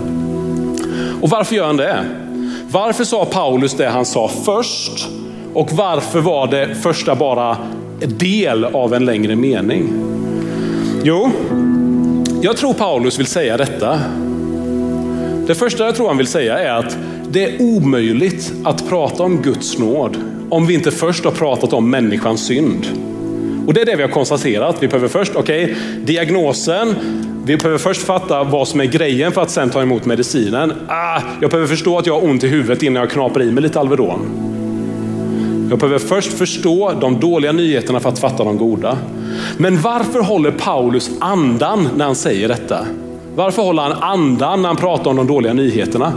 Och 1.21 1.29
varför 1.29 1.55
gör 1.55 1.65
han 1.65 1.77
det? 1.77 2.05
Varför 2.71 3.03
sa 3.03 3.25
Paulus 3.25 3.73
det 3.73 3.89
han 3.89 4.05
sa 4.05 4.31
först? 4.45 5.07
Och 5.53 5.71
varför 5.71 6.19
var 6.19 6.47
det 6.47 6.75
första 6.75 7.15
bara 7.15 7.57
del 7.99 8.65
av 8.65 8.93
en 8.93 9.05
längre 9.05 9.35
mening? 9.35 9.89
Jo, 11.03 11.31
jag 12.41 12.57
tror 12.57 12.73
Paulus 12.73 13.19
vill 13.19 13.25
säga 13.25 13.57
detta. 13.57 13.99
Det 15.47 15.55
första 15.55 15.85
jag 15.85 15.95
tror 15.95 16.07
han 16.07 16.17
vill 16.17 16.27
säga 16.27 16.59
är 16.59 16.71
att 16.71 16.97
det 17.29 17.43
är 17.43 17.61
omöjligt 17.61 18.53
att 18.63 18.89
prata 18.89 19.23
om 19.23 19.41
Guds 19.41 19.77
nåd 19.77 20.17
om 20.49 20.67
vi 20.67 20.73
inte 20.73 20.91
först 20.91 21.25
har 21.25 21.31
pratat 21.31 21.73
om 21.73 21.89
människans 21.89 22.45
synd. 22.45 22.87
Och 23.67 23.73
det 23.73 23.81
är 23.81 23.85
det 23.85 23.95
vi 23.95 24.01
har 24.01 24.09
konstaterat. 24.09 24.75
Vi 24.79 24.87
behöver 24.87 25.07
först, 25.07 25.35
okej, 25.35 25.63
okay, 25.63 25.75
diagnosen, 26.03 26.95
vi 27.45 27.57
behöver 27.57 27.77
först 27.77 28.01
fatta 28.01 28.43
vad 28.43 28.67
som 28.67 28.81
är 28.81 28.85
grejen 28.85 29.31
för 29.31 29.41
att 29.41 29.49
sen 29.49 29.69
ta 29.69 29.81
emot 29.81 30.05
medicinen. 30.05 30.73
Ah, 30.87 31.21
jag 31.41 31.49
behöver 31.51 31.67
förstå 31.67 31.97
att 31.97 32.05
jag 32.05 32.13
har 32.13 32.29
ont 32.29 32.43
i 32.43 32.47
huvudet 32.47 32.83
innan 32.83 33.01
jag 33.01 33.11
knaprar 33.11 33.43
i 33.43 33.51
mig 33.51 33.63
lite 33.63 33.79
Alvedon. 33.79 34.19
Jag 35.69 35.79
behöver 35.79 35.99
först 35.99 36.33
förstå 36.33 36.93
de 37.01 37.19
dåliga 37.19 37.51
nyheterna 37.51 37.99
för 37.99 38.09
att 38.09 38.19
fatta 38.19 38.43
de 38.43 38.57
goda. 38.57 38.97
Men 39.57 39.81
varför 39.81 40.19
håller 40.19 40.51
Paulus 40.51 41.09
andan 41.19 41.89
när 41.97 42.05
han 42.05 42.15
säger 42.15 42.47
detta? 42.47 42.85
Varför 43.35 43.61
håller 43.61 43.81
han 43.81 43.91
andan 43.91 44.61
när 44.61 44.69
han 44.69 44.77
pratar 44.77 45.11
om 45.11 45.17
de 45.17 45.27
dåliga 45.27 45.53
nyheterna? 45.53 46.13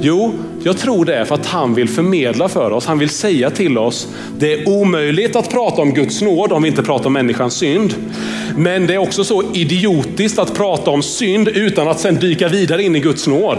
Jo, 0.00 0.32
jag 0.62 0.78
tror 0.78 1.04
det 1.04 1.14
är 1.14 1.24
för 1.24 1.34
att 1.34 1.46
han 1.46 1.74
vill 1.74 1.88
förmedla 1.88 2.48
för 2.48 2.70
oss. 2.70 2.86
Han 2.86 2.98
vill 2.98 3.08
säga 3.08 3.50
till 3.50 3.78
oss, 3.78 4.08
det 4.38 4.52
är 4.52 4.68
omöjligt 4.68 5.36
att 5.36 5.50
prata 5.50 5.82
om 5.82 5.94
Guds 5.94 6.22
nåd 6.22 6.52
om 6.52 6.62
vi 6.62 6.68
inte 6.68 6.82
pratar 6.82 7.06
om 7.06 7.12
människans 7.12 7.54
synd. 7.54 7.94
Men 8.56 8.86
det 8.86 8.94
är 8.94 8.98
också 8.98 9.24
så 9.24 9.42
idiotiskt 9.54 10.38
att 10.38 10.54
prata 10.54 10.90
om 10.90 11.02
synd 11.02 11.48
utan 11.48 11.88
att 11.88 12.00
sedan 12.00 12.14
dyka 12.14 12.48
vidare 12.48 12.82
in 12.82 12.96
i 12.96 13.00
Guds 13.00 13.26
nåd. 13.26 13.58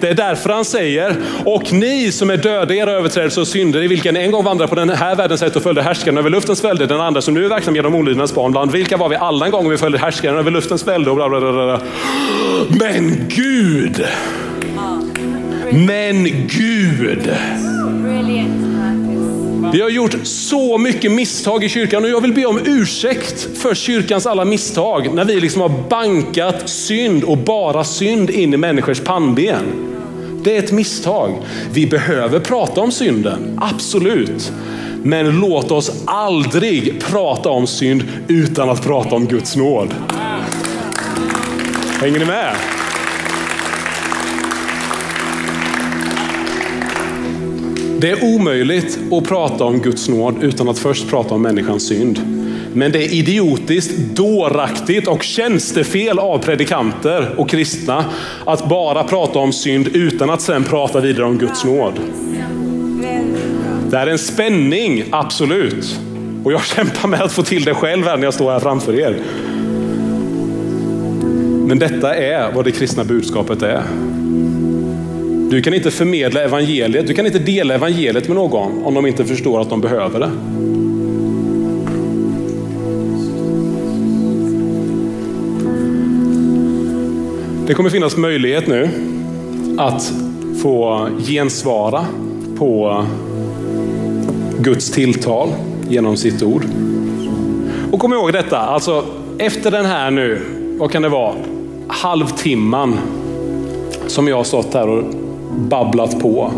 Det 0.00 0.08
är 0.08 0.14
därför 0.14 0.50
han 0.50 0.64
säger, 0.64 1.16
och 1.44 1.72
ni 1.72 2.12
som 2.12 2.30
är 2.30 2.36
döda 2.36 2.74
i 2.74 2.78
era 2.78 2.92
överträdelser 2.92 3.40
och 3.40 3.48
synder, 3.48 3.82
i 3.82 3.88
vilken 3.88 4.16
en 4.16 4.30
gång 4.30 4.44
vandrade 4.44 4.68
på 4.68 4.74
den 4.74 4.90
här 4.90 5.16
världens 5.16 5.40
sätt 5.40 5.56
och 5.56 5.62
följde 5.62 5.82
härskaren 5.82 6.18
över 6.18 6.30
luftens 6.30 6.64
välde, 6.64 6.86
den 6.86 7.00
andra 7.00 7.22
som 7.22 7.34
nu 7.34 7.44
är 7.44 7.48
verksam 7.48 7.76
genom 7.76 7.94
olydnadens 7.94 8.34
barn, 8.34 8.52
bland 8.52 8.72
vilka 8.72 8.96
var 8.96 9.08
vi 9.08 9.16
alla 9.16 9.46
en 9.46 9.52
gång 9.52 9.66
och 9.66 9.72
vi 9.72 9.78
följde 9.78 9.98
härskaren 9.98 10.38
över 10.38 10.50
luftens 10.50 10.86
välde 10.86 11.10
och 11.10 11.16
bla 11.16 11.28
bla 11.28 11.40
bla. 11.40 11.52
bla. 11.52 11.80
Men 12.68 13.28
Gud! 13.28 14.04
Men 15.72 16.24
Gud! 16.48 17.30
Vi 19.72 19.80
har 19.80 19.88
gjort 19.88 20.16
så 20.22 20.78
mycket 20.78 21.12
misstag 21.12 21.64
i 21.64 21.68
kyrkan 21.68 22.04
och 22.04 22.10
jag 22.10 22.20
vill 22.20 22.32
be 22.32 22.46
om 22.46 22.60
ursäkt 22.64 23.58
för 23.58 23.74
kyrkans 23.74 24.26
alla 24.26 24.44
misstag 24.44 25.14
när 25.14 25.24
vi 25.24 25.40
liksom 25.40 25.60
har 25.60 25.88
bankat 25.88 26.68
synd 26.68 27.24
och 27.24 27.38
bara 27.38 27.84
synd 27.84 28.30
in 28.30 28.54
i 28.54 28.56
människors 28.56 29.00
pannben. 29.00 29.89
Det 30.44 30.56
är 30.56 30.58
ett 30.58 30.72
misstag. 30.72 31.38
Vi 31.72 31.86
behöver 31.86 32.40
prata 32.40 32.80
om 32.80 32.92
synden, 32.92 33.58
absolut. 33.60 34.52
Men 35.02 35.40
låt 35.40 35.70
oss 35.70 36.02
aldrig 36.04 37.00
prata 37.00 37.48
om 37.48 37.66
synd 37.66 38.02
utan 38.28 38.70
att 38.70 38.82
prata 38.82 39.16
om 39.16 39.26
Guds 39.26 39.56
nåd. 39.56 39.94
Hänger 42.00 42.18
ni 42.18 42.24
med? 42.24 42.56
Det 48.00 48.10
är 48.10 48.24
omöjligt 48.24 48.98
att 49.12 49.28
prata 49.28 49.64
om 49.64 49.78
Guds 49.78 50.08
nåd 50.08 50.34
utan 50.42 50.68
att 50.68 50.78
först 50.78 51.08
prata 51.08 51.34
om 51.34 51.42
människans 51.42 51.86
synd. 51.86 52.39
Men 52.72 52.92
det 52.92 53.04
är 53.04 53.14
idiotiskt, 53.14 53.98
dåraktigt 53.98 55.08
och 55.08 55.22
tjänstefel 55.22 56.18
av 56.18 56.38
predikanter 56.38 57.34
och 57.36 57.48
kristna 57.48 58.04
att 58.44 58.68
bara 58.68 59.04
prata 59.04 59.38
om 59.38 59.52
synd 59.52 59.88
utan 59.88 60.30
att 60.30 60.40
sen 60.40 60.64
prata 60.64 61.00
vidare 61.00 61.24
om 61.24 61.38
Guds 61.38 61.64
nåd. 61.64 62.00
Det 63.90 63.96
är 63.96 64.06
en 64.06 64.18
spänning, 64.18 65.04
absolut. 65.10 66.00
Och 66.44 66.52
jag 66.52 66.64
kämpar 66.76 67.08
med 67.08 67.22
att 67.22 67.32
få 67.32 67.42
till 67.42 67.64
det 67.64 67.74
själv 67.74 68.04
här 68.04 68.16
när 68.16 68.24
jag 68.24 68.34
står 68.34 68.50
här 68.50 68.60
framför 68.60 69.00
er. 69.00 69.16
Men 71.66 71.78
detta 71.78 72.14
är 72.14 72.52
vad 72.52 72.64
det 72.64 72.70
kristna 72.70 73.04
budskapet 73.04 73.62
är. 73.62 73.82
Du 75.50 75.62
kan 75.62 75.74
inte 75.74 75.90
förmedla 75.90 76.42
evangeliet, 76.42 77.06
du 77.06 77.14
kan 77.14 77.26
inte 77.26 77.38
dela 77.38 77.74
evangeliet 77.74 78.28
med 78.28 78.36
någon 78.36 78.84
om 78.84 78.94
de 78.94 79.06
inte 79.06 79.24
förstår 79.24 79.60
att 79.60 79.70
de 79.70 79.80
behöver 79.80 80.20
det. 80.20 80.30
Det 87.70 87.74
kommer 87.74 87.90
finnas 87.90 88.16
möjlighet 88.16 88.66
nu 88.66 88.88
att 89.78 90.12
få 90.62 91.08
gensvara 91.26 92.06
på 92.58 93.04
Guds 94.58 94.90
tilltal 94.90 95.48
genom 95.88 96.16
sitt 96.16 96.42
ord. 96.42 96.64
Och 97.92 98.00
kom 98.00 98.12
ihåg 98.12 98.32
detta, 98.32 98.58
alltså 98.58 99.04
efter 99.38 99.70
den 99.70 99.86
här 99.86 100.10
nu, 100.10 100.40
vad 100.78 100.92
kan 100.92 101.02
det 101.02 101.08
vara, 101.08 101.34
halvtimman 101.88 102.98
som 104.06 104.28
jag 104.28 104.36
har 104.36 104.44
stått 104.44 104.74
här 104.74 104.88
och 104.88 105.04
babblat 105.54 106.20
på. 106.20 106.52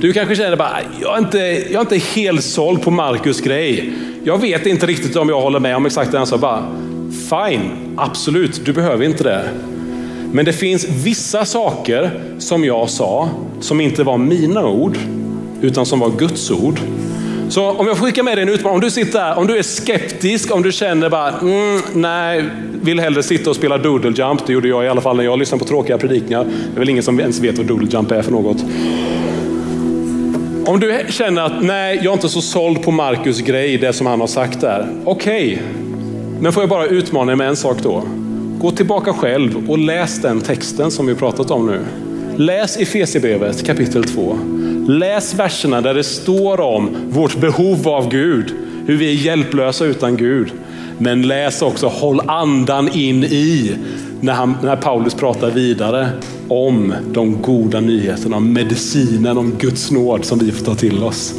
Du 0.00 0.12
kanske 0.12 0.36
känner 0.36 0.56
bara, 0.56 0.78
jag 1.00 1.14
är 1.14 1.18
inte, 1.18 1.38
jag 1.38 1.74
är 1.74 1.80
inte 1.80 1.98
helt 1.98 2.44
såld 2.44 2.82
på 2.82 2.90
Markus 2.90 3.40
grej. 3.40 3.92
Jag 4.24 4.40
vet 4.40 4.66
inte 4.66 4.86
riktigt 4.86 5.16
om 5.16 5.28
jag 5.28 5.40
håller 5.40 5.60
med 5.60 5.76
om 5.76 5.86
exakt 5.86 6.12
det 6.12 6.18
han 6.18 6.26
sa. 6.26 6.38
Bara, 6.38 6.64
Fine, 7.10 7.70
absolut, 7.96 8.64
du 8.64 8.72
behöver 8.72 9.04
inte 9.04 9.24
det. 9.24 9.48
Men 10.32 10.44
det 10.44 10.52
finns 10.52 10.86
vissa 10.88 11.44
saker 11.44 12.10
som 12.38 12.64
jag 12.64 12.90
sa 12.90 13.28
som 13.60 13.80
inte 13.80 14.02
var 14.02 14.18
mina 14.18 14.66
ord, 14.66 14.98
utan 15.62 15.86
som 15.86 16.00
var 16.00 16.10
Guds 16.18 16.50
ord. 16.50 16.80
Så 17.48 17.70
om 17.70 17.86
jag 17.86 17.96
skickar 17.96 18.22
med 18.22 18.36
dig 18.36 18.42
en 18.42 18.48
utmaning, 18.48 18.74
om 18.74 18.80
du 18.80 18.90
sitter 18.90 19.18
där, 19.18 19.38
om 19.38 19.46
du 19.46 19.58
är 19.58 19.62
skeptisk, 19.62 20.54
om 20.54 20.62
du 20.62 20.72
känner 20.72 21.10
bara, 21.10 21.28
mm, 21.28 21.80
nej, 21.94 22.44
vill 22.82 23.00
hellre 23.00 23.22
sitta 23.22 23.50
och 23.50 23.56
spela 23.56 23.78
doodle 23.78 24.12
jump. 24.16 24.46
Det 24.46 24.52
gjorde 24.52 24.68
jag 24.68 24.84
i 24.84 24.88
alla 24.88 25.00
fall 25.00 25.16
när 25.16 25.24
jag 25.24 25.38
lyssnade 25.38 25.64
på 25.64 25.68
tråkiga 25.68 25.98
predikningar. 25.98 26.44
Det 26.44 26.76
är 26.76 26.78
väl 26.78 26.88
ingen 26.88 27.02
som 27.02 27.20
ens 27.20 27.40
vet 27.40 27.58
vad 27.58 27.66
doodle 27.66 27.88
jump 27.92 28.10
är 28.10 28.22
för 28.22 28.32
något. 28.32 28.64
Om 30.66 30.80
du 30.80 31.04
känner 31.08 31.42
att 31.42 31.62
nej, 31.62 31.96
jag 31.96 32.06
är 32.06 32.12
inte 32.12 32.28
så 32.28 32.40
såld 32.40 32.82
på 32.82 32.90
Markus 32.90 33.40
grej, 33.40 33.78
det 33.78 33.92
som 33.92 34.06
han 34.06 34.20
har 34.20 34.26
sagt 34.26 34.60
där. 34.60 34.88
Okej, 35.04 35.52
okay. 35.52 35.58
men 36.40 36.52
får 36.52 36.62
jag 36.62 36.70
bara 36.70 36.86
utmana 36.86 37.26
dig 37.26 37.36
med 37.36 37.48
en 37.48 37.56
sak 37.56 37.76
då? 37.82 38.02
Gå 38.60 38.70
tillbaka 38.70 39.12
själv 39.12 39.70
och 39.70 39.78
läs 39.78 40.22
den 40.22 40.40
texten 40.40 40.90
som 40.90 41.06
vi 41.06 41.14
pratat 41.14 41.50
om 41.50 41.66
nu. 41.66 41.80
Läs 42.36 42.76
Efesierbrevet 42.76 43.66
kapitel 43.66 44.04
2. 44.04 44.38
Läs 44.88 45.34
verserna 45.34 45.80
där 45.80 45.94
det 45.94 46.04
står 46.04 46.60
om 46.60 46.96
vårt 47.08 47.36
behov 47.36 47.88
av 47.88 48.10
Gud, 48.10 48.54
hur 48.86 48.96
vi 48.96 49.08
är 49.08 49.24
hjälplösa 49.24 49.84
utan 49.84 50.16
Gud. 50.16 50.52
Men 50.98 51.22
läs 51.22 51.62
också, 51.62 51.86
håll 51.86 52.20
andan 52.26 52.88
in 52.88 53.24
i 53.24 53.76
när, 54.20 54.32
han, 54.32 54.56
när 54.62 54.76
Paulus 54.76 55.14
pratar 55.14 55.50
vidare 55.50 56.08
om 56.48 56.94
de 57.12 57.42
goda 57.42 57.80
nyheterna, 57.80 58.36
om 58.36 58.52
medicinen, 58.52 59.38
om 59.38 59.52
Guds 59.58 59.90
nåd 59.90 60.24
som 60.24 60.38
vi 60.38 60.52
får 60.52 60.64
ta 60.64 60.74
till 60.74 61.02
oss. 61.02 61.34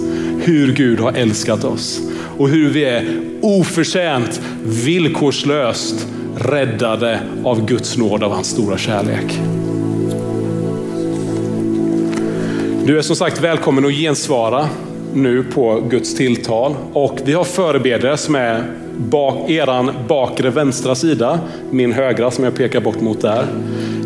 Hur 0.50 0.74
Gud 0.74 1.00
har 1.00 1.14
älskat 1.14 1.64
oss 1.64 2.02
och 2.38 2.50
hur 2.50 2.70
vi 2.70 2.84
är 2.84 3.22
oförtjänt, 3.42 4.42
villkorslöst 4.64 6.08
räddade 6.38 7.20
av 7.44 7.66
Guds 7.66 7.98
nåd, 7.98 8.24
av 8.24 8.32
hans 8.32 8.48
stora 8.48 8.78
kärlek. 8.78 9.40
Du 12.86 12.98
är 12.98 13.02
som 13.02 13.16
sagt 13.16 13.42
välkommen 13.42 13.86
att 13.86 13.94
gensvara 13.94 14.70
nu 15.14 15.44
på 15.44 15.82
Guds 15.90 16.16
tilltal 16.16 16.76
och 16.94 17.20
vi 17.26 17.34
har 17.34 17.44
förebedjare 17.44 18.18
som 18.18 18.36
är 18.36 18.64
bak, 18.98 19.50
eran 19.50 19.92
bakre 20.08 20.50
vänstra 20.50 20.96
sida, 20.96 21.40
min 21.72 21.94
högra 21.94 22.32
som 22.32 22.44
jag 22.44 22.56
pekar 22.56 22.82
bort 22.82 23.02
mot 23.02 23.22
där. 23.22 23.46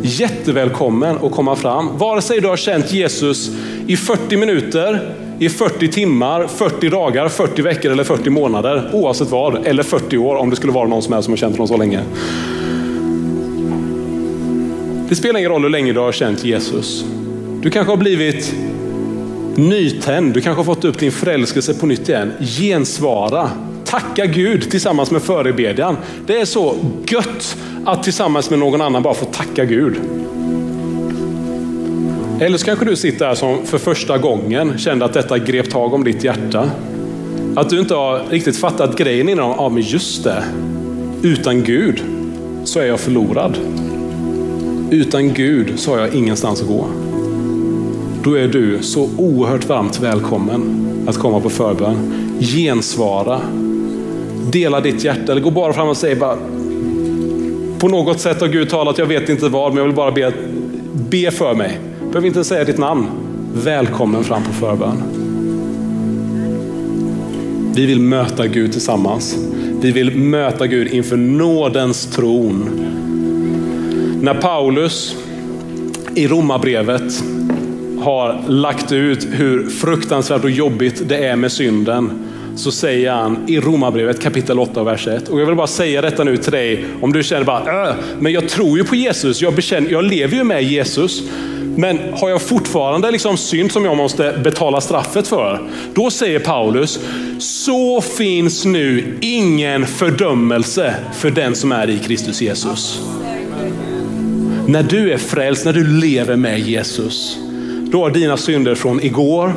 Jättevälkommen 0.01 1.17
att 1.23 1.31
komma 1.31 1.55
fram. 1.55 1.97
Vare 1.97 2.21
sig 2.21 2.41
du 2.41 2.47
har 2.47 2.57
känt 2.57 2.93
Jesus 2.93 3.51
i 3.87 3.97
40 3.97 4.37
minuter, 4.37 5.15
i 5.45 5.49
40 5.49 5.87
timmar, 5.87 6.47
40 6.47 6.89
dagar, 6.89 7.29
40 7.29 7.61
veckor 7.61 7.91
eller 7.91 8.03
40 8.03 8.29
månader. 8.29 8.89
Oavsett 8.93 9.29
vad. 9.29 9.67
Eller 9.67 9.83
40 9.83 10.17
år 10.17 10.35
om 10.35 10.49
det 10.49 10.55
skulle 10.55 10.73
vara 10.73 10.87
någon 10.87 11.01
som 11.01 11.13
helst 11.13 11.25
som 11.25 11.31
har 11.31 11.37
känt 11.37 11.53
honom 11.53 11.67
så 11.67 11.77
länge. 11.77 11.99
Det 15.09 15.15
spelar 15.15 15.39
ingen 15.39 15.51
roll 15.51 15.63
hur 15.63 15.69
länge 15.69 15.93
du 15.93 15.99
har 15.99 16.11
känt 16.11 16.43
Jesus. 16.43 17.05
Du 17.61 17.69
kanske 17.69 17.91
har 17.91 17.97
blivit 17.97 18.55
nytänd. 19.55 20.33
Du 20.33 20.41
kanske 20.41 20.59
har 20.59 20.75
fått 20.75 20.85
upp 20.85 20.99
din 20.99 21.11
förälskelse 21.11 21.73
på 21.73 21.85
nytt 21.85 22.09
igen. 22.09 22.31
Gensvara. 22.39 23.49
Tacka 23.85 24.25
Gud 24.25 24.71
tillsammans 24.71 25.11
med 25.11 25.21
förebedjan. 25.21 25.97
Det 26.25 26.41
är 26.41 26.45
så 26.45 26.75
gött 27.07 27.57
att 27.85 28.03
tillsammans 28.03 28.49
med 28.49 28.59
någon 28.59 28.81
annan 28.81 29.03
bara 29.03 29.13
få 29.13 29.25
tacka 29.25 29.65
Gud. 29.65 29.95
Eller 32.43 32.57
så 32.57 32.65
kanske 32.65 32.85
du 32.85 32.95
sitter 32.95 33.25
här 33.25 33.35
som 33.35 33.65
för 33.65 33.77
första 33.77 34.17
gången 34.17 34.77
kände 34.77 35.05
att 35.05 35.13
detta 35.13 35.39
grep 35.39 35.69
tag 35.69 35.93
om 35.93 36.03
ditt 36.03 36.23
hjärta. 36.23 36.69
Att 37.55 37.69
du 37.69 37.79
inte 37.79 37.95
har 37.95 38.21
riktigt 38.29 38.57
fattat 38.57 38.97
grejen 38.97 39.29
innan. 39.29 39.49
Ja, 39.49 39.69
men 39.69 39.83
just 39.83 40.23
det. 40.23 40.43
Utan 41.21 41.63
Gud 41.63 42.01
så 42.63 42.79
är 42.79 42.85
jag 42.85 42.99
förlorad. 42.99 43.57
Utan 44.91 45.33
Gud 45.33 45.79
så 45.79 45.91
har 45.91 45.99
jag 45.99 46.13
ingenstans 46.13 46.61
att 46.61 46.67
gå. 46.67 46.85
Då 48.23 48.37
är 48.37 48.47
du 48.47 48.77
så 48.81 49.09
oerhört 49.17 49.65
varmt 49.65 49.99
välkommen 49.99 50.87
att 51.07 51.17
komma 51.17 51.39
på 51.39 51.49
förbön. 51.49 51.95
Gensvara. 52.39 53.41
Dela 54.51 54.81
ditt 54.81 55.03
hjärta 55.03 55.31
eller 55.31 55.41
gå 55.41 55.51
bara 55.51 55.73
fram 55.73 55.89
och 55.89 55.97
säg 55.97 56.15
bara 56.15 56.37
på 57.79 57.87
något 57.87 58.19
sätt 58.19 58.41
har 58.41 58.47
Gud 58.47 58.69
talat, 58.69 58.97
jag 58.97 59.05
vet 59.05 59.29
inte 59.29 59.47
vad, 59.47 59.71
men 59.71 59.77
jag 59.77 59.85
vill 59.85 59.95
bara 59.95 60.11
be, 60.11 60.33
be 60.93 61.31
för 61.31 61.53
mig. 61.53 61.79
Behöver 62.13 62.27
inte 62.27 62.43
säga 62.43 62.63
ditt 62.63 62.77
namn. 62.77 63.07
Välkommen 63.53 64.23
fram 64.23 64.43
på 64.43 64.53
förbön. 64.53 65.03
Vi 67.75 67.85
vill 67.85 67.99
möta 67.99 68.47
Gud 68.47 68.71
tillsammans. 68.71 69.37
Vi 69.81 69.91
vill 69.91 70.15
möta 70.17 70.67
Gud 70.67 70.87
inför 70.87 71.17
nådens 71.17 72.05
tron. 72.05 72.69
När 74.21 74.33
Paulus 74.33 75.15
i 76.15 76.27
Romarbrevet 76.27 77.23
har 77.99 78.41
lagt 78.47 78.91
ut 78.91 79.27
hur 79.31 79.69
fruktansvärt 79.69 80.43
och 80.43 80.49
jobbigt 80.49 81.09
det 81.09 81.25
är 81.25 81.35
med 81.35 81.51
synden 81.51 82.09
så 82.55 82.71
säger 82.71 83.11
han 83.11 83.37
i 83.47 83.59
Romarbrevet 83.59 84.21
kapitel 84.21 84.59
8 84.59 84.83
vers 84.83 85.07
1. 85.07 85.29
Och 85.29 85.41
jag 85.41 85.45
vill 85.45 85.55
bara 85.55 85.67
säga 85.67 86.01
detta 86.01 86.23
nu 86.23 86.37
till 86.37 86.51
dig 86.51 86.85
om 87.01 87.13
du 87.13 87.23
känner 87.23 87.45
bara, 87.45 87.89
äh, 87.89 87.95
men 88.19 88.31
jag 88.31 88.49
tror 88.49 88.77
ju 88.77 88.83
på 88.83 88.95
Jesus, 88.95 89.41
jag, 89.41 89.55
bekänner, 89.55 89.91
jag 89.91 90.03
lever 90.03 90.37
ju 90.37 90.43
med 90.43 90.63
Jesus. 90.63 91.23
Men 91.75 91.99
har 92.13 92.29
jag 92.29 92.41
fortfarande 92.41 93.11
liksom 93.11 93.37
synd 93.37 93.71
som 93.71 93.85
jag 93.85 93.97
måste 93.97 94.39
betala 94.43 94.81
straffet 94.81 95.27
för? 95.27 95.69
Då 95.93 96.11
säger 96.11 96.39
Paulus, 96.39 96.99
så 97.39 98.01
finns 98.01 98.65
nu 98.65 99.17
ingen 99.21 99.85
fördömelse 99.85 100.95
för 101.13 101.31
den 101.31 101.55
som 101.55 101.71
är 101.71 101.89
i 101.89 101.99
Kristus 101.99 102.41
Jesus. 102.41 103.01
När 104.67 104.83
du 104.83 105.11
är 105.11 105.17
frälst, 105.17 105.65
när 105.65 105.73
du 105.73 105.87
lever 105.87 106.35
med 106.35 106.59
Jesus, 106.59 107.37
då 107.91 108.03
har 108.03 108.09
dina 108.09 108.37
synder 108.37 108.75
från 108.75 109.03
igår, 109.03 109.53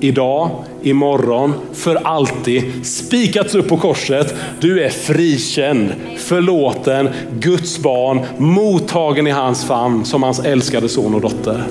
idag, 0.00 0.50
imorgon, 0.82 1.52
för 1.72 1.94
alltid 1.94 2.86
spikats 2.86 3.54
upp 3.54 3.68
på 3.68 3.76
korset. 3.76 4.34
Du 4.60 4.82
är 4.84 4.88
frikänd, 4.88 5.92
förlåten, 6.18 7.08
Guds 7.40 7.78
barn, 7.78 8.20
mottagen 8.38 9.26
i 9.26 9.30
hans 9.30 9.64
famn 9.64 10.04
som 10.04 10.22
hans 10.22 10.38
älskade 10.38 10.88
son 10.88 11.14
och 11.14 11.20
dotter. 11.20 11.64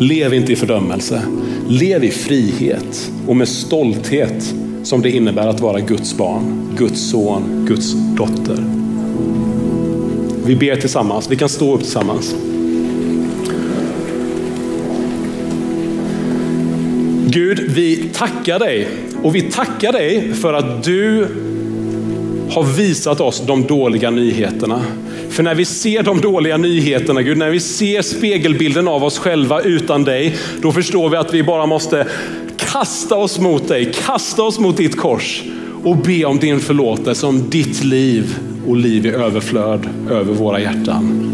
Lev 0.00 0.34
inte 0.34 0.52
i 0.52 0.56
fördömelse. 0.56 1.22
Lev 1.68 2.04
i 2.04 2.10
frihet 2.10 3.10
och 3.26 3.36
med 3.36 3.48
stolthet 3.48 4.54
som 4.82 5.02
det 5.02 5.10
innebär 5.10 5.48
att 5.48 5.60
vara 5.60 5.80
Guds 5.80 6.16
barn, 6.16 6.74
Guds 6.78 7.10
son, 7.10 7.66
Guds 7.68 7.92
dotter. 8.16 8.64
Vi 10.46 10.56
ber 10.56 10.76
tillsammans. 10.76 11.30
Vi 11.30 11.36
kan 11.36 11.48
stå 11.48 11.74
upp 11.74 11.80
tillsammans. 11.80 12.34
Gud, 17.34 17.64
vi 17.68 17.96
tackar 17.96 18.58
dig 18.58 18.88
och 19.22 19.34
vi 19.34 19.42
tackar 19.42 19.92
dig 19.92 20.34
för 20.34 20.52
att 20.52 20.84
du 20.84 21.26
har 22.50 22.76
visat 22.76 23.20
oss 23.20 23.42
de 23.46 23.62
dåliga 23.62 24.10
nyheterna. 24.10 24.82
För 25.30 25.42
när 25.42 25.54
vi 25.54 25.64
ser 25.64 26.02
de 26.02 26.20
dåliga 26.20 26.56
nyheterna, 26.56 27.22
Gud, 27.22 27.38
när 27.38 27.50
vi 27.50 27.60
ser 27.60 28.02
spegelbilden 28.02 28.88
av 28.88 29.04
oss 29.04 29.18
själva 29.18 29.60
utan 29.60 30.04
dig, 30.04 30.36
då 30.62 30.72
förstår 30.72 31.08
vi 31.08 31.16
att 31.16 31.34
vi 31.34 31.42
bara 31.42 31.66
måste 31.66 32.06
kasta 32.56 33.16
oss 33.16 33.40
mot 33.40 33.68
dig, 33.68 33.92
kasta 34.06 34.42
oss 34.42 34.58
mot 34.58 34.76
ditt 34.76 34.96
kors 34.96 35.42
och 35.84 35.96
be 35.96 36.24
om 36.24 36.38
din 36.38 36.60
förlåtelse, 36.60 37.26
om 37.26 37.50
ditt 37.50 37.84
liv 37.84 38.36
och 38.66 38.76
liv 38.76 39.06
i 39.06 39.10
överflöd 39.10 39.88
över 40.10 40.32
våra 40.32 40.60
hjärtan. 40.60 41.30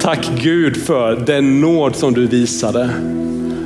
Tack 0.00 0.30
Gud 0.42 0.76
för 0.76 1.22
den 1.26 1.60
nåd 1.60 1.96
som 1.96 2.14
du 2.14 2.26
visade. 2.26 2.90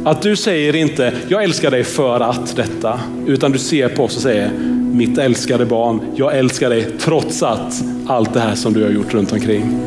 Att 0.06 0.22
du 0.22 0.36
säger 0.36 0.76
inte, 0.76 1.12
jag 1.28 1.44
älskar 1.44 1.70
dig 1.70 1.84
för 1.84 2.20
att 2.20 2.56
detta, 2.56 3.00
utan 3.26 3.52
du 3.52 3.58
ser 3.58 3.88
på 3.88 4.04
oss 4.04 4.16
och 4.16 4.22
säger, 4.22 4.50
mitt 4.92 5.18
älskade 5.18 5.66
barn, 5.66 6.00
jag 6.16 6.38
älskar 6.38 6.70
dig 6.70 6.86
trots 6.98 7.42
att 7.42 7.84
allt 8.06 8.34
det 8.34 8.40
här 8.40 8.54
som 8.54 8.72
du 8.72 8.82
har 8.82 8.90
gjort 8.90 9.14
runt 9.14 9.32
omkring. 9.32 9.80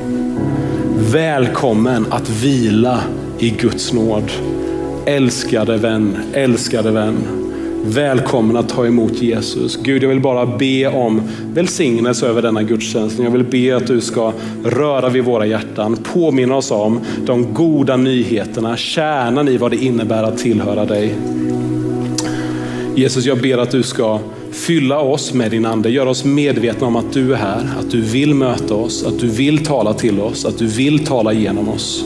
Välkommen 1.12 2.06
att 2.10 2.30
vila 2.30 3.00
i 3.40 3.50
Guds 3.50 3.94
nåd. 3.94 4.32
Älskade 5.06 5.78
vän, 5.78 6.18
älskade 6.34 6.92
vän. 6.92 7.47
Välkommen 7.90 8.58
att 8.58 8.70
ta 8.70 8.86
emot 8.86 9.22
Jesus. 9.22 9.80
Gud, 9.84 10.04
jag 10.04 10.10
vill 10.10 10.20
bara 10.20 10.46
be 10.46 10.88
om 10.88 11.22
välsignelse 11.54 12.28
över 12.28 12.42
denna 12.42 12.64
gudstjänst. 12.64 13.20
Jag 13.20 13.32
vill 13.32 13.44
be 13.44 13.78
att 13.78 13.88
du 13.88 14.02
ska 14.02 14.34
röra 14.64 15.10
vid 15.10 15.24
våra 15.24 15.46
hjärtan, 15.46 15.98
påminna 16.14 16.56
oss 16.56 16.72
om 16.72 17.00
de 17.26 17.54
goda 17.54 17.98
nyheterna, 17.98 18.78
kärnan 18.78 19.48
i 19.48 19.58
vad 19.58 19.72
det 19.72 19.78
innebär 19.78 20.24
att 20.24 20.38
tillhöra 20.38 20.86
dig. 20.86 21.16
Jesus, 22.96 23.26
jag 23.26 23.42
ber 23.42 23.58
att 23.58 23.72
du 23.72 23.84
ska 23.84 24.20
fylla 24.52 25.00
oss 25.00 25.34
med 25.34 25.52
din 25.52 25.66
ande, 25.66 25.90
göra 25.90 26.10
oss 26.10 26.26
medvetna 26.26 26.88
om 26.88 26.96
att 26.96 27.14
du 27.14 27.34
är 27.34 27.38
här, 27.38 27.70
att 27.80 27.92
du 27.92 28.02
vill 28.02 28.34
möta 28.34 28.74
oss, 28.74 29.06
att 29.06 29.20
du 29.20 29.28
vill 29.28 29.66
tala 29.66 29.94
till 29.94 30.20
oss, 30.20 30.46
att 30.46 30.58
du 30.58 30.68
vill 30.68 31.06
tala 31.06 31.34
genom 31.34 31.70
oss. 31.70 32.06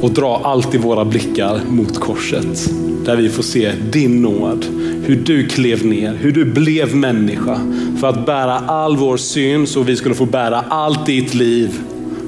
Och 0.00 0.10
dra 0.10 0.40
alltid 0.44 0.80
våra 0.80 1.04
blickar 1.04 1.60
mot 1.68 2.00
korset 2.00 2.70
där 3.08 3.16
vi 3.16 3.28
får 3.28 3.42
se 3.42 3.72
din 3.90 4.22
nåd. 4.22 4.66
Hur 5.04 5.16
du 5.16 5.46
klev 5.46 5.86
ner, 5.86 6.14
hur 6.14 6.32
du 6.32 6.44
blev 6.44 6.96
människa 6.96 7.60
för 8.00 8.08
att 8.08 8.26
bära 8.26 8.52
all 8.52 8.96
vår 8.96 9.16
synd 9.16 9.68
så 9.68 9.82
vi 9.82 9.96
skulle 9.96 10.14
få 10.14 10.26
bära 10.26 10.64
allt 10.68 11.06
ditt 11.06 11.34
liv 11.34 11.70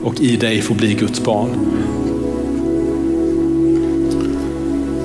och 0.05 0.21
i 0.21 0.37
dig 0.37 0.61
få 0.61 0.75
bli 0.75 0.95
Guds 0.95 1.25
barn. 1.25 1.51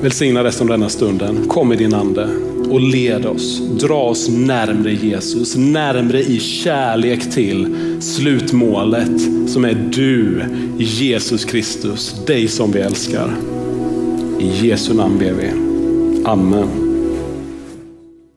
Välsigna 0.01 0.43
resten 0.43 0.71
av 0.71 0.77
denna 0.77 0.89
stunden. 0.89 1.47
Kom 1.47 1.73
i 1.73 1.75
din 1.75 1.93
ande 1.93 2.29
och 2.69 2.81
led 2.81 3.25
oss. 3.25 3.61
Dra 3.79 4.01
oss 4.01 4.29
närmre 4.29 4.93
Jesus, 4.93 5.55
närmre 5.55 6.21
i 6.21 6.39
kärlek 6.39 7.31
till 7.31 7.75
slutmålet 7.99 9.21
som 9.47 9.65
är 9.65 9.91
du, 9.93 10.45
Jesus 10.77 11.45
Kristus, 11.45 12.25
dig 12.25 12.47
som 12.47 12.71
vi 12.71 12.79
älskar. 12.79 13.31
I 14.39 14.49
Jesu 14.51 14.93
namn 14.93 15.19
ber 15.19 15.33
vi. 15.33 15.51
Amen. 16.25 16.84